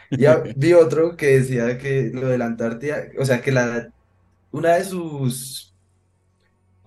Y 0.10 0.26
vi 0.56 0.74
otro 0.74 1.17
que 1.17 1.39
decía 1.39 1.78
que 1.78 2.12
lo 2.13 2.28
de 2.30 2.38
la 2.38 2.46
Antártida, 2.46 3.08
o 3.20 3.26
sea, 3.26 3.41
que 3.41 3.52
la, 3.52 3.91
una 4.52 4.76
de 4.76 4.86
sus, 4.86 5.67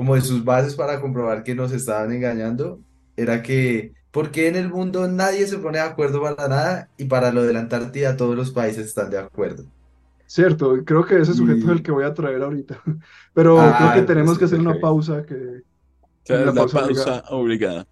como 0.01 0.15
de 0.15 0.23
sus 0.23 0.43
bases 0.43 0.75
para 0.75 0.99
comprobar 0.99 1.43
que 1.43 1.55
nos 1.55 1.73
estaban 1.73 2.11
engañando, 2.11 2.81
era 3.19 3.43
que, 3.43 3.93
¿por 4.11 4.31
qué 4.31 4.49
en 4.49 4.57
el 4.57 4.71
mundo 4.71 5.07
nadie 5.09 5.47
se 5.47 5.59
pone 5.59 5.77
de 5.77 5.85
acuerdo 5.85 6.23
para 6.23 6.49
nada 6.49 6.89
y 6.97 7.05
para 7.05 7.31
lo 7.31 7.43
de 7.43 7.53
la 7.53 7.59
Antártida 7.59 8.17
todos 8.17 8.35
los 8.35 8.51
países 8.51 8.87
están 8.87 9.11
de 9.11 9.19
acuerdo? 9.19 9.65
Cierto, 10.25 10.83
creo 10.87 11.05
que 11.05 11.21
ese 11.21 11.35
sujeto 11.35 11.67
es 11.67 11.69
el 11.69 11.83
que 11.83 11.93
voy 11.93 12.05
a 12.05 12.15
traer 12.15 12.41
ahorita. 12.41 12.81
Pero 13.35 13.57
creo 13.57 13.93
que 13.93 14.01
ah, 14.01 14.07
tenemos 14.07 14.39
que 14.39 14.47
hacer 14.47 14.59
una 14.59 14.81
pausa 14.81 15.23
que. 15.27 15.65
una 16.33 16.55
pausa, 16.55 17.23
obligada. 17.29 17.87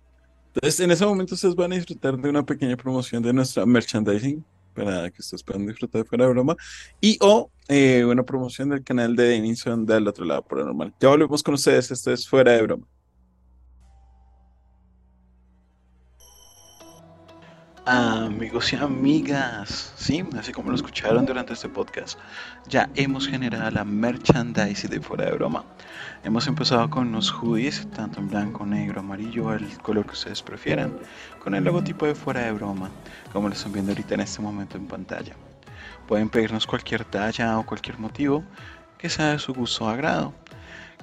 Entonces, 0.54 0.80
en 0.80 0.90
ese 0.90 1.04
momento 1.04 1.34
ustedes 1.34 1.54
van 1.54 1.72
a 1.72 1.74
disfrutar 1.74 2.16
de 2.16 2.30
una 2.30 2.42
pequeña 2.42 2.78
promoción 2.78 3.22
de 3.22 3.34
nuestra 3.34 3.66
merchandising 3.66 4.42
para 4.78 5.10
que 5.10 5.20
ustedes 5.20 5.42
puedan 5.42 5.66
disfrutar 5.66 6.02
de 6.02 6.08
fuera 6.08 6.24
de 6.26 6.30
broma. 6.30 6.56
Y 7.00 7.18
o 7.20 7.50
eh, 7.68 8.04
una 8.04 8.22
promoción 8.22 8.70
del 8.70 8.84
canal 8.84 9.16
de 9.16 9.24
Denison 9.24 9.84
del 9.84 10.06
otro 10.08 10.24
lado 10.24 10.42
paranormal. 10.42 10.94
Ya 11.00 11.08
volvemos 11.08 11.42
con 11.42 11.54
ustedes. 11.54 11.90
Esto 11.90 12.12
es 12.12 12.28
fuera 12.28 12.52
de 12.52 12.62
broma. 12.62 12.86
Amigos 17.90 18.74
y 18.74 18.76
amigas, 18.76 19.94
sí, 19.96 20.22
así 20.38 20.52
como 20.52 20.68
lo 20.68 20.76
escucharon 20.76 21.24
durante 21.24 21.54
este 21.54 21.70
podcast, 21.70 22.18
ya 22.66 22.90
hemos 22.94 23.26
generado 23.26 23.70
la 23.70 23.82
merchandise 23.82 24.88
de 24.88 25.00
fuera 25.00 25.24
de 25.24 25.32
broma. 25.32 25.64
Hemos 26.22 26.46
empezado 26.48 26.90
con 26.90 27.08
unos 27.08 27.30
hoodies, 27.30 27.90
tanto 27.92 28.20
en 28.20 28.28
blanco, 28.28 28.66
negro, 28.66 29.00
amarillo, 29.00 29.54
el 29.54 29.66
color 29.78 30.04
que 30.04 30.12
ustedes 30.12 30.42
prefieran, 30.42 30.98
con 31.42 31.54
el 31.54 31.64
logotipo 31.64 32.04
de 32.04 32.14
fuera 32.14 32.42
de 32.42 32.52
broma, 32.52 32.90
como 33.32 33.48
lo 33.48 33.54
están 33.54 33.72
viendo 33.72 33.92
ahorita 33.92 34.16
en 34.16 34.20
este 34.20 34.42
momento 34.42 34.76
en 34.76 34.86
pantalla. 34.86 35.32
Pueden 36.06 36.28
pedirnos 36.28 36.66
cualquier 36.66 37.06
talla 37.06 37.58
o 37.58 37.64
cualquier 37.64 37.98
motivo 37.98 38.44
que 38.98 39.08
sea 39.08 39.32
de 39.32 39.38
su 39.38 39.54
gusto 39.54 39.86
o 39.86 39.88
agrado. 39.88 40.34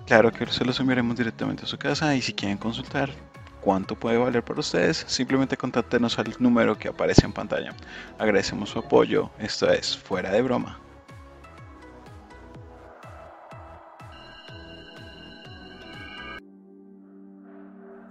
Claro 0.06 0.32
que 0.32 0.46
se 0.46 0.64
los 0.64 0.80
enviaremos 0.80 1.18
directamente 1.18 1.64
a 1.64 1.68
su 1.68 1.80
casa 1.80 2.16
y 2.16 2.22
si 2.22 2.34
quieren 2.34 2.60
consultar 2.60 3.10
cuánto 3.66 3.96
puede 3.96 4.18
valer 4.20 4.44
para 4.44 4.60
ustedes, 4.60 5.04
simplemente 5.08 5.58
contáctenos 5.58 6.20
al 6.20 6.32
número 6.38 6.78
que 6.78 6.88
aparece 6.88 7.26
en 7.26 7.34
pantalla. 7.34 7.76
Agradecemos 8.20 8.70
su 8.70 8.78
apoyo, 8.78 9.32
esto 9.40 9.68
es 9.72 9.98
Fuera 9.98 10.32
de 10.32 10.44
Broma. 10.44 10.80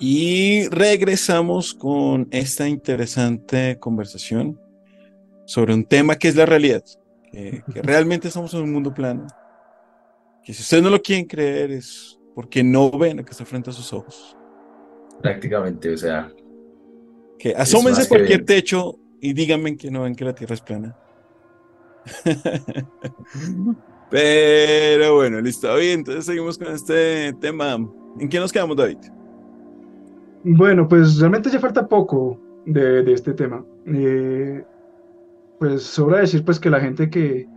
Y 0.00 0.66
regresamos 0.70 1.72
con 1.72 2.26
esta 2.32 2.66
interesante 2.66 3.78
conversación 3.78 4.60
sobre 5.46 5.72
un 5.72 5.84
tema 5.84 6.16
que 6.16 6.26
es 6.26 6.34
la 6.34 6.46
realidad, 6.46 6.82
que, 7.30 7.62
que 7.72 7.80
realmente 7.82 8.26
estamos 8.26 8.52
en 8.54 8.62
un 8.62 8.72
mundo 8.72 8.92
plano, 8.92 9.28
que 10.42 10.52
si 10.52 10.62
ustedes 10.62 10.82
no 10.82 10.90
lo 10.90 11.00
quieren 11.00 11.26
creer 11.26 11.70
es 11.70 12.18
porque 12.34 12.64
no 12.64 12.90
ven 12.90 13.18
lo 13.18 13.24
que 13.24 13.30
está 13.30 13.44
frente 13.44 13.70
a 13.70 13.72
sus 13.72 13.92
ojos 13.92 14.36
prácticamente, 15.20 15.92
o 15.92 15.96
sea. 15.96 16.32
Que 17.38 17.54
asómense 17.54 18.08
cualquier 18.08 18.44
techo 18.44 18.98
y 19.20 19.32
díganme 19.32 19.76
que 19.76 19.90
no 19.90 20.02
ven 20.02 20.14
que 20.14 20.24
la 20.24 20.34
Tierra 20.34 20.54
es 20.54 20.60
plana. 20.60 20.96
Pero 24.10 25.16
bueno, 25.16 25.40
listo. 25.40 25.74
Bien, 25.76 26.00
entonces 26.00 26.26
seguimos 26.26 26.58
con 26.58 26.68
este 26.68 27.32
tema. 27.40 27.76
¿En 28.18 28.28
qué 28.28 28.38
nos 28.38 28.52
quedamos, 28.52 28.76
David? 28.76 28.98
Bueno, 30.44 30.86
pues 30.86 31.18
realmente 31.18 31.50
ya 31.50 31.58
falta 31.58 31.88
poco 31.88 32.38
de, 32.66 33.12
este 33.12 33.32
tema. 33.32 33.64
Eh, 33.86 34.62
pues 35.58 35.82
sobra 35.82 36.20
decir 36.20 36.44
pues 36.44 36.60
que 36.60 36.70
la 36.70 36.80
gente 36.80 37.08
que, 37.08 37.48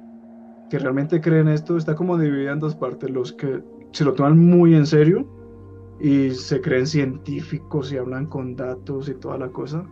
que 0.69 0.79
realmente 0.79 1.19
cree 1.19 1.41
en 1.41 1.49
esto 1.49 1.77
está 1.77 1.95
como 1.95 2.17
dividida 2.17 2.53
en 2.53 2.59
dos 2.59 2.75
partes. 2.75 3.09
Los 3.09 3.33
que 3.33 3.61
se 3.91 4.05
lo 4.05 4.13
toman 4.13 4.39
muy 4.39 4.73
en 4.73 4.85
serio 4.85 5.27
y 5.99 6.31
se 6.31 6.61
creen 6.61 6.85
científicos 6.85 7.91
y 7.91 7.97
hablan 7.97 8.27
con 8.27 8.55
datos 8.55 9.09
y 9.09 9.15
toda 9.15 9.37
la 9.37 9.49
cosa. 9.49 9.83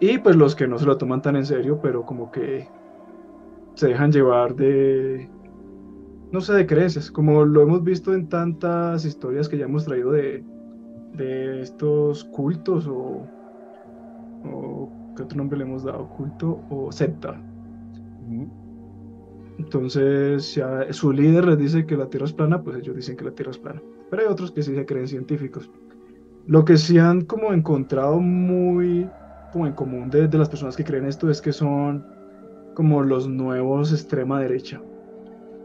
Y 0.00 0.18
pues 0.18 0.36
los 0.36 0.56
que 0.56 0.66
no 0.66 0.78
se 0.78 0.86
lo 0.86 0.96
toman 0.96 1.22
tan 1.22 1.36
en 1.36 1.46
serio, 1.46 1.78
pero 1.82 2.04
como 2.04 2.30
que 2.30 2.68
se 3.74 3.88
dejan 3.88 4.10
llevar 4.10 4.54
de, 4.56 5.28
no 6.32 6.40
sé, 6.40 6.54
de 6.54 6.66
creencias, 6.66 7.10
como 7.10 7.44
lo 7.44 7.62
hemos 7.62 7.84
visto 7.84 8.14
en 8.14 8.28
tantas 8.28 9.04
historias 9.04 9.48
que 9.48 9.58
ya 9.58 9.66
hemos 9.66 9.84
traído 9.84 10.12
de, 10.12 10.42
de 11.14 11.60
estos 11.60 12.24
cultos 12.24 12.86
o, 12.86 13.26
o, 14.44 14.92
¿qué 15.16 15.22
otro 15.22 15.38
nombre 15.38 15.58
le 15.58 15.64
hemos 15.64 15.84
dado? 15.84 16.08
Culto 16.08 16.60
o 16.70 16.90
secta. 16.90 17.40
Entonces, 19.58 20.44
si 20.44 20.60
su 20.90 21.12
líder 21.12 21.44
les 21.46 21.58
dice 21.58 21.84
que 21.84 21.96
la 21.96 22.06
Tierra 22.06 22.26
es 22.26 22.32
plana, 22.32 22.62
pues 22.62 22.78
ellos 22.78 22.96
dicen 22.96 23.16
que 23.16 23.24
la 23.24 23.32
Tierra 23.32 23.50
es 23.50 23.58
plana. 23.58 23.82
Pero 24.10 24.22
hay 24.22 24.28
otros 24.28 24.52
que 24.52 24.62
sí 24.62 24.74
se 24.74 24.84
creen 24.84 25.08
científicos. 25.08 25.70
Lo 26.46 26.64
que 26.64 26.76
sí 26.76 26.98
han 26.98 27.22
como 27.22 27.52
encontrado 27.52 28.18
muy 28.18 29.08
como 29.52 29.66
en 29.66 29.72
común 29.72 30.10
de, 30.10 30.28
de 30.28 30.38
las 30.38 30.48
personas 30.48 30.76
que 30.76 30.84
creen 30.84 31.06
esto 31.06 31.28
es 31.28 31.40
que 31.40 31.52
son 31.52 32.04
como 32.74 33.02
los 33.02 33.28
nuevos 33.28 33.92
extrema 33.92 34.40
derecha. 34.40 34.80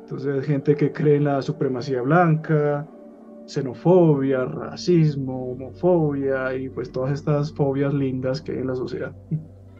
Entonces, 0.02 0.46
gente 0.46 0.76
que 0.76 0.92
cree 0.92 1.18
en 1.18 1.24
la 1.26 1.42
supremacía 1.42 2.02
blanca, 2.02 2.88
xenofobia, 3.46 4.46
racismo, 4.46 5.52
homofobia 5.52 6.56
y 6.56 6.70
pues 6.70 6.92
todas 6.92 7.14
estas 7.14 7.54
fobias 7.54 7.94
lindas 7.94 8.42
que 8.42 8.54
hay 8.54 8.60
en 8.60 8.68
la 8.68 8.76
sociedad. 8.76 9.16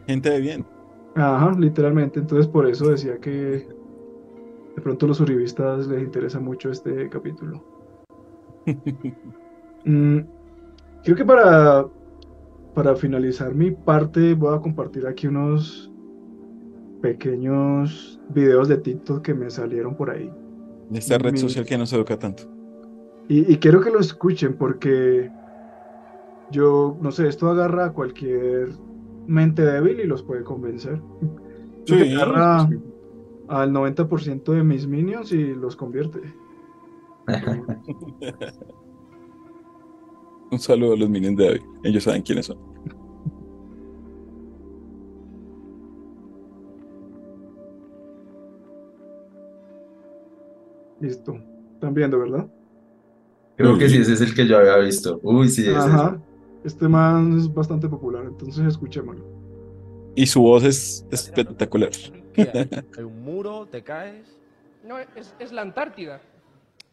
Gente 0.06 0.30
de 0.30 0.40
bien. 0.40 0.66
Ajá, 1.14 1.52
literalmente. 1.58 2.20
Entonces, 2.20 2.46
por 2.46 2.66
eso 2.66 2.90
decía 2.90 3.18
que 3.18 3.66
de 4.76 4.82
pronto 4.82 5.06
a 5.06 5.08
los 5.08 5.20
uribistas 5.20 5.86
les 5.86 6.02
interesa 6.02 6.40
mucho 6.40 6.70
este 6.70 7.08
capítulo. 7.08 7.64
Mm, 9.84 10.18
creo 11.04 11.16
que 11.16 11.24
para, 11.24 11.86
para 12.74 12.96
finalizar 12.96 13.54
mi 13.54 13.70
parte 13.70 14.34
voy 14.34 14.56
a 14.56 14.60
compartir 14.60 15.06
aquí 15.06 15.28
unos 15.28 15.92
pequeños 17.00 18.20
videos 18.30 18.66
de 18.66 18.78
TikTok 18.78 19.22
que 19.22 19.32
me 19.32 19.48
salieron 19.48 19.94
por 19.94 20.10
ahí. 20.10 20.28
De 20.90 20.98
esta 20.98 21.18
red 21.18 21.36
social 21.36 21.64
que 21.64 21.78
no 21.78 21.86
se 21.86 21.94
educa 21.94 22.18
tanto. 22.18 22.44
Y, 23.28 23.52
y, 23.52 23.56
quiero 23.58 23.80
que 23.80 23.90
lo 23.90 24.00
escuchen 24.00 24.54
porque 24.54 25.30
yo, 26.50 26.96
no 27.00 27.10
sé, 27.10 27.28
esto 27.28 27.48
agarra 27.50 27.86
a 27.86 27.92
cualquier 27.92 28.70
mente 29.26 29.62
débil 29.62 30.00
y 30.00 30.06
los 30.06 30.22
puede 30.22 30.44
convencer. 30.44 31.00
Sí, 31.86 32.12
agarra 32.14 32.68
al 33.48 33.72
90% 33.72 34.52
de 34.52 34.62
mis 34.62 34.86
minions 34.86 35.32
y 35.32 35.54
los 35.54 35.76
convierte. 35.76 36.20
Un 40.50 40.58
saludo 40.58 40.94
a 40.94 40.96
los 40.96 41.08
minions 41.08 41.36
de 41.36 41.44
David. 41.44 41.62
Ellos 41.82 42.04
saben 42.04 42.22
quiénes 42.22 42.46
son. 42.46 42.58
Listo. 51.00 51.38
Están 51.74 51.94
viendo, 51.94 52.18
¿verdad? 52.18 52.48
Creo 53.56 53.78
que 53.78 53.88
sí, 53.88 53.98
ese 53.98 54.12
es 54.12 54.20
el 54.20 54.34
que 54.34 54.46
yo 54.46 54.58
había 54.58 54.76
visto. 54.78 55.18
Uy, 55.22 55.48
sí, 55.48 55.62
ese 55.62 55.76
Ajá. 55.76 56.20
Este 56.64 56.88
man 56.88 57.38
es 57.38 57.52
bastante 57.52 57.88
popular, 57.88 58.24
entonces 58.26 58.66
escuchémoslo. 58.66 59.24
Y 60.14 60.26
su 60.26 60.42
voz 60.42 60.64
es 60.64 61.06
espectacular. 61.10 61.90
Hay 62.36 63.04
un 63.04 63.24
muro, 63.24 63.66
te 63.66 63.82
caes. 63.82 64.26
No, 64.84 64.98
es, 64.98 65.34
es 65.38 65.52
la 65.52 65.62
Antártida. 65.62 66.20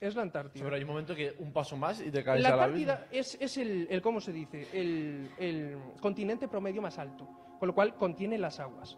Es 0.04 0.16
la 0.16 0.24
Antártida. 0.24 0.66
Pero 0.66 0.76
hay 0.76 0.82
un 0.82 0.90
momento 0.90 1.16
que 1.16 1.34
un 1.40 1.54
paso 1.54 1.78
más 1.78 2.02
y 2.02 2.12
te 2.12 2.26
caes 2.26 2.42
la 2.42 2.50
Antártida 2.50 3.08
es, 3.10 3.38
es 3.40 3.58
el, 3.58 3.88
el, 3.90 4.02
¿cómo 4.02 4.20
se 4.20 4.34
dice? 4.34 4.68
El, 4.74 5.32
el 5.38 5.78
continente 6.02 6.50
promedio 6.50 6.82
más 6.82 7.00
alto, 7.00 7.26
con 7.58 7.68
lo 7.68 7.74
cual 7.74 7.96
contiene 7.96 8.38
las 8.38 8.60
aguas. 8.60 8.98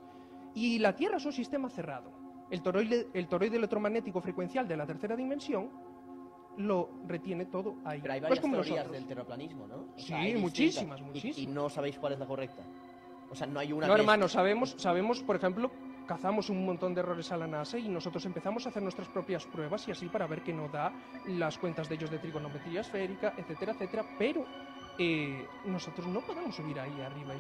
Y 0.55 0.79
la 0.79 0.95
Tierra 0.95 1.17
es 1.17 1.25
un 1.25 1.31
sistema 1.31 1.69
cerrado. 1.69 2.11
El 2.49 2.63
toroide, 2.63 3.07
el 3.13 3.27
toroide 3.27 3.57
electromagnético 3.57 4.19
frecuencial 4.19 4.67
de 4.67 4.77
la 4.77 4.87
tercera 4.87 5.15
dimensión 5.15 5.69
lo 6.57 6.89
retiene 7.05 7.45
todo 7.45 7.75
ahí. 7.85 7.99
Pero 8.01 8.13
hay 8.13 8.21
pues 8.21 8.41
varias 8.41 8.65
teorías 8.65 8.91
del 8.91 9.05
terraplanismo, 9.05 9.67
¿no? 9.67 9.89
sí, 9.97 10.35
muchísimas, 10.39 11.01
muchísimas. 11.01 11.37
Y, 11.37 11.45
no 11.45 11.69
sabéis 11.69 11.99
cuál 11.99 12.13
es 12.13 12.19
la 12.19 12.25
correcta. 12.25 12.63
O 13.29 13.35
sea, 13.35 13.45
no 13.45 13.59
hay 13.59 13.71
una. 13.73 13.87
No, 13.87 13.95
hermano, 13.95 14.27
sabemos, 14.27 14.75
sabemos, 14.77 15.21
por 15.21 15.35
ejemplo, 15.35 15.69
cazamos 16.05 16.49
un 16.49 16.65
montón 16.65 16.93
de 16.93 17.01
errores 17.01 17.31
a 17.31 17.37
la 17.37 17.47
NASA 17.47 17.77
y 17.77 17.87
nosotros 17.87 18.25
empezamos 18.25 18.65
a 18.65 18.69
hacer 18.69 18.83
nuestras 18.83 19.07
propias 19.07 19.45
pruebas 19.45 19.87
y 19.87 19.91
así 19.91 20.07
para 20.07 20.27
ver 20.27 20.41
que 20.41 20.53
no 20.53 20.67
da 20.69 20.91
las 21.27 21.57
cuentas 21.57 21.89
de 21.89 21.95
ellos 21.95 22.09
de 22.09 22.19
trigonometría 22.19 22.81
esférica, 22.81 23.33
etcétera, 23.37 23.73
etcétera. 23.73 24.05
Pero 24.17 24.45
eh, 24.97 25.45
nosotros 25.65 26.07
no 26.07 26.21
podemos 26.21 26.55
subir 26.55 26.79
ahí 26.79 27.01
arriba 27.01 27.33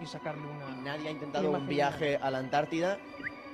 y, 0.00 0.06
sacarle 0.06 0.46
una. 0.46 0.70
¿Y 0.70 0.82
nadie 0.82 1.08
ha 1.08 1.10
intentado 1.12 1.50
un 1.50 1.66
viaje 1.66 2.16
a 2.16 2.30
la 2.30 2.38
Antártida 2.38 2.98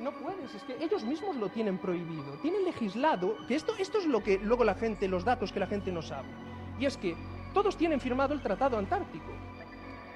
no 0.00 0.12
puedes, 0.12 0.54
es 0.54 0.62
que 0.62 0.76
ellos 0.84 1.04
mismos 1.04 1.36
lo 1.36 1.48
tienen 1.48 1.78
prohibido. 1.78 2.36
Tienen 2.42 2.64
legislado, 2.64 3.36
que 3.46 3.54
esto, 3.54 3.74
esto 3.78 3.98
es 3.98 4.06
lo 4.06 4.22
que 4.22 4.38
luego 4.38 4.64
la 4.64 4.74
gente, 4.74 5.08
los 5.08 5.24
datos 5.24 5.52
que 5.52 5.60
la 5.60 5.66
gente 5.66 5.92
no 5.92 6.02
sabe. 6.02 6.28
Y 6.78 6.86
es 6.86 6.96
que 6.96 7.16
todos 7.52 7.76
tienen 7.76 8.00
firmado 8.00 8.34
el 8.34 8.42
Tratado 8.42 8.76
Antártico. 8.76 9.30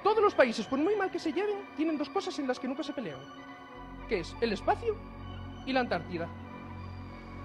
Todos 0.03 0.21
los 0.21 0.33
países, 0.33 0.65
por 0.65 0.79
muy 0.79 0.95
mal 0.95 1.11
que 1.11 1.19
se 1.19 1.31
lleven, 1.31 1.57
tienen 1.75 1.97
dos 1.97 2.09
cosas 2.09 2.37
en 2.39 2.47
las 2.47 2.59
que 2.59 2.67
nunca 2.67 2.83
se 2.83 2.93
pelean. 2.93 3.19
Que 4.09 4.19
es 4.19 4.35
el 4.41 4.51
espacio 4.51 4.95
y 5.65 5.71
la 5.71 5.81
Antártida. 5.81 6.27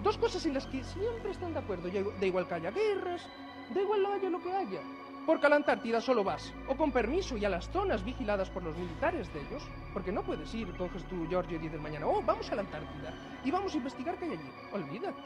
Dos 0.03 0.19
cosas 0.19 0.45
en 0.47 0.55
las 0.55 0.67
que 0.67 0.83
siempre 0.83 1.31
están 1.31 1.53
de 1.53 1.61
acuerdo. 1.61 1.89
Da 2.21 2.27
igual 2.27 2.49
que 2.49 2.55
haya 2.55 2.71
guerras, 2.71 3.27
da 3.75 3.83
igual 3.83 4.07
haya 4.07 4.31
lo 4.31 4.43
que 4.43 4.53
haya. 4.53 4.81
Porque 5.27 5.47
a 5.47 5.51
la 5.51 5.57
Antártida 5.57 6.01
solo 6.01 6.25
vas 6.25 6.53
o 6.69 6.77
con 6.77 6.93
permiso 6.93 7.37
y 7.37 7.45
a 7.45 7.49
las 7.49 7.69
zonas 7.71 8.05
vigiladas 8.05 8.51
por 8.51 8.63
los 8.63 8.77
militares 8.77 9.33
de 9.33 9.41
ellos, 9.41 9.63
porque 9.93 10.13
no 10.13 10.23
puedes 10.23 10.55
ir, 10.55 10.75
coges 10.77 11.05
tú, 11.05 11.27
Giorgio, 11.29 11.57
y 11.57 11.61
dices 11.61 11.81
mañana, 11.81 12.07
oh, 12.07 12.23
vamos 12.23 12.51
a 12.51 12.57
la 12.57 12.63
Antártida 12.63 13.15
y 13.45 13.51
vamos 13.51 13.73
a 13.73 13.77
investigar 13.79 14.17
qué 14.19 14.27
hay 14.27 14.33
allí. 14.33 14.51
Olvídate. 14.73 15.23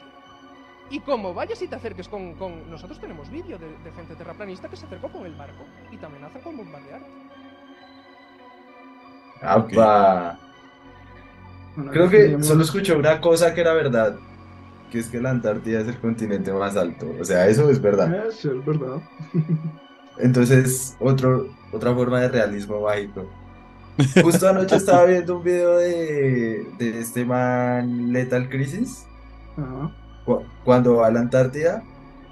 Y 0.90 1.00
como 1.00 1.34
vayas 1.34 1.60
y 1.62 1.68
te 1.68 1.76
acerques 1.76 2.08
con... 2.08 2.34
con... 2.34 2.70
Nosotros 2.70 2.98
tenemos 2.98 3.28
vídeo 3.30 3.58
de, 3.58 3.92
gente 3.92 4.14
terraplanista 4.14 4.68
que 4.68 4.76
se 4.76 4.86
acercó 4.86 5.08
con 5.08 5.26
el 5.26 5.34
barco 5.34 5.64
y 5.90 5.96
te 5.96 6.06
amenazan 6.06 6.40
con 6.42 6.56
bombardear. 6.56 7.02
¡Apa! 9.42 10.47
Creo 11.90 12.08
que 12.08 12.42
solo 12.42 12.62
escuché 12.64 12.94
una 12.94 13.20
cosa 13.20 13.54
que 13.54 13.60
era 13.60 13.72
verdad, 13.72 14.16
que 14.90 14.98
es 14.98 15.08
que 15.08 15.20
la 15.20 15.30
Antártida 15.30 15.80
es 15.80 15.88
el 15.88 15.98
continente 15.98 16.52
más 16.52 16.76
alto. 16.76 17.06
O 17.20 17.24
sea, 17.24 17.46
eso 17.48 17.70
es 17.70 17.80
verdad. 17.80 18.26
Es, 18.26 18.44
es 18.44 18.64
verdad. 18.64 19.00
Entonces, 20.18 20.96
otro, 20.98 21.48
otra 21.72 21.94
forma 21.94 22.20
de 22.20 22.28
realismo 22.28 22.80
mágico. 22.80 23.26
Justo 24.22 24.48
anoche 24.48 24.76
estaba 24.76 25.04
viendo 25.04 25.38
un 25.38 25.44
video 25.44 25.76
de, 25.76 26.66
de 26.78 27.00
este 27.00 27.24
man 27.24 28.12
Lethal 28.12 28.48
Crisis. 28.48 29.06
cuando 30.64 30.96
va 30.96 31.08
a 31.08 31.10
la 31.10 31.20
Antártida. 31.20 31.82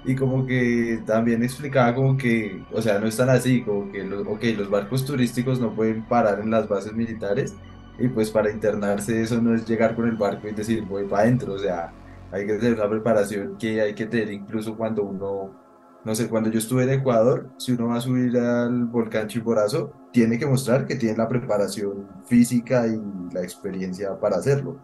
Y 0.05 0.15
como 0.15 0.45
que 0.45 1.01
también 1.05 1.43
explicaba 1.43 1.93
como 1.93 2.17
que, 2.17 2.63
o 2.71 2.81
sea, 2.81 2.97
no 2.99 3.07
están 3.07 3.29
así, 3.29 3.61
como 3.63 3.91
que 3.91 4.05
los, 4.05 4.25
los 4.25 4.69
barcos 4.69 5.03
turísticos 5.03 5.59
no 5.59 5.75
pueden 5.75 6.05
parar 6.07 6.39
en 6.39 6.49
las 6.49 6.69
bases 6.69 6.93
militares. 6.93 7.55
Y 7.99 8.07
pues 8.09 8.29
para 8.29 8.51
internarse 8.51 9.21
eso 9.21 9.41
no 9.41 9.55
es 9.55 9.67
llegar 9.67 9.95
con 9.95 10.07
el 10.07 10.15
barco 10.15 10.47
y 10.47 10.51
decir 10.51 10.83
voy 10.85 11.05
para 11.05 11.23
adentro. 11.23 11.53
O 11.53 11.59
sea, 11.59 11.91
hay 12.31 12.45
que 12.45 12.53
tener 12.57 12.75
una 12.75 12.89
preparación 12.89 13.57
que 13.57 13.81
hay 13.81 13.93
que 13.95 14.05
tener 14.05 14.31
incluso 14.31 14.75
cuando 14.75 15.03
uno 15.03 15.67
no 16.07 16.15
sé, 16.15 16.29
cuando 16.29 16.49
yo 16.49 16.59
estuve 16.59 16.83
en 16.83 16.91
Ecuador, 16.91 17.49
si 17.57 17.73
uno 17.73 17.87
va 17.87 17.97
a 17.97 18.01
subir 18.01 18.37
al 18.37 18.85
volcán 18.85 19.27
Chimborazo, 19.27 19.91
tiene 20.13 20.39
que 20.39 20.45
mostrar 20.45 20.85
que 20.85 20.95
tiene 20.95 21.17
la 21.17 21.27
preparación 21.27 22.07
física 22.23 22.87
y 22.87 22.97
la 23.33 23.41
experiencia 23.41 24.17
para 24.17 24.37
hacerlo. 24.37 24.77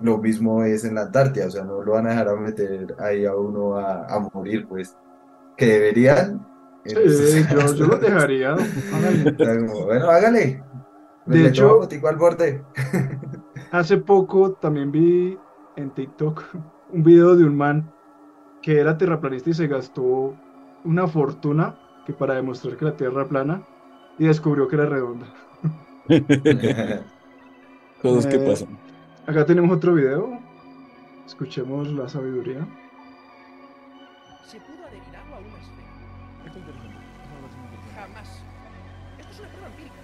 Lo 0.00 0.18
mismo 0.18 0.64
es 0.64 0.84
en 0.84 0.96
la 0.96 1.02
Antártida, 1.02 1.46
o 1.46 1.50
sea, 1.52 1.62
no 1.62 1.82
lo 1.82 1.92
van 1.92 2.08
a 2.08 2.10
dejar 2.10 2.30
a 2.30 2.34
meter 2.34 2.96
ahí 2.98 3.26
a 3.26 3.36
uno 3.36 3.76
a, 3.76 4.28
morir, 4.34 4.66
pues, 4.66 4.96
que 5.56 5.66
deberían. 5.66 6.44
Sí, 6.84 7.44
yo, 7.76 7.86
lo 7.86 7.98
dejaría. 7.98 8.56
bueno, 9.84 10.10
hágale. 10.10 10.64
De 11.30 11.48
hecho, 11.48 11.80
al 12.08 12.16
borde. 12.16 12.62
hace 13.70 13.96
poco 13.98 14.52
también 14.52 14.90
vi 14.90 15.38
en 15.76 15.90
TikTok 15.90 16.42
un 16.92 17.02
video 17.02 17.36
de 17.36 17.44
un 17.44 17.56
man 17.56 17.92
que 18.62 18.78
era 18.78 18.98
terraplanista 18.98 19.50
y 19.50 19.54
se 19.54 19.66
gastó 19.66 20.34
una 20.84 21.06
fortuna 21.06 21.78
que 22.04 22.12
para 22.12 22.34
demostrar 22.34 22.76
que 22.76 22.84
la 22.84 22.96
Tierra 22.96 23.26
plana 23.26 23.62
y 24.18 24.26
descubrió 24.26 24.68
que 24.68 24.76
era 24.76 24.86
redonda. 24.86 25.26
Cosas 28.02 28.26
que 28.26 28.36
eh, 28.36 28.46
pasan. 28.46 28.78
Acá 29.26 29.44
tenemos 29.46 29.76
otro 29.76 29.94
video. 29.94 30.38
Escuchemos 31.26 31.88
la 31.92 32.08
sabiduría. 32.08 32.66
Se 34.44 34.58
pudo 34.60 34.84
adherir 34.84 35.16
agua 35.16 35.36
a 35.36 35.40
una 35.40 35.58
esfera. 35.58 35.88
Jamás. 37.94 38.42
Esto 39.18 39.32
es 39.32 39.38
una 39.38 39.48
prueba 39.48 39.68
empírica. 39.68 39.99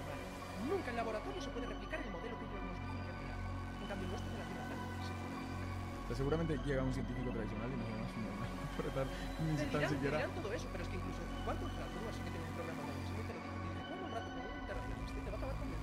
Nunca 0.66 0.90
en 0.90 0.96
laboratorio 0.96 1.40
se 1.40 1.50
puede 1.50 1.66
replicar 1.66 2.00
el 2.00 2.10
modelo 2.10 2.34
que 2.38 2.44
ellos 2.44 2.62
nos 2.66 2.76
dicen 2.76 3.14
que 3.16 3.82
En 3.82 3.88
cambio, 3.88 4.08
nuestro 4.08 4.30
de 4.32 4.38
la 4.38 4.46
Tierra 4.46 4.64
plana. 4.66 6.14
Seguramente 6.14 6.58
llega 6.64 6.82
un 6.82 6.94
científico 6.94 7.30
tradicional 7.30 7.70
y 7.70 7.76
nos 7.76 7.96
tratar 8.76 9.06
ni 9.40 9.56
tan 9.72 9.88
siquiera. 9.88 10.28
todo 10.28 10.52
eso, 10.52 10.66
pero 10.72 10.84
es 10.84 10.88
que 10.90 10.96
incluso 10.96 11.20
¿cuánto 11.44 11.64
rato 11.66 11.96
así 12.10 12.20
que 12.20 12.30
tiene 12.30 12.44
un 12.44 12.54
programa 12.54 12.82
de 12.82 12.88
televisión 12.92 13.26
te 13.26 13.32
lo 13.32 13.40
dice, 13.40 13.56
dice, 13.56 13.82
¿cuánto 13.88 14.06
rato 14.12 14.28
con 14.36 14.42
un 14.44 14.66
terraplanista 14.66 15.16
te 15.16 15.30
va 15.30 15.36
a 15.36 15.40
acabar 15.40 15.56
con 15.56 15.68
el 15.68 15.76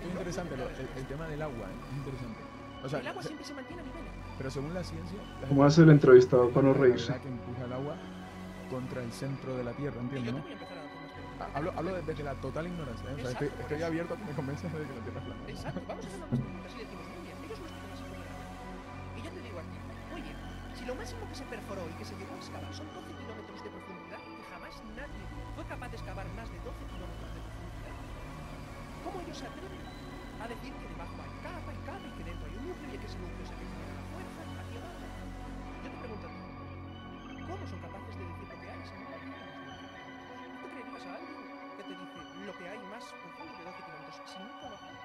es 0.00 0.06
interesante, 0.06 0.56
lo, 0.56 0.68
el, 0.68 0.88
el, 0.96 1.06
tema 1.06 1.26
del 1.26 1.42
agua, 1.42 1.66
¿eh? 1.68 1.76
es 1.90 1.96
interesante. 1.98 2.40
O 2.82 2.88
sea, 2.88 3.00
el 3.00 3.08
agua 3.08 3.22
siempre 3.22 3.44
se 3.44 3.52
mantiene 3.52 3.82
a 3.82 3.84
nivel. 3.84 4.02
Pero 4.38 4.50
según 4.50 4.72
la 4.72 4.82
ciencia... 4.82 5.18
La 5.42 5.48
¿Cómo 5.48 5.64
hace 5.64 5.82
el 5.82 5.90
entrevistado 5.90 6.48
para 6.48 6.68
no 6.68 6.72
reírse? 6.72 7.12
que 7.20 7.28
empuja 7.28 7.64
el 7.64 7.72
agua 7.74 7.96
contra 8.70 9.02
el 9.02 9.12
centro 9.12 9.56
de 9.56 9.64
la 9.64 9.72
Tierra 9.72 10.00
hablo, 11.54 11.72
hablo 11.76 11.94
desde 11.94 12.22
la 12.22 12.34
total 12.34 12.66
ignorancia. 12.66 13.10
¿eh? 13.10 13.50
estoy, 13.60 13.82
abierto 13.82 14.14
a 14.14 14.16
que 14.16 14.24
me 14.24 14.32
convences 14.32 14.72
de 14.72 14.84
que 14.84 14.94
la 14.94 15.00
Tierra 15.00 15.20
es 15.20 15.26
plana. 15.26 15.42
Exacto, 15.48 15.80
vamos 15.88 16.04
a 16.04 16.08
hacer 16.08 16.18
unas 16.20 16.30
preguntas 16.30 16.72
y 16.74 16.78
decimos, 16.78 17.06
oye, 17.20 17.32
ellos 17.44 17.58
nos 17.60 17.70
dicen 17.70 17.90
así 17.92 18.04
como 18.04 18.22
Y 19.16 19.20
yo 19.22 19.30
te 19.30 19.40
digo 19.40 19.58
aquí, 19.60 19.78
oye, 20.14 20.32
si 20.76 20.84
lo 20.84 20.94
máximo 20.94 21.22
que 21.28 21.34
se 21.34 21.46
perforó 21.48 21.82
y 21.88 21.94
que 21.96 22.04
se 22.04 22.14
llegó 22.16 22.32
a 22.34 22.38
excavar 22.38 22.72
son 22.74 22.86
12 22.92 23.12
kilómetros 23.16 23.58
de 23.64 23.70
profundidad, 23.70 24.20
y 24.20 24.42
jamás 24.52 24.74
nadie 24.96 25.24
fue 25.54 25.64
capaz 25.64 25.88
de 25.88 25.96
excavar 25.96 26.26
más 26.36 26.48
de 26.50 26.58
12 26.60 26.84
kilómetros 26.92 27.30
de 27.32 27.40
profundidad, 27.40 27.96
¿cómo 29.04 29.16
ellos 29.24 29.38
se 29.38 29.46
atreven 29.48 29.84
a 30.40 30.44
decir 30.48 30.72
que 30.76 30.86
debajo 30.88 31.16
hay 31.20 31.32
capa 31.44 31.70
y 31.72 31.80
capa 31.84 32.04
y 32.04 32.12
que 32.20 32.24
dentro 32.24 32.44
hay 32.48 32.54
un 32.56 32.64
núcleo 32.68 32.94
y 32.94 32.98
que 33.00 33.08
ese 33.08 33.18
núcleo 33.20 33.44
se 33.48 33.56
genera 33.56 33.92
la 33.96 34.04
fuerza 34.12 34.40
hacia 34.60 34.78
abajo? 34.80 35.04
Yo 35.84 35.88
te 35.88 35.98
pregunto, 36.00 36.26
¿cómo 37.48 37.62
son 37.64 37.80
capaces? 37.80 37.99
Lo 42.50 42.58
que 42.58 42.68
hay 42.68 42.78
más 42.90 43.04
profundo 43.04 43.58
de 43.58 43.64
12 43.64 43.76
kilómetros 43.84 44.30
si 44.30 44.38
nunca 44.38 44.68
lo 44.68 44.76
hay? 44.76 44.96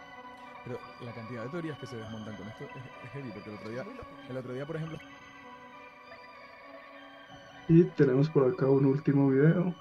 Pero 0.63 0.79
la 1.01 1.11
cantidad 1.11 1.43
de 1.43 1.49
teorías 1.49 1.77
que 1.77 1.85
se 1.85 1.97
desmontan 1.97 2.35
con 2.37 2.47
esto 2.47 2.63
es, 2.63 2.71
es 3.05 3.11
heavy, 3.11 3.31
porque 3.31 3.49
el 3.49 3.55
otro 3.55 3.69
día, 3.69 3.85
el 4.29 4.37
otro 4.37 4.53
día, 4.53 4.65
por 4.65 4.75
ejemplo, 4.75 4.97
Y 7.67 7.83
tenemos 7.83 8.29
por 8.29 8.51
acá 8.51 8.67
un 8.67 8.85
último 8.85 9.29
video. 9.29 9.75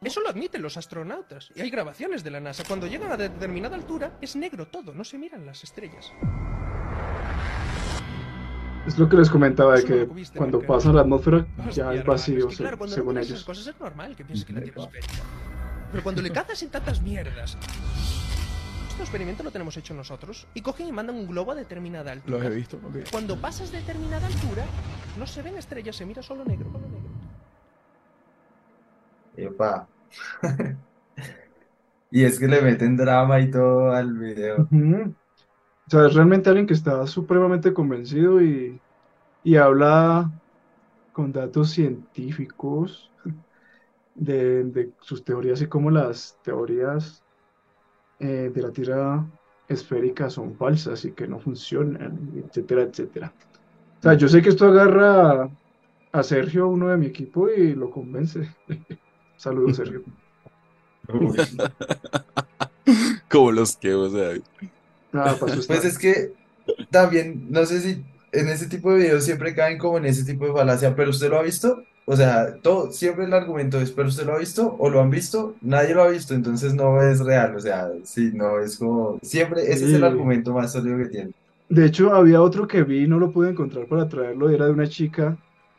Eso 0.00 0.20
lo 0.20 0.28
admiten 0.28 0.62
los 0.62 0.76
astronautas. 0.76 1.50
Y 1.56 1.60
hay 1.60 1.70
grabaciones 1.70 2.22
de 2.22 2.30
la 2.30 2.38
NASA. 2.38 2.62
Cuando 2.66 2.86
llegan 2.86 3.10
a 3.10 3.16
determinada 3.16 3.74
altura, 3.74 4.16
es 4.20 4.36
negro 4.36 4.68
todo, 4.68 4.94
no 4.94 5.02
se 5.02 5.18
miran 5.18 5.44
las 5.44 5.64
estrellas. 5.64 6.12
Es 8.88 8.98
lo 8.98 9.08
que 9.08 9.16
les 9.16 9.30
comentaba 9.30 9.74
de 9.76 9.82
no 9.82 9.86
que 9.88 10.28
cuando 10.36 10.58
nunca. 10.58 10.68
pasa 10.68 10.92
la 10.92 11.02
atmósfera 11.02 11.46
ya 11.70 11.90
pillar 11.90 12.04
vacío, 12.06 12.50
se- 12.50 12.56
claro, 12.56 12.78
cuando 12.78 12.94
según 12.96 13.14
no 13.14 13.20
ellos. 13.20 13.44
cosas 13.44 13.66
es 13.66 13.78
normal 13.80 14.16
que 14.16 14.24
pienses 14.24 14.44
que 14.46 14.52
la 14.54 14.60
Tierra 14.62 14.80
es 14.82 14.86
esférica. 14.86 15.22
Pero 15.92 16.02
cuando 16.02 16.22
le 16.22 16.30
cazas 16.32 16.62
en 16.62 16.70
tantas 16.70 17.02
mierdas... 17.02 17.56
Este 18.88 19.02
experimento 19.02 19.42
lo 19.44 19.50
tenemos 19.52 19.76
hecho 19.76 19.94
nosotros. 19.94 20.48
Y 20.54 20.60
cogen 20.62 20.88
y 20.88 20.92
mandan 20.92 21.14
un 21.16 21.28
globo 21.28 21.52
a 21.52 21.54
determinada 21.54 22.10
altura. 22.12 22.38
los 22.38 22.46
he 22.46 22.50
visto. 22.50 22.78
ok. 22.78 22.96
Cuando 23.12 23.36
pasas 23.36 23.70
determinada 23.70 24.26
altura, 24.26 24.64
no 25.18 25.26
se 25.26 25.40
ven 25.42 25.56
estrellas, 25.56 25.94
se 25.94 26.04
mira 26.04 26.20
solo 26.22 26.44
negro. 26.44 26.68
Epa. 29.36 29.86
Y 32.10 32.24
es 32.24 32.38
que 32.40 32.48
le 32.48 32.62
meten 32.62 32.96
drama 32.96 33.38
y 33.38 33.50
todo 33.50 33.92
al 33.92 34.14
video. 34.16 34.66
O 35.88 35.90
sea, 35.90 36.06
es 36.06 36.12
realmente 36.12 36.50
alguien 36.50 36.66
que 36.66 36.74
está 36.74 37.06
supremamente 37.06 37.72
convencido 37.72 38.42
y, 38.42 38.78
y 39.42 39.56
habla 39.56 40.30
con 41.14 41.32
datos 41.32 41.70
científicos 41.70 43.10
de, 44.14 44.64
de 44.64 44.92
sus 45.00 45.24
teorías 45.24 45.62
y 45.62 45.66
cómo 45.66 45.90
las 45.90 46.36
teorías 46.42 47.24
eh, 48.18 48.52
de 48.54 48.60
la 48.60 48.70
Tierra 48.70 49.26
esférica 49.66 50.28
son 50.28 50.54
falsas 50.56 51.06
y 51.06 51.12
que 51.12 51.26
no 51.26 51.38
funcionan, 51.38 52.32
etcétera, 52.36 52.82
etcétera. 52.82 53.32
O 53.98 54.02
sea, 54.02 54.12
yo 54.12 54.28
sé 54.28 54.42
que 54.42 54.50
esto 54.50 54.66
agarra 54.66 55.48
a, 56.12 56.22
Sergio, 56.22 56.68
uno 56.68 56.88
de 56.88 56.98
mi 56.98 57.06
equipo, 57.06 57.48
y 57.48 57.74
lo 57.74 57.90
convence. 57.90 58.54
Saludos, 59.36 59.76
Sergio. 59.76 60.02
Como 63.30 63.52
los 63.52 63.74
que, 63.78 63.94
o 63.94 64.10
sea, 64.10 64.34
Pues 65.40 65.52
asustar. 65.52 65.84
es 65.84 65.98
que 65.98 66.32
también, 66.90 67.46
no 67.50 67.64
sé 67.64 67.80
si 67.80 68.04
en 68.32 68.48
ese 68.48 68.66
tipo 68.66 68.92
de 68.92 68.98
videos 68.98 69.24
siempre 69.24 69.54
caen 69.54 69.78
como 69.78 69.98
en 69.98 70.06
ese 70.06 70.24
tipo 70.24 70.46
de 70.46 70.52
falacia, 70.52 70.94
pero 70.94 71.10
usted 71.10 71.30
lo 71.30 71.38
ha 71.38 71.42
visto, 71.42 71.82
o 72.04 72.16
sea, 72.16 72.54
todo, 72.62 72.92
siempre 72.92 73.24
el 73.24 73.32
argumento 73.32 73.80
es, 73.80 73.90
pero 73.90 74.08
usted 74.08 74.26
lo 74.26 74.34
ha 74.34 74.38
visto 74.38 74.76
o 74.78 74.90
lo 74.90 75.00
han 75.00 75.10
visto, 75.10 75.54
nadie 75.60 75.94
lo 75.94 76.02
ha 76.02 76.08
visto, 76.08 76.34
entonces 76.34 76.74
no 76.74 77.02
es 77.02 77.20
real, 77.20 77.56
o 77.56 77.60
sea, 77.60 77.90
sí, 78.04 78.30
no 78.34 78.60
es 78.60 78.78
como, 78.78 79.18
siempre, 79.22 79.62
ese 79.62 79.86
es 79.86 79.92
el 79.94 80.04
argumento 80.04 80.52
más 80.52 80.72
sólido 80.72 80.98
que 80.98 81.06
tiene. 81.06 81.30
De 81.68 81.84
hecho, 81.84 82.14
había 82.14 82.40
otro 82.40 82.66
que 82.66 82.82
vi 82.82 83.04
y 83.04 83.08
no 83.08 83.18
lo 83.18 83.30
pude 83.30 83.50
encontrar 83.50 83.86
para 83.86 84.08
traerlo, 84.08 84.48
era 84.48 84.66
de 84.66 84.72
una 84.72 84.88
chica, 84.88 85.36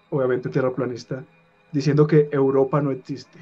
obviamente 0.10 0.50
terraplanista, 0.50 1.24
diciendo 1.72 2.06
que 2.06 2.30
Europa 2.32 2.82
no 2.82 2.92
existe. 2.92 3.40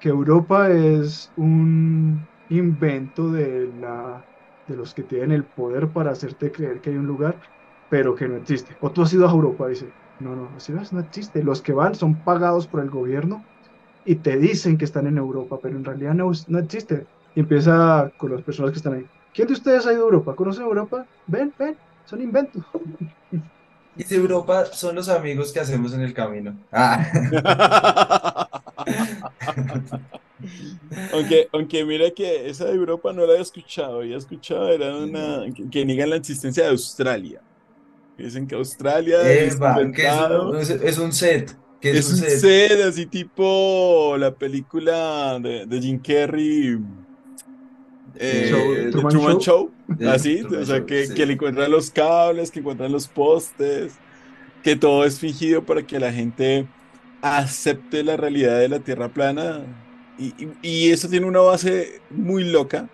Que 0.00 0.08
Europa 0.08 0.70
es 0.70 1.30
un 1.36 2.26
invento 2.50 3.30
de 3.30 3.70
la, 3.80 4.24
de 4.66 4.76
los 4.76 4.94
que 4.94 5.02
tienen 5.02 5.32
el 5.32 5.44
poder 5.44 5.88
para 5.88 6.12
hacerte 6.12 6.52
creer 6.52 6.80
que 6.80 6.90
hay 6.90 6.96
un 6.96 7.06
lugar, 7.06 7.36
pero 7.90 8.14
que 8.14 8.28
no 8.28 8.36
existe. 8.36 8.76
O 8.80 8.90
tú 8.90 9.02
has 9.02 9.12
ido 9.12 9.28
a 9.28 9.32
Europa, 9.32 9.68
dice. 9.68 9.88
No, 10.20 10.36
no, 10.36 10.48
así 10.56 10.72
no 10.72 11.00
existe. 11.00 11.42
Los 11.42 11.60
que 11.60 11.72
van 11.72 11.94
son 11.94 12.14
pagados 12.14 12.66
por 12.66 12.80
el 12.80 12.90
gobierno 12.90 13.44
y 14.04 14.16
te 14.16 14.36
dicen 14.36 14.78
que 14.78 14.84
están 14.84 15.06
en 15.06 15.18
Europa, 15.18 15.58
pero 15.60 15.76
en 15.76 15.84
realidad 15.84 16.14
no, 16.14 16.30
no 16.48 16.58
existe. 16.58 17.06
Y 17.34 17.40
empieza 17.40 18.12
con 18.16 18.32
las 18.32 18.42
personas 18.42 18.70
que 18.70 18.78
están 18.78 18.94
ahí. 18.94 19.06
¿Quién 19.34 19.48
de 19.48 19.54
ustedes 19.54 19.86
ha 19.86 19.92
ido 19.92 20.02
a 20.02 20.04
Europa? 20.04 20.36
¿Conocen 20.36 20.64
Europa? 20.64 21.04
Ven, 21.26 21.52
ven, 21.58 21.76
son 22.04 22.22
inventos. 22.22 22.62
Y 23.96 24.02
si 24.02 24.16
Europa 24.16 24.64
son 24.66 24.96
los 24.96 25.08
amigos 25.08 25.52
que 25.52 25.60
hacemos 25.60 25.94
en 25.94 26.00
el 26.00 26.12
camino. 26.12 26.52
Ah, 26.72 27.06
aunque, 31.12 31.48
aunque 31.52 31.84
mira 31.84 32.10
que 32.10 32.48
esa 32.48 32.66
de 32.66 32.74
Europa 32.74 33.12
no 33.12 33.22
la 33.26 33.32
había 33.32 33.42
escuchado, 33.42 34.00
había 34.00 34.16
escuchado, 34.16 34.70
era 34.70 34.96
una 34.96 35.44
que, 35.54 35.68
que 35.70 35.84
niegan 35.84 36.10
la 36.10 36.16
existencia 36.16 36.64
de 36.64 36.70
Australia. 36.70 37.40
Dicen 38.16 38.46
que 38.46 38.54
Australia 38.54 39.22
es 39.28 39.56
que 39.56 40.06
un, 40.40 40.56
es, 40.56 40.70
es 40.70 40.98
un 40.98 41.12
set, 41.12 41.56
que 41.80 41.90
es 41.90 41.96
Es 41.96 42.06
un 42.08 42.12
un 42.14 42.18
set. 42.20 42.38
set 42.38 42.80
así 42.82 43.06
tipo 43.06 44.14
la 44.18 44.32
película 44.34 45.38
de, 45.40 45.66
de 45.66 45.80
Jim 45.80 45.98
Carrey, 46.00 46.78
eh, 48.16 48.46
Show- 48.50 48.74
The 48.74 48.90
Truman 48.92 49.10
Truman 49.12 49.38
Show. 49.38 49.70
Así, 50.08 50.38
Truman 50.40 50.62
o 50.62 50.66
sea, 50.66 50.76
Show, 50.78 50.86
que, 50.86 51.06
sí. 51.06 51.14
que 51.14 51.26
le 51.26 51.32
encuentran 51.34 51.70
los 51.70 51.90
cables, 51.90 52.50
que 52.50 52.60
encuentran 52.60 52.92
los 52.92 53.08
postes, 53.08 53.94
que 54.62 54.76
todo 54.76 55.04
es 55.04 55.18
fingido 55.18 55.64
para 55.64 55.82
que 55.84 55.98
la 55.98 56.12
gente 56.12 56.66
acepte 57.20 58.04
la 58.04 58.16
realidad 58.16 58.58
de 58.60 58.68
la 58.68 58.78
Tierra 58.80 59.08
plana. 59.08 59.62
Y, 60.18 60.34
y- 60.62 60.90
eso 60.90 61.08
tiene 61.08 61.26
una 61.26 61.40
base 61.40 62.00
muy 62.10 62.44
loca. 62.44 62.88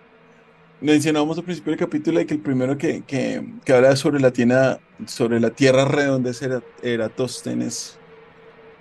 Mencionábamos 0.81 1.37
al 1.37 1.43
principio 1.45 1.71
del 1.71 1.79
capítulo 1.79 2.19
de 2.19 2.25
que 2.25 2.33
el 2.35 2.41
primero 2.41 2.77
que, 2.77 3.03
que, 3.03 3.43
que 3.65 3.73
habla 3.73 3.95
sobre 3.95 4.19
la, 4.21 4.31
tierra, 4.31 4.79
sobre 5.07 5.39
la 5.39 5.51
Tierra 5.51 5.85
redonda 5.85 6.31
Era- 6.41 6.63
Eratóstenes. 6.83 7.99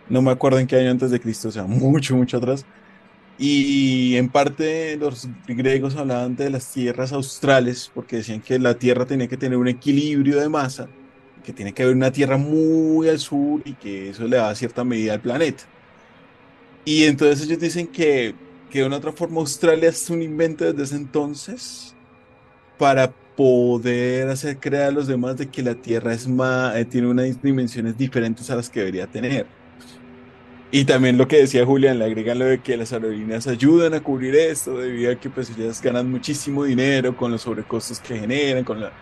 No 0.08 0.22
me 0.22 0.30
acuerdo 0.32 0.58
en 0.58 0.66
qué 0.66 0.76
año 0.76 0.90
antes 0.90 1.10
de 1.10 1.20
Cristo, 1.20 1.48
o 1.48 1.52
sea, 1.52 1.64
mucho, 1.64 2.16
mucho 2.16 2.38
atrás. 2.38 2.66
Y 3.38 4.16
en 4.16 4.28
parte 4.30 4.96
los 4.98 5.28
griegos 5.48 5.96
hablaban 5.96 6.36
de 6.36 6.50
las 6.50 6.70
tierras 6.72 7.12
australes 7.12 7.90
porque 7.94 8.16
decían 8.16 8.40
que 8.42 8.58
la 8.58 8.74
Tierra 8.78 9.06
tenía 9.06 9.28
que 9.28 9.36
tener 9.38 9.58
un 9.58 9.68
equilibrio 9.68 10.38
de 10.40 10.48
masa, 10.50 10.88
que 11.44 11.52
tiene 11.54 11.72
que 11.74 11.82
haber 11.84 11.96
una 11.96 12.12
Tierra 12.12 12.36
muy 12.38 13.08
al 13.08 13.18
sur 13.18 13.62
y 13.64 13.74
que 13.74 14.10
eso 14.10 14.24
le 14.26 14.36
da 14.36 14.54
cierta 14.54 14.84
medida 14.84 15.14
al 15.14 15.20
planeta. 15.22 15.64
Y 16.84 17.04
entonces 17.04 17.46
ellos 17.46 17.60
dicen 17.60 17.86
que, 17.86 18.34
que 18.70 18.80
de 18.80 18.86
una 18.86 18.96
otra 18.96 19.12
forma 19.12 19.40
Australia 19.40 19.88
es 19.88 20.08
un 20.10 20.22
invento 20.22 20.64
desde 20.64 20.82
ese 20.82 20.96
entonces 20.96 21.94
para 22.78 23.12
poder 23.36 24.28
hacer 24.28 24.58
creer 24.58 24.84
a 24.84 24.90
los 24.90 25.06
demás 25.06 25.36
de 25.36 25.48
que 25.48 25.62
la 25.62 25.74
Tierra 25.74 26.12
es 26.12 26.26
más, 26.26 26.76
eh, 26.76 26.84
tiene 26.84 27.08
unas 27.08 27.40
dimensiones 27.42 27.96
diferentes 27.96 28.50
a 28.50 28.56
las 28.56 28.68
que 28.68 28.80
debería 28.80 29.06
tener. 29.06 29.46
Y 30.72 30.84
también 30.84 31.18
lo 31.18 31.26
que 31.26 31.38
decía 31.38 31.66
Julián, 31.66 31.98
le 31.98 32.04
agregan 32.04 32.38
lo 32.38 32.44
de 32.44 32.60
que 32.60 32.76
las 32.76 32.92
aerolíneas 32.92 33.46
ayudan 33.48 33.92
a 33.94 34.00
cubrir 34.00 34.36
esto 34.36 34.78
debido 34.78 35.10
a 35.10 35.16
que 35.16 35.28
pues 35.28 35.50
ellas 35.50 35.82
ganan 35.82 36.08
muchísimo 36.10 36.64
dinero 36.64 37.16
con 37.16 37.32
los 37.32 37.42
sobrecostos 37.42 37.98
que 37.98 38.18
generan, 38.20 38.62
con, 38.62 38.80
la, 38.80 38.92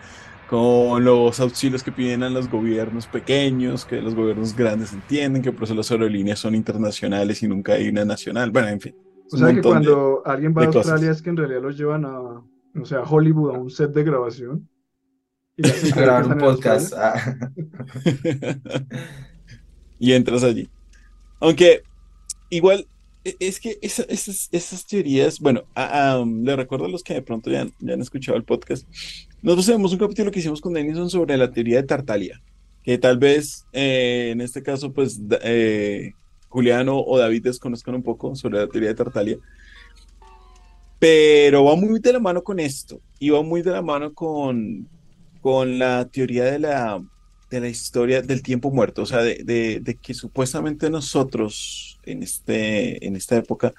con 0.49 1.05
los 1.05 1.39
auxilios 1.41 1.83
que 1.83 1.93
piden 1.93 2.23
a 2.23 2.31
los 2.31 2.49
gobiernos 2.51 3.07
pequeños, 3.07 3.85
que 3.85 4.01
los 4.01 4.15
gobiernos 4.15 4.57
grandes 4.57 4.93
entienden, 4.93 5.43
que 5.43 5.53
por 5.53 5.65
eso 5.65 5.75
las 5.75 5.91
aerolíneas 5.91 6.39
son 6.39 6.55
internacionales 6.55 7.43
y 7.43 7.49
nunca 7.49 7.75
hay 7.75 7.89
una 7.89 8.05
nacional. 8.05 8.51
Bueno, 8.51 8.69
en 8.69 8.81
fin. 8.81 8.97
O 9.31 9.37
sea 9.37 9.49
que 9.49 9.55
montón 9.55 9.83
de- 9.83 9.89
cuando 9.91 10.23
alguien 10.25 10.55
va 10.57 10.63
a 10.63 10.67
de 10.67 10.73
cosas. 10.73 10.91
Australia 10.93 11.13
es 11.13 11.21
que 11.23 11.31
en 11.31 11.37
realidad 11.37 11.61
los 11.63 11.77
llevan 11.77 12.05
a, 12.07 12.19
o 12.19 12.85
sea, 12.85 12.99
a 13.01 13.03
Hollywood, 13.03 13.55
a 13.55 13.59
un 13.59 13.69
set 13.71 13.93
de 13.93 14.05
grabación. 14.05 14.69
Y 15.57 15.67
A 15.69 15.97
grabar 15.97 16.27
un 16.29 16.39
podcast. 16.39 16.95
Australia. 16.95 17.41
Ah, 17.41 18.79
y 19.99 20.13
entras 20.13 20.45
allí. 20.45 20.69
Aunque 21.41 21.83
igual 22.51 22.87
e- 23.25 23.37
es 23.41 23.61
que 23.61 23.79
esa- 23.83 24.05
esas, 24.09 24.49
esas 24.53 24.87
teorías, 24.87 25.41
bueno, 25.41 25.65
um, 25.77 26.43
le 26.45 26.57
recuerdo 26.57 26.87
a 26.87 26.89
los 26.89 27.03
que 27.03 27.15
de 27.15 27.23
pronto 27.23 27.51
ya, 27.51 27.67
ya 27.81 27.95
han 27.95 28.01
escuchado 28.01 28.39
el 28.39 28.45
podcast. 28.45 28.87
Nosotros 29.43 29.67
tenemos 29.67 29.93
un 29.93 29.99
capítulo 29.99 30.31
que 30.31 30.41
hicimos 30.41 30.61
con 30.61 30.73
Denison 30.73 31.09
sobre 31.09 31.37
la 31.37 31.51
teoría 31.51 31.77
de 31.81 31.87
Tartaglia, 31.87 32.41
que 32.83 32.99
tal 32.99 33.19
vez 33.19 33.65
eh, 33.73 34.31
en 34.33 34.41
este 34.41 34.63
caso, 34.63 34.93
pues 34.93 35.21
eh, 35.43 36.13
Juliano 36.49 36.99
o 37.01 37.19
David 37.19 37.45
desconozcan 37.45 37.95
un 37.95 38.03
poco 38.03 38.35
sobre 38.35 38.59
la 38.59 38.67
teoría 38.67 38.89
de 38.91 38.95
Tartaglia. 38.97 39.39
Pero 40.99 41.65
va 41.65 41.77
muy 41.77 42.01
de 42.01 42.13
la 42.13 42.19
mano 42.19 42.43
con 42.43 42.59
esto, 42.59 43.01
y 43.21 43.31
va 43.31 43.43
muy 43.43 43.63
de 43.63 43.71
la 43.71 43.83
mano 43.83 44.13
con, 44.13 44.89
con 45.41 45.79
la 45.79 46.09
teoría 46.09 46.45
de 46.45 46.59
la, 46.59 47.01
de 47.51 47.61
la 47.61 47.69
historia 47.69 48.21
del 48.23 48.43
tiempo 48.43 48.73
muerto, 48.73 49.03
o 49.03 49.07
sea, 49.07 49.23
de, 49.23 49.43
de- 49.45 49.79
de 49.81 49.95
que 49.95 50.15
supuestamente 50.15 50.91
nosotros 50.91 52.01
en, 52.05 52.25
este, 52.25 53.07
en 53.07 53.15
esta 53.15 53.37
época 53.37 53.73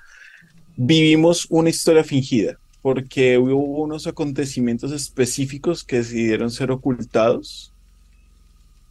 vivimos 0.77 1.45
una 1.49 1.69
historia 1.69 2.05
fingida, 2.05 2.57
porque 2.81 3.37
hubo 3.37 3.83
unos 3.83 4.07
acontecimientos 4.07 4.91
específicos 4.91 5.83
que 5.83 5.97
decidieron 5.97 6.49
ser 6.49 6.71
ocultados 6.71 7.73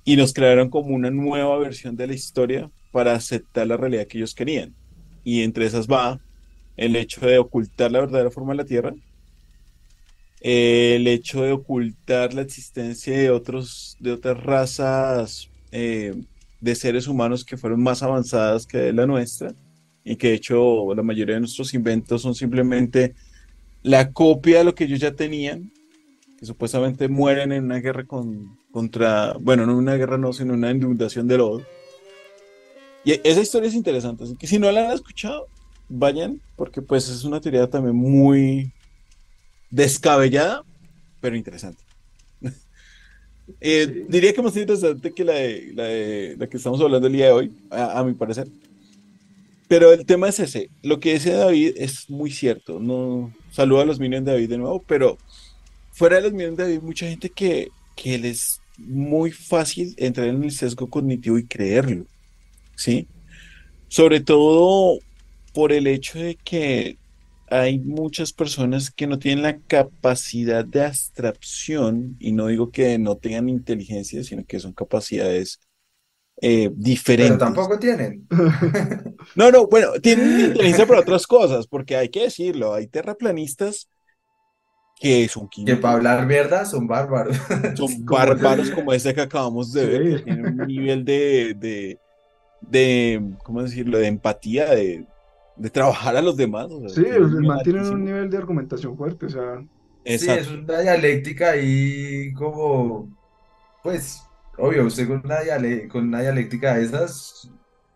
y 0.04 0.16
nos 0.16 0.32
crearon 0.32 0.70
como 0.70 0.94
una 0.94 1.10
nueva 1.10 1.58
versión 1.58 1.96
de 1.96 2.06
la 2.06 2.14
historia 2.14 2.70
para 2.92 3.14
aceptar 3.14 3.66
la 3.66 3.76
realidad 3.76 4.06
que 4.06 4.18
ellos 4.18 4.34
querían. 4.34 4.74
Y 5.24 5.42
entre 5.42 5.66
esas 5.66 5.86
va 5.86 6.20
el 6.76 6.96
hecho 6.96 7.20
de 7.26 7.38
ocultar 7.38 7.92
la 7.92 8.00
verdadera 8.00 8.30
forma 8.30 8.52
de 8.52 8.56
la 8.56 8.64
Tierra, 8.64 8.94
el 10.40 11.06
hecho 11.06 11.42
de 11.42 11.52
ocultar 11.52 12.32
la 12.32 12.42
existencia 12.42 13.16
de, 13.16 13.30
otros, 13.30 13.96
de 13.98 14.12
otras 14.12 14.42
razas 14.42 15.50
eh, 15.72 16.14
de 16.60 16.74
seres 16.74 17.08
humanos 17.08 17.44
que 17.44 17.56
fueron 17.56 17.82
más 17.82 18.02
avanzadas 18.02 18.66
que 18.66 18.92
la 18.92 19.06
nuestra 19.06 19.54
y 20.04 20.16
que 20.16 20.28
de 20.28 20.34
hecho 20.34 20.94
la 20.94 21.02
mayoría 21.02 21.34
de 21.34 21.40
nuestros 21.40 21.74
inventos 21.74 22.22
son 22.22 22.34
simplemente 22.34 23.14
la 23.82 24.12
copia 24.12 24.58
de 24.58 24.64
lo 24.64 24.74
que 24.74 24.84
ellos 24.84 25.00
ya 25.00 25.12
tenían, 25.12 25.72
que 26.38 26.46
supuestamente 26.46 27.08
mueren 27.08 27.52
en 27.52 27.64
una 27.64 27.80
guerra 27.80 28.04
con, 28.04 28.58
contra, 28.70 29.34
bueno, 29.40 29.66
no 29.66 29.76
una 29.76 29.96
guerra 29.96 30.18
no, 30.18 30.32
sino 30.32 30.54
una 30.54 30.70
inundación 30.70 31.26
de 31.28 31.38
lodo. 31.38 31.62
Y 33.04 33.12
esa 33.24 33.40
historia 33.40 33.68
es 33.68 33.74
interesante, 33.74 34.24
así 34.24 34.36
que 34.36 34.46
si 34.46 34.58
no 34.58 34.70
la 34.70 34.86
han 34.86 34.92
escuchado, 34.92 35.48
vayan, 35.88 36.40
porque 36.56 36.82
pues 36.82 37.08
es 37.08 37.24
una 37.24 37.40
teoría 37.40 37.68
también 37.68 37.96
muy 37.96 38.72
descabellada, 39.70 40.64
pero 41.20 41.36
interesante. 41.36 41.82
Eh, 43.62 44.04
diría 44.06 44.34
que 44.34 44.42
más 44.42 44.54
interesante 44.54 45.10
que 45.14 45.24
la, 45.24 45.32
de, 45.32 46.36
la, 46.38 46.46
que 46.46 46.58
estamos 46.58 46.78
hablando 46.82 47.06
el 47.06 47.14
día 47.14 47.26
de 47.28 47.32
hoy, 47.32 47.52
a, 47.70 48.04
mi 48.04 48.12
parecer. 48.12 48.46
Pero 49.68 49.92
el 49.92 50.06
tema 50.06 50.28
es 50.28 50.40
ese. 50.40 50.70
Lo 50.82 50.98
que 50.98 51.14
dice 51.14 51.32
David 51.32 51.74
es 51.76 52.08
muy 52.08 52.30
cierto. 52.30 52.80
No 52.80 53.32
saludo 53.52 53.82
a 53.82 53.84
los 53.84 54.00
minions 54.00 54.24
de 54.24 54.32
David 54.32 54.48
de 54.48 54.58
nuevo, 54.58 54.82
pero 54.86 55.18
fuera 55.92 56.16
de 56.16 56.22
los 56.22 56.32
minions 56.32 56.56
de 56.56 56.64
David, 56.64 56.80
mucha 56.80 57.06
gente 57.06 57.28
que, 57.28 57.68
que 57.94 58.18
les 58.18 58.60
muy 58.78 59.32
fácil 59.32 59.94
entrar 59.98 60.28
en 60.28 60.42
el 60.42 60.52
sesgo 60.52 60.88
cognitivo 60.88 61.38
y 61.38 61.46
creerlo. 61.46 62.06
¿Sí? 62.76 63.06
Sobre 63.88 64.20
todo 64.20 65.00
por 65.52 65.72
el 65.72 65.86
hecho 65.86 66.18
de 66.18 66.36
que 66.36 66.96
hay 67.50 67.78
muchas 67.78 68.32
personas 68.32 68.90
que 68.90 69.06
no 69.06 69.18
tienen 69.18 69.42
la 69.42 69.58
capacidad 69.58 70.64
de 70.64 70.84
abstracción, 70.84 72.16
y 72.20 72.32
no 72.32 72.46
digo 72.46 72.70
que 72.70 72.98
no 72.98 73.16
tengan 73.16 73.48
inteligencia, 73.48 74.22
sino 74.22 74.44
que 74.44 74.60
son 74.60 74.72
capacidades 74.72 75.60
eh, 76.40 76.70
diferentes. 76.74 77.36
Pero 77.36 77.44
tampoco 77.44 77.78
tienen. 77.78 78.26
No, 79.34 79.50
no, 79.50 79.66
bueno, 79.66 79.92
tienen 80.02 80.40
inteligencia 80.40 80.86
para 80.86 81.00
otras 81.00 81.26
cosas, 81.26 81.66
porque 81.66 81.96
hay 81.96 82.08
que 82.08 82.22
decirlo, 82.22 82.74
hay 82.74 82.86
terraplanistas 82.86 83.88
que 85.00 85.28
son 85.28 85.48
Que 85.48 85.76
para 85.76 85.94
hablar 85.94 86.26
mierda 86.26 86.64
son 86.64 86.86
bárbaros. 86.86 87.36
Son 87.74 87.88
bárbaros 88.04 88.70
como 88.70 88.92
ese 88.92 89.14
que 89.14 89.20
acabamos 89.20 89.72
de 89.72 89.86
ver, 89.86 90.16
que 90.16 90.22
tienen 90.24 90.60
un 90.60 90.66
nivel 90.66 91.04
de, 91.04 91.54
de, 91.56 91.98
de, 92.60 93.22
¿cómo 93.44 93.62
decirlo?, 93.62 93.98
de 93.98 94.06
empatía, 94.08 94.70
de, 94.74 95.06
de 95.56 95.70
trabajar 95.70 96.16
a 96.16 96.22
los 96.22 96.36
demás. 96.36 96.68
sí, 96.94 97.04
mantienen 97.42 97.86
un 97.86 98.04
nivel 98.04 98.30
de 98.30 98.38
argumentación 98.38 98.96
fuerte, 98.96 99.26
o 99.26 99.30
sea. 99.30 99.62
Sí, 100.04 100.30
es 100.30 100.48
una 100.48 100.80
dialéctica 100.80 101.56
y 101.56 102.32
como, 102.32 103.08
pues, 103.82 104.27
obvio, 104.58 104.84
usted 104.86 105.06
con 105.06 105.22
una, 105.24 105.38
con 105.88 106.08
una 106.08 106.20
dialéctica 106.20 106.76
de 106.76 106.84
esas 106.84 107.50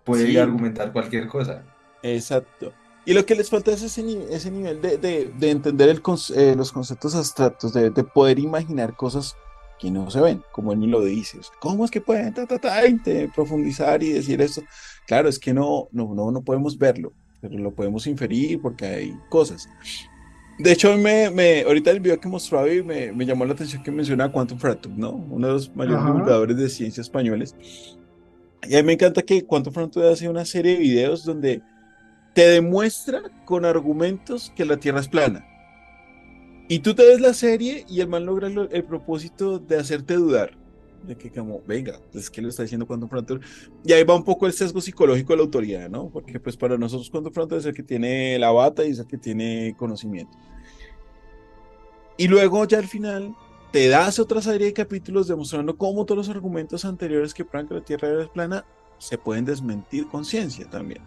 puede 0.05 0.41
argumentar 0.41 0.93
cualquier 0.93 1.29
cosa. 1.29 1.63
Exacto. 2.03 2.73
Y 3.05 3.15
lo 3.15 3.27
que 3.27 3.35
les 3.35 3.51
falta 3.51 3.73
es 3.73 3.83
ese, 3.83 4.03
ese 4.31 4.51
nivel 4.51 4.81
de, 4.81 4.97
de, 4.99 5.51
entender 5.51 5.89
el, 5.89 6.03
eh, 6.37 6.55
los 6.57 6.71
conceptos 6.73 7.15
abstractos, 7.15 7.73
de, 7.73 7.91
de, 7.91 8.05
poder 8.05 8.39
imaginar 8.39 8.95
cosas 8.97 9.37
que 9.81 9.91
no 9.91 10.09
se 10.11 10.21
ven, 10.21 10.43
como 10.53 10.73
él 10.73 10.79
me 10.79 10.87
lo 10.87 11.05
dice. 11.05 11.41
¿Cómo 11.59 11.85
es 11.85 11.91
que 11.91 12.01
pueden 12.01 12.33
profundizar 13.35 14.03
y 14.05 14.13
decir 14.13 14.41
eso? 14.41 14.63
Claro, 15.09 15.29
es 15.29 15.41
que 15.41 15.53
no, 15.53 15.89
no, 15.91 16.15
no, 16.15 16.31
no 16.31 16.43
podemos 16.43 16.79
verlo 16.79 17.13
pero 17.43 17.59
lo 17.59 17.75
podemos 17.75 18.07
inferir 18.07 18.63
porque 18.63 18.87
hay 18.87 19.19
cosas. 19.29 19.69
De 20.59 20.73
hecho, 20.73 20.97
me, 20.97 21.31
me, 21.31 21.63
ahorita 21.63 21.91
el 21.91 22.01
video 22.01 22.21
que 22.21 22.29
mostró 22.29 22.61
Avi 22.61 22.83
me, 22.83 23.13
me 23.13 23.25
llamó 23.27 23.45
la 23.45 23.55
atención 23.55 23.83
que 23.83 23.91
menciona 23.91 24.31
Quantum 24.31 24.59
Fracture, 24.59 24.95
¿no? 24.97 25.11
Uno 25.11 25.47
de 25.47 25.53
los 25.55 25.75
mayores 25.75 26.05
divulgadores 26.05 26.57
de 26.57 26.69
ciencia 26.69 27.01
españoles. 27.01 27.57
Y 28.69 28.77
a 28.77 28.79
mí 28.79 28.87
me 28.87 28.93
encanta 28.93 29.23
que 29.23 29.45
Quantum 29.45 29.73
Fracture 29.73 30.09
hace 30.11 30.29
una 30.29 30.45
serie 30.45 30.75
de 30.75 30.79
videos 30.79 31.25
donde 31.25 31.63
te 32.35 32.49
demuestra 32.49 33.23
con 33.45 33.65
argumentos 33.65 34.53
que 34.55 34.65
la 34.65 34.77
Tierra 34.77 35.01
es 35.01 35.09
plana. 35.09 35.45
Y 36.69 36.79
tú 36.79 36.95
te 36.95 37.05
ves 37.05 37.21
la 37.21 37.35
serie 37.35 37.85
y 37.89 38.01
el 38.01 38.09
man 38.09 38.25
logra 38.25 38.49
el 38.49 38.85
propósito 38.85 39.59
de 39.59 39.79
hacerte 39.79 40.15
dudar 40.15 40.62
de 41.07 41.17
que 41.17 41.31
como, 41.31 41.61
venga, 41.67 42.01
es 42.15 42.31
que 42.31 42.41
lo 42.41 42.49
está 42.49 42.63
diciendo 42.63 42.87
cuando 42.87 43.09
Fracture. 43.09 43.41
Y 43.85 43.93
ahí 43.93 44.05
va 44.05 44.15
un 44.15 44.25
poco 44.25 44.47
el 44.47 44.53
sesgo 44.53 44.81
psicológico 44.81 45.33
de 45.33 45.37
la 45.39 45.43
autoridad, 45.43 45.89
¿no? 45.89 46.09
Porque 46.09 46.39
pues 46.39 46.57
para 46.57 46.79
nosotros 46.79 47.11
cuando 47.11 47.31
Fracture 47.31 47.61
es 47.61 47.67
el 47.67 47.75
que 47.75 47.83
tiene 47.83 48.39
la 48.39 48.51
bata 48.51 48.85
y 48.85 48.91
es 48.91 48.99
el 48.99 49.07
que 49.07 49.19
tiene 49.19 49.75
conocimiento. 49.77 50.37
Y 52.17 52.29
luego 52.29 52.65
ya 52.67 52.79
al 52.79 52.87
final 52.87 53.35
te 53.73 53.89
das 53.89 54.19
otra 54.19 54.43
serie 54.43 54.67
de 54.67 54.73
capítulos 54.73 55.29
demostrando 55.29 55.77
cómo 55.77 56.05
todos 56.05 56.27
los 56.27 56.35
argumentos 56.35 56.85
anteriores 56.85 57.33
que 57.33 57.45
prueban 57.45 57.69
que 57.69 57.75
la 57.75 57.85
Tierra 57.85 58.23
es 58.23 58.29
plana 58.29 58.65
se 58.99 59.19
pueden 59.19 59.45
desmentir 59.45 60.07
con 60.07 60.25
ciencia 60.25 60.69
también. 60.69 61.03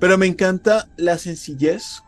Pero 0.00 0.16
me 0.16 0.26
encanta 0.26 0.88
la 0.96 1.18
sencillez 1.18 2.02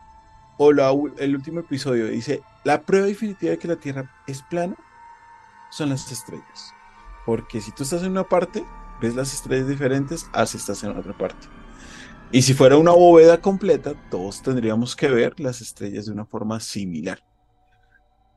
o 0.57 0.71
la, 0.71 0.91
el 1.19 1.35
último 1.35 1.59
episodio. 1.59 2.07
Dice, 2.07 2.41
la 2.63 2.81
prueba 2.81 3.07
definitiva 3.07 3.51
de 3.51 3.59
que 3.59 3.67
la 3.67 3.75
Tierra 3.75 4.11
es 4.25 4.41
plana 4.41 4.75
son 5.69 5.89
las 5.89 6.11
estrellas. 6.11 6.73
Porque 7.27 7.59
si 7.59 7.73
tú 7.73 7.83
estás 7.83 8.03
en 8.03 8.11
una 8.11 8.23
parte, 8.23 8.63
ves 9.01 9.13
las 9.13 9.33
estrellas 9.33 9.67
diferentes, 9.67 10.27
así 10.31 10.55
estás 10.55 10.81
en 10.85 10.97
otra 10.97 11.15
parte. 11.17 11.45
Y 12.31 12.41
si 12.41 12.53
fuera 12.53 12.77
una 12.77 12.91
bóveda 12.91 13.41
completa, 13.41 13.95
todos 14.09 14.41
tendríamos 14.41 14.95
que 14.95 15.09
ver 15.09 15.37
las 15.37 15.59
estrellas 15.59 16.05
de 16.05 16.13
una 16.13 16.25
forma 16.25 16.61
similar. 16.61 17.19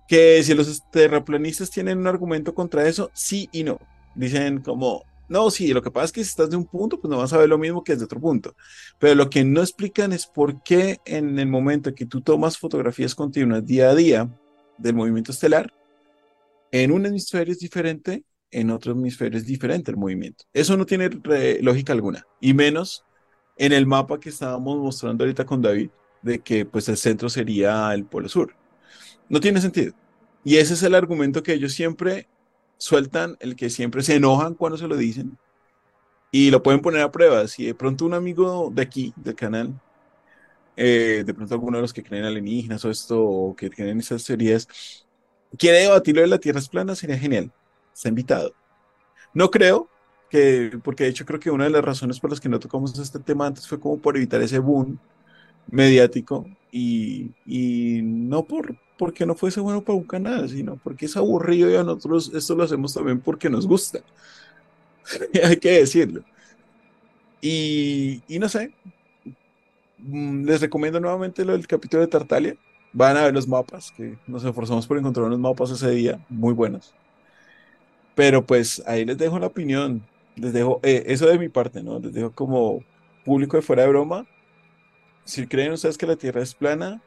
Que 0.09 0.43
si 0.43 0.55
los 0.55 0.83
terraplanistas 0.91 1.71
tienen 1.71 1.99
un 1.99 2.09
argumento 2.09 2.53
contra 2.53 2.89
eso, 2.89 3.13
sí 3.15 3.49
y 3.53 3.63
no. 3.63 3.79
Dicen 4.17 4.61
como, 4.61 5.05
no, 5.29 5.53
sí, 5.53 5.73
lo 5.73 5.83
que 5.83 5.93
pasa 5.93 6.07
es 6.07 6.13
que 6.13 6.25
si 6.25 6.31
estás 6.31 6.51
de 6.51 6.57
un 6.57 6.67
punto, 6.67 7.01
pues 7.01 7.09
no 7.09 7.19
vas 7.19 7.33
a 7.33 7.39
ver 7.39 7.49
lo 7.49 7.59
mismo 7.59 7.85
que 7.85 7.93
desde 7.93 8.07
otro 8.07 8.19
punto. 8.19 8.57
Pero 8.99 9.15
lo 9.15 9.31
que 9.31 9.45
no 9.45 9.61
explican 9.61 10.13
es 10.13 10.27
por 10.27 10.65
qué 10.65 10.99
en 11.05 11.39
el 11.39 11.47
momento 11.47 11.95
que 11.95 12.07
tú 12.07 12.23
tomas 12.23 12.59
fotografías 12.59 13.15
continuas 13.15 13.65
día 13.65 13.91
a 13.91 13.95
día 13.95 14.29
del 14.79 14.97
movimiento 14.97 15.31
estelar, 15.31 15.73
en 16.73 16.91
un 16.91 17.07
hemisferio 17.07 17.53
es 17.53 17.61
diferente 17.61 18.25
en 18.51 18.71
otro 18.71 18.93
hemisferio 18.93 19.39
es 19.39 19.47
diferente 19.47 19.91
el 19.91 19.97
movimiento. 19.97 20.45
Eso 20.53 20.77
no 20.77 20.87
tiene 20.87 21.11
lógica 21.61 21.93
alguna, 21.93 22.27
y 22.41 22.55
menos 22.55 23.05
en 23.57 23.73
el 23.73 23.87
mapa 23.87 24.19
que 24.19 24.31
estábamos 24.31 24.79
mostrando 24.79 25.25
ahorita 25.25 25.45
con 25.45 25.63
David, 25.63 25.91
de 26.23 26.41
que 26.41 26.65
pues 26.67 26.89
el 26.89 26.97
centro 26.97 27.29
sería 27.29 27.93
el 27.95 28.05
polo 28.05 28.29
sur. 28.29 28.55
No 29.29 29.41
tiene 29.41 29.61
sentido. 29.61 29.95
Y 30.45 30.57
ese 30.57 30.75
es 30.75 30.83
el 30.83 30.95
argumento 30.95 31.43
que 31.43 31.53
ellos 31.53 31.73
siempre 31.73 32.29
sueltan, 32.79 33.37
el 33.41 33.57
que 33.57 33.71
siempre 33.71 34.03
se 34.03 34.17
enojan 34.17 34.55
cuando 34.55 34.79
se 34.79 34.89
lo 34.89 34.97
dicen, 34.97 35.39
y 36.33 36.51
lo 36.51 36.63
pueden 36.63 36.81
poner 36.81 37.03
a 37.03 37.13
prueba. 37.13 37.47
Si 37.49 37.67
de 37.67 37.75
pronto 37.75 38.07
un 38.07 38.15
amigo 38.15 38.71
de 38.75 38.83
aquí, 38.83 39.13
del 39.17 39.35
canal, 39.35 39.81
eh, 40.77 41.23
de 41.27 41.35
pronto 41.35 41.55
alguno 41.55 41.79
de 41.79 41.83
los 41.83 41.93
que 41.93 42.03
creen 42.03 42.25
alienígenas 42.25 42.85
o 42.85 42.91
esto, 42.91 43.23
o 43.23 43.55
que 43.57 43.71
creen 43.71 44.01
esas 44.01 44.25
teorías, 44.25 44.69
quiere 45.59 45.81
debatirlo 45.81 46.23
de 46.23 46.29
la 46.29 46.39
Tierra 46.39 46.61
es 46.61 46.69
plana, 46.69 46.95
sería 46.95 47.19
genial 47.19 47.53
está 48.01 48.09
invitado. 48.09 48.55
No 49.35 49.51
creo 49.51 49.89
que, 50.31 50.79
porque 50.83 51.05
de 51.05 51.11
hecho 51.11 51.27
creo 51.27 51.39
que 51.39 51.51
una 51.51 51.65
de 51.65 51.71
las 51.71 51.85
razones 51.85 52.19
por 52.19 52.31
las 52.31 52.41
que 52.41 52.49
no 52.49 52.59
tocamos 52.59 52.99
este 52.99 53.19
tema 53.19 53.47
antes 53.47 53.69
fue 53.69 53.79
como 53.79 53.99
por 53.99 54.17
evitar 54.17 54.41
ese 54.41 54.59
boom 54.59 54.99
mediático 55.71 56.47
y, 56.73 57.31
y 57.45 58.01
no 58.03 58.45
por 58.45 58.77
porque 58.99 59.25
no 59.25 59.35
fuese 59.35 59.61
bueno 59.61 59.83
para 59.83 59.97
un 59.97 60.05
canal, 60.05 60.49
sino 60.49 60.77
porque 60.77 61.07
es 61.07 61.17
aburrido 61.17 61.71
y 61.71 61.77
a 61.77 61.83
nosotros 61.83 62.31
esto 62.35 62.55
lo 62.55 62.65
hacemos 62.65 62.93
también 62.93 63.21
porque 63.21 63.49
nos 63.49 63.67
gusta. 63.67 64.01
Hay 65.45 65.57
que 65.57 65.71
decirlo. 65.71 66.23
Y, 67.41 68.23
y, 68.29 68.39
no 68.39 68.49
sé, 68.51 68.75
mm, 69.99 70.45
les 70.45 70.61
recomiendo 70.61 71.01
nuevamente 71.01 71.45
lo 71.47 71.53
del 71.53 71.67
capítulo 71.67 72.03
de 72.03 72.09
Tartalia. 72.09 72.57
Van 72.93 73.17
a 73.17 73.23
ver 73.23 73.33
los 73.33 73.49
mapas, 73.49 73.91
que 73.91 74.19
nos 74.27 74.45
esforzamos 74.45 74.87
por 74.87 74.99
encontrar 74.99 75.27
unos 75.27 75.39
mapas 75.39 75.71
ese 75.71 75.91
día 75.93 76.25
muy 76.29 76.53
buenos. 76.53 76.93
Pero 78.21 78.45
pues 78.45 78.83
ahí 78.87 79.07
les 79.07 79.17
dejo 79.17 79.39
la 79.39 79.47
opinión, 79.47 80.03
les 80.37 80.53
dejo 80.53 80.79
eh, 80.83 81.05
eso 81.07 81.27
de 81.27 81.39
mi 81.39 81.49
parte, 81.49 81.83
¿no? 81.83 81.99
Les 81.99 82.13
dejo 82.13 82.31
como 82.33 82.85
público 83.25 83.57
de 83.57 83.63
fuera 83.63 83.85
de 83.85 83.89
broma. 83.89 84.27
Si 85.25 85.47
creen 85.47 85.73
ustedes 85.73 85.97
que 85.97 86.07
la 86.07 86.17
Tierra 86.17 86.43
es 86.43 86.55
plana, 86.55 87.01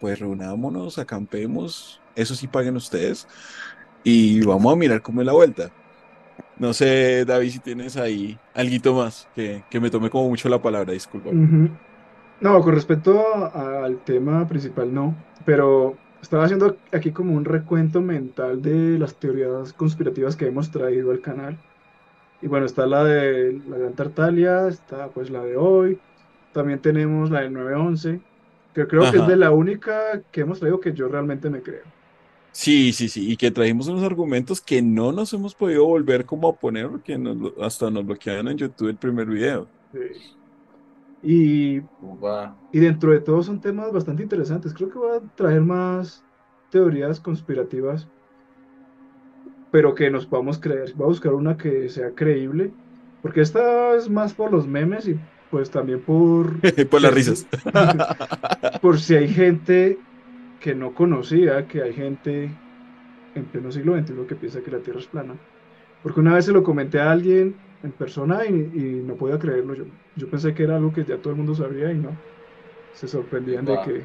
pues 0.00 0.18
reunámonos, 0.18 0.98
acampemos, 0.98 2.00
eso 2.16 2.34
sí 2.34 2.48
paguen 2.48 2.76
ustedes 2.76 3.28
y 4.02 4.42
vamos 4.42 4.72
a 4.72 4.76
mirar 4.76 5.02
cómo 5.02 5.20
es 5.20 5.26
la 5.26 5.34
vuelta. 5.34 5.70
No 6.56 6.72
sé, 6.72 7.26
David, 7.26 7.50
si 7.50 7.58
tienes 7.58 7.98
ahí 7.98 8.38
algo 8.54 8.94
más 8.94 9.28
que, 9.34 9.64
que 9.68 9.80
me 9.80 9.90
tome 9.90 10.08
como 10.08 10.30
mucho 10.30 10.48
la 10.48 10.62
palabra, 10.62 10.94
disculpa. 10.94 11.28
No, 11.30 12.62
con 12.62 12.74
respecto 12.74 13.54
al 13.54 13.98
tema 13.98 14.48
principal, 14.48 14.94
no, 14.94 15.14
pero 15.44 15.98
estaba 16.22 16.44
haciendo 16.44 16.76
aquí 16.92 17.12
como 17.12 17.34
un 17.34 17.44
recuento 17.44 18.00
mental 18.00 18.62
de 18.62 18.98
las 18.98 19.14
teorías 19.14 19.72
conspirativas 19.72 20.36
que 20.36 20.46
hemos 20.46 20.70
traído 20.70 21.10
al 21.10 21.20
canal. 21.20 21.58
Y 22.42 22.46
bueno, 22.46 22.66
está 22.66 22.86
la 22.86 23.04
de 23.04 23.60
la 23.68 23.78
Gran 23.78 23.92
Tartalia, 23.94 24.68
está 24.68 25.08
pues 25.08 25.30
la 25.30 25.42
de 25.42 25.56
hoy, 25.56 25.98
también 26.52 26.80
tenemos 26.80 27.30
la 27.30 27.40
del 27.42 27.52
911, 27.52 28.20
que 28.74 28.86
creo 28.86 29.10
que 29.10 29.18
es 29.18 29.26
de 29.26 29.36
la 29.36 29.50
única 29.50 30.22
que 30.30 30.42
hemos 30.42 30.60
traído 30.60 30.80
que 30.80 30.92
yo 30.92 31.08
realmente 31.08 31.50
me 31.50 31.60
creo. 31.60 31.84
Sí, 32.52 32.92
sí, 32.92 33.08
sí, 33.08 33.30
y 33.30 33.36
que 33.36 33.50
trajimos 33.50 33.88
unos 33.88 34.02
argumentos 34.02 34.60
que 34.60 34.82
no 34.82 35.12
nos 35.12 35.32
hemos 35.32 35.54
podido 35.54 35.86
volver 35.86 36.24
como 36.24 36.48
a 36.48 36.56
poner 36.56 36.88
porque 36.88 37.18
hasta 37.60 37.90
nos 37.90 38.04
bloquearon 38.04 38.48
en 38.48 38.58
YouTube 38.58 38.88
el 38.88 38.96
primer 38.96 39.26
video. 39.26 39.68
Sí. 39.92 40.39
Y, 41.22 41.82
y 42.72 42.78
dentro 42.78 43.12
de 43.12 43.20
todo 43.20 43.42
son 43.42 43.60
temas 43.60 43.92
bastante 43.92 44.22
interesantes. 44.22 44.72
Creo 44.72 44.90
que 44.90 44.98
va 44.98 45.16
a 45.16 45.36
traer 45.36 45.60
más 45.60 46.24
teorías 46.70 47.20
conspirativas, 47.20 48.08
pero 49.70 49.94
que 49.94 50.10
nos 50.10 50.26
podamos 50.26 50.58
creer. 50.58 50.94
Va 51.00 51.04
a 51.04 51.08
buscar 51.08 51.34
una 51.34 51.56
que 51.56 51.88
sea 51.88 52.10
creíble, 52.14 52.72
porque 53.22 53.42
esta 53.42 53.94
es 53.94 54.08
más 54.08 54.32
por 54.32 54.50
los 54.50 54.66
memes 54.66 55.08
y 55.08 55.18
pues 55.50 55.70
también 55.70 56.00
por... 56.00 56.60
por 56.90 57.02
las 57.02 57.12
risas. 57.12 57.46
por 58.80 58.98
si 58.98 59.16
hay 59.16 59.28
gente 59.28 59.98
que 60.60 60.74
no 60.74 60.94
conocía, 60.94 61.66
que 61.66 61.82
hay 61.82 61.92
gente 61.92 62.50
en 63.34 63.44
pleno 63.44 63.72
siglo 63.72 63.98
XXI 63.98 64.14
que 64.28 64.34
piensa 64.34 64.60
que 64.60 64.70
la 64.70 64.78
Tierra 64.78 65.00
es 65.00 65.06
plana. 65.06 65.34
Porque 66.02 66.20
una 66.20 66.34
vez 66.34 66.46
se 66.46 66.52
lo 66.52 66.62
comenté 66.62 67.00
a 67.00 67.10
alguien 67.10 67.56
en 67.82 67.92
persona 67.92 68.44
y, 68.46 69.02
no 69.06 69.14
podía 69.14 69.38
creerlo. 69.38 69.74
Yo, 69.74 69.84
yo 70.16 70.28
pensé 70.28 70.54
que 70.54 70.64
era 70.64 70.76
algo 70.76 70.92
que 70.92 71.04
ya 71.04 71.18
todo 71.18 71.30
el 71.30 71.36
mundo 71.36 71.54
sabía 71.54 71.92
y 71.92 71.98
no. 71.98 72.16
Se 72.94 73.08
sorprendían 73.08 73.64
de 73.64 73.78
que 73.84 74.02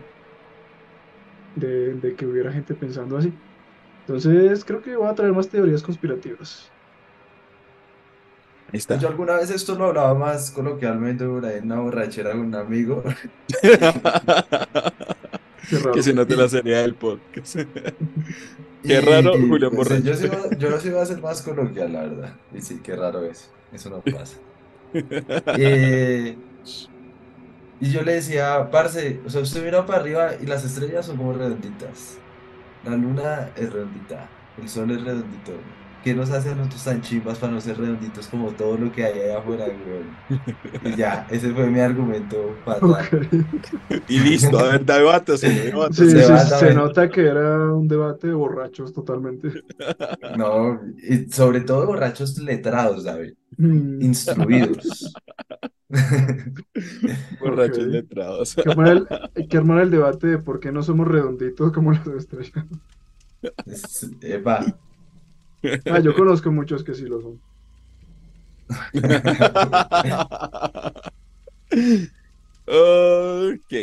de, 1.56 2.16
que 2.16 2.26
hubiera 2.26 2.52
gente 2.52 2.74
pensando 2.74 3.18
así. 3.18 3.34
Entonces 4.02 4.64
creo 4.66 4.82
que 4.82 4.96
va 4.96 5.10
a 5.10 5.16
traer 5.16 5.34
más 5.34 5.50
teorías 5.50 5.82
conspirativas. 5.82 6.70
está. 8.72 8.98
Yo 8.98 9.08
alguna 9.08 9.36
vez 9.36 9.50
esto 9.50 9.76
lo 9.76 9.86
hablaba 9.86 10.14
más 10.14 10.52
coloquialmente 10.52 11.26
por 11.26 11.46
ahí 11.46 11.58
en 11.58 11.66
una 11.66 11.80
borrachera 11.82 12.32
con 12.32 12.42
un 12.42 12.56
amigo. 12.56 13.04
que 15.94 16.04
se 16.04 16.14
note 16.14 16.36
la 16.36 16.50
seriedad 16.50 16.82
del 16.82 16.96
podcast. 16.96 17.58
qué 18.84 19.02
raro, 19.02 19.34
Julio 19.34 19.72
pues, 19.72 20.04
yo, 20.04 20.14
yo 20.58 20.70
lo 20.70 20.86
iba 20.86 21.00
a 21.00 21.04
hacer 21.04 21.22
más 21.22 21.42
coloquial, 21.42 21.94
la 21.94 22.02
verdad. 22.02 22.36
Y 22.54 22.62
sí, 22.62 22.80
qué 22.84 22.96
raro 22.96 23.24
es. 23.24 23.50
Eso 23.74 23.90
no 23.90 24.02
pasa. 24.02 24.38
Eh, 25.58 26.38
y 27.82 27.92
yo 27.92 28.02
le 28.04 28.14
decía, 28.14 28.70
parce, 28.72 29.20
o 29.26 29.30
sea, 29.30 29.42
usted 29.42 29.64
mira 29.64 29.86
para 29.86 30.00
arriba 30.00 30.32
y 30.42 30.46
las 30.46 30.64
estrellas 30.64 31.06
son 31.06 31.18
como 31.18 31.34
redonditas. 31.34 32.18
La 32.86 32.96
luna 32.96 33.50
es 33.58 33.74
redondita, 33.74 34.30
el 34.62 34.70
sol 34.70 34.92
es 34.92 35.04
redondito. 35.04 35.52
¿Qué 36.06 36.14
nos 36.14 36.30
hace 36.30 36.52
a 36.52 36.56
nosotros 36.56 36.84
tan 36.84 37.02
chimbas 37.02 37.40
para 37.40 37.52
no 37.52 37.60
ser 37.60 37.80
redonditos 37.80 38.28
como 38.28 38.52
todo 38.52 38.78
lo 38.78 38.92
que 38.92 39.04
hay 39.04 39.22
allá 39.22 39.40
afuera, 39.40 39.66
Y 40.84 40.96
ya, 40.96 41.26
ese 41.32 41.52
fue 41.52 41.68
mi 41.68 41.80
argumento 41.80 42.56
para 42.64 42.80
Y 44.08 44.20
listo, 44.20 44.60
a 44.60 44.74
ver, 44.74 44.86
debate, 44.86 45.36
se, 45.36 45.72
se 45.72 46.74
nota 46.76 47.10
que 47.10 47.26
era 47.26 47.74
un 47.74 47.88
debate 47.88 48.28
de 48.28 48.36
borrachos 48.36 48.94
totalmente. 48.94 49.50
No, 50.38 50.80
y 51.02 51.32
sobre 51.32 51.62
todo 51.62 51.88
borrachos 51.88 52.38
letrados, 52.38 53.06
David. 53.06 53.34
Mm. 53.58 54.02
Instruidos. 54.04 55.12
Borrachos 57.40 57.88
letrados. 57.88 58.56
Hay 58.58 59.48
que, 59.48 59.58
armar 59.58 59.80
el, 59.80 59.90
debate 59.90 60.28
de 60.28 60.38
por 60.38 60.60
qué 60.60 60.72
no 60.72 60.84
somos 60.84 61.08
redonditos 61.08 61.72
como 61.72 61.94
las 61.94 62.06
estrellas. 62.06 62.66
Epa. 64.22 64.66
Ah, 65.90 66.00
yo 66.00 66.14
conozco 66.14 66.52
muchos 66.52 66.84
que 66.84 66.94
sí 66.94 67.06
lo 67.06 67.22
son. 67.22 67.40
ok. 72.66 73.74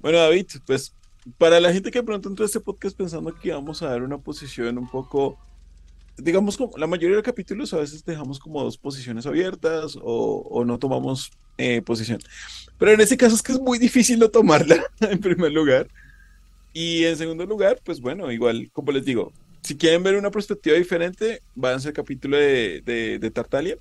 Bueno, 0.00 0.18
David, 0.18 0.46
pues 0.66 0.94
para 1.38 1.60
la 1.60 1.72
gente 1.72 1.90
que 1.90 2.02
pronto 2.02 2.28
entró 2.28 2.44
a 2.44 2.46
este 2.46 2.60
podcast 2.60 2.96
pensando 2.96 3.34
que 3.34 3.48
íbamos 3.48 3.82
a 3.82 3.88
dar 3.88 4.02
una 4.02 4.18
posición 4.18 4.78
un 4.78 4.88
poco, 4.88 5.38
digamos, 6.16 6.56
como 6.56 6.76
la 6.76 6.86
mayoría 6.86 7.10
de 7.10 7.16
los 7.16 7.24
capítulos 7.24 7.74
a 7.74 7.78
veces 7.78 8.04
dejamos 8.04 8.38
como 8.38 8.62
dos 8.62 8.78
posiciones 8.78 9.26
abiertas 9.26 9.98
o, 10.00 10.64
no 10.64 10.78
tomamos 10.78 11.32
eh, 11.58 11.82
posición. 11.82 12.20
Pero 12.78 12.92
en 12.92 13.00
este 13.00 13.16
caso 13.16 13.34
es 13.34 13.42
que 13.42 13.52
es 13.52 13.60
muy 13.60 13.78
difícil 13.78 14.18
no 14.18 14.28
tomarla 14.28 14.84
en 15.00 15.18
primer 15.18 15.52
lugar. 15.52 15.88
Y 16.72 17.04
en 17.04 17.16
segundo 17.16 17.46
lugar, 17.46 17.80
pues 17.82 18.00
bueno, 18.00 18.30
igual, 18.30 18.70
como 18.72 18.92
les 18.92 19.04
digo, 19.04 19.32
si 19.66 19.76
quieren 19.76 20.04
ver 20.04 20.14
una 20.14 20.30
perspectiva 20.30 20.76
diferente, 20.76 21.42
váyanse 21.56 21.88
al 21.88 21.94
capítulo 21.94 22.36
de, 22.36 23.30
Tartalia. 23.34 23.76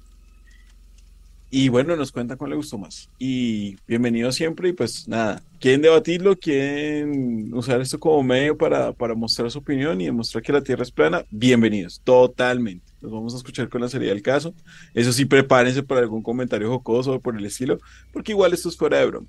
Y 1.51 1.69
bueno, 1.69 1.95
nos 1.95 2.11
cuentan 2.11 2.39
cuál 2.39 2.49
le 2.49 2.55
gustó 2.55 2.79
más. 2.79 3.07
Y 3.19 3.77
bienvenido 3.87 4.31
siempre. 4.31 4.69
Y 4.69 4.73
pues 4.73 5.07
nada, 5.07 5.43
quieren 5.59 5.83
debatirlo, 5.83 6.35
quieren 6.35 7.53
usar 7.53 7.79
esto 7.81 7.99
como 7.99 8.23
medio 8.23 8.57
para, 8.57 8.93
para 8.93 9.13
mostrar 9.13 9.51
su 9.51 9.59
opinión 9.59 10.01
y 10.01 10.05
demostrar 10.05 10.41
que 10.41 10.51
la 10.51 10.61
Tierra 10.61 10.81
es 10.81 10.91
plana, 10.91 11.23
bienvenidos, 11.29 12.01
totalmente. 12.03 12.83
Los 12.99 13.11
vamos 13.11 13.35
a 13.35 13.37
escuchar 13.37 13.69
con 13.69 13.81
la 13.81 13.87
seriedad 13.87 14.15
del 14.15 14.23
caso. 14.23 14.55
Eso 14.95 15.13
sí, 15.13 15.25
prepárense 15.25 15.83
para 15.83 16.01
algún 16.01 16.23
comentario 16.23 16.67
jocoso 16.67 17.13
o 17.13 17.19
por 17.19 17.37
el 17.37 17.45
estilo, 17.45 17.77
porque 18.11 18.31
igual 18.31 18.53
esto 18.53 18.69
es 18.69 18.75
fuera 18.75 18.97
de 18.97 19.05
broma. 19.05 19.27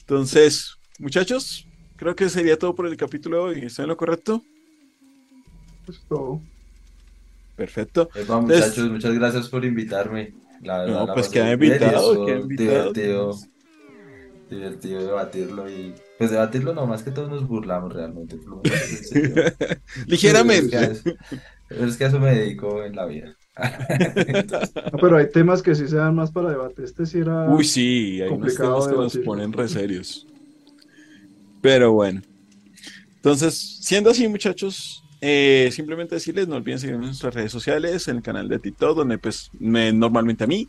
Entonces, 0.00 0.76
muchachos, 0.98 1.68
creo 1.94 2.16
que 2.16 2.28
sería 2.28 2.58
todo 2.58 2.74
por 2.74 2.88
el 2.88 2.96
capítulo 2.96 3.36
de 3.36 3.42
hoy. 3.42 3.64
¿Está 3.64 3.82
en 3.82 3.88
lo 3.88 3.96
correcto? 3.96 4.42
Pues 5.84 6.00
todo. 6.08 6.40
Perfecto. 7.56 8.08
muchachos, 8.40 8.90
muchas 8.90 9.14
gracias 9.14 9.48
por 9.48 9.64
invitarme. 9.64 10.34
La 10.62 10.78
verdad, 10.78 11.06
no, 11.06 11.14
pues 11.14 11.28
que 11.28 11.40
invitado, 11.40 12.26
que 12.26 12.32
invitado. 12.32 12.92
Divertido, 12.92 13.38
divertido 14.50 15.06
debatirlo 15.06 15.70
y 15.70 15.94
pues 16.18 16.30
debatirlo 16.30 16.72
no, 16.72 16.86
más 16.86 17.02
que 17.02 17.10
todos 17.10 17.28
nos 17.28 17.46
burlamos 17.46 17.92
realmente. 17.92 18.38
Ligeramente. 20.06 20.92
es, 21.70 21.96
que 21.96 22.04
a 22.04 22.08
eso 22.08 22.18
me 22.18 22.34
dedico 22.34 22.82
en 22.82 22.96
la 22.96 23.06
vida. 23.06 23.36
pero 25.00 25.16
hay 25.18 25.30
temas 25.30 25.62
que 25.62 25.74
sí 25.74 25.86
se 25.86 25.96
dan 25.96 26.14
más 26.14 26.32
para 26.32 26.50
debate. 26.50 26.82
Este 26.82 27.06
sí 27.06 27.18
era. 27.18 27.48
Uy, 27.48 27.64
sí, 27.64 28.20
hay 28.22 28.30
unos 28.30 28.54
temas 28.54 28.88
que 28.88 28.94
nos 28.94 29.16
ponen 29.18 29.52
re 29.52 29.68
serios. 29.68 30.26
Pero 31.60 31.92
bueno. 31.92 32.22
Entonces, 33.16 33.78
siendo 33.80 34.10
así, 34.10 34.28
muchachos, 34.28 35.03
eh, 35.26 35.70
simplemente 35.72 36.16
decirles, 36.16 36.48
no 36.48 36.56
olviden 36.56 36.78
seguirnos 36.78 37.04
en 37.04 37.08
nuestras 37.08 37.32
redes 37.32 37.50
sociales, 37.50 38.08
en 38.08 38.18
el 38.18 38.22
canal 38.22 38.46
de 38.46 38.58
TikTok, 38.58 38.94
donde 38.94 39.16
pues 39.16 39.50
me, 39.58 39.90
normalmente 39.90 40.44
a 40.44 40.46
mí. 40.46 40.68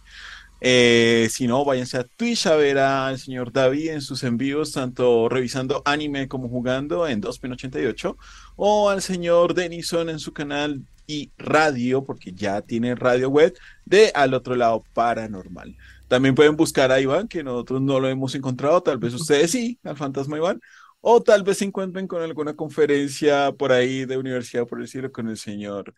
Eh, 0.61 1.27
si 1.29 1.45
no, 1.45 1.65
váyanse 1.65 1.97
a 1.97 2.05
Twitch 2.05 2.47
a 2.47 2.55
ver 2.55 2.77
al 2.77 3.19
señor 3.19 3.51
David 3.51 3.89
en 3.89 4.01
sus 4.01 4.23
envíos, 4.23 4.71
tanto 4.71 5.27
revisando 5.27 5.81
anime 5.83 6.29
como 6.29 6.47
jugando 6.47 7.05
en 7.05 7.21
2.88, 7.21 8.15
o 8.55 8.89
al 8.89 9.01
señor 9.01 9.55
Denison 9.55 10.09
en 10.09 10.19
su 10.19 10.31
canal 10.31 10.81
y 11.05 11.31
radio, 11.37 12.05
porque 12.05 12.31
ya 12.31 12.61
tiene 12.61 12.95
radio 12.95 13.29
web, 13.29 13.53
de 13.83 14.13
Al 14.15 14.33
Otro 14.33 14.55
Lado 14.55 14.85
Paranormal. 14.93 15.75
También 16.07 16.33
pueden 16.33 16.55
buscar 16.55 16.93
a 16.93 17.01
Iván, 17.01 17.27
que 17.27 17.43
nosotros 17.43 17.81
no 17.81 17.99
lo 17.99 18.07
hemos 18.07 18.33
encontrado, 18.35 18.81
tal 18.81 18.99
vez 18.99 19.13
ustedes 19.13 19.51
sí, 19.51 19.79
al 19.83 19.97
fantasma 19.97 20.37
Iván, 20.37 20.61
o 21.07 21.21
tal 21.21 21.43
vez 21.43 21.59
se 21.59 21.65
encuentren 21.65 22.07
con 22.07 22.23
alguna 22.23 22.55
conferencia 22.55 23.51
por 23.51 23.71
ahí 23.71 24.05
de 24.05 24.17
universidad, 24.17 24.65
por 24.65 24.81
decirlo, 24.81 25.11
con 25.11 25.29
el 25.29 25.37
señor 25.37 25.93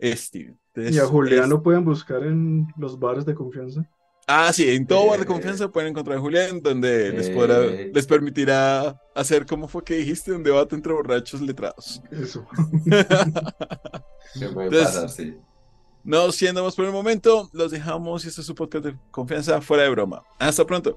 Steve. 0.00 0.54
y 0.76 0.98
a 0.98 1.04
Julián 1.04 1.50
lo 1.50 1.64
pueden 1.64 1.84
buscar 1.84 2.22
en 2.22 2.68
los 2.76 2.96
bares 2.96 3.26
de 3.26 3.34
confianza. 3.34 3.90
Ah, 4.28 4.52
sí, 4.52 4.70
en 4.70 4.86
todo 4.86 5.08
bar 5.08 5.18
de 5.18 5.24
eh. 5.24 5.26
confianza 5.26 5.68
pueden 5.68 5.90
encontrar 5.90 6.16
a 6.16 6.20
Julián, 6.20 6.62
donde 6.62 7.10
les, 7.10 7.28
podrá, 7.30 7.64
eh. 7.64 7.90
les 7.92 8.06
permitirá 8.06 9.00
hacer, 9.16 9.46
¿cómo 9.46 9.66
fue 9.66 9.82
que 9.82 9.96
dijiste? 9.96 10.30
Un 10.30 10.44
debate 10.44 10.76
entre 10.76 10.92
borrachos 10.92 11.40
letrados. 11.40 12.00
Eso. 12.12 12.46
¿Qué 14.38 14.48
puede 14.54 14.70
pasar, 14.70 15.10
sí. 15.10 15.36
No 16.04 16.30
siendo 16.30 16.62
más 16.62 16.76
por 16.76 16.84
el 16.84 16.92
momento, 16.92 17.50
los 17.52 17.72
dejamos 17.72 18.24
y 18.24 18.28
este 18.28 18.42
es 18.42 18.46
su 18.46 18.54
podcast 18.54 18.84
de 18.84 18.96
confianza 19.10 19.60
fuera 19.60 19.82
de 19.82 19.90
broma. 19.90 20.22
Hasta 20.38 20.64
pronto. 20.64 20.96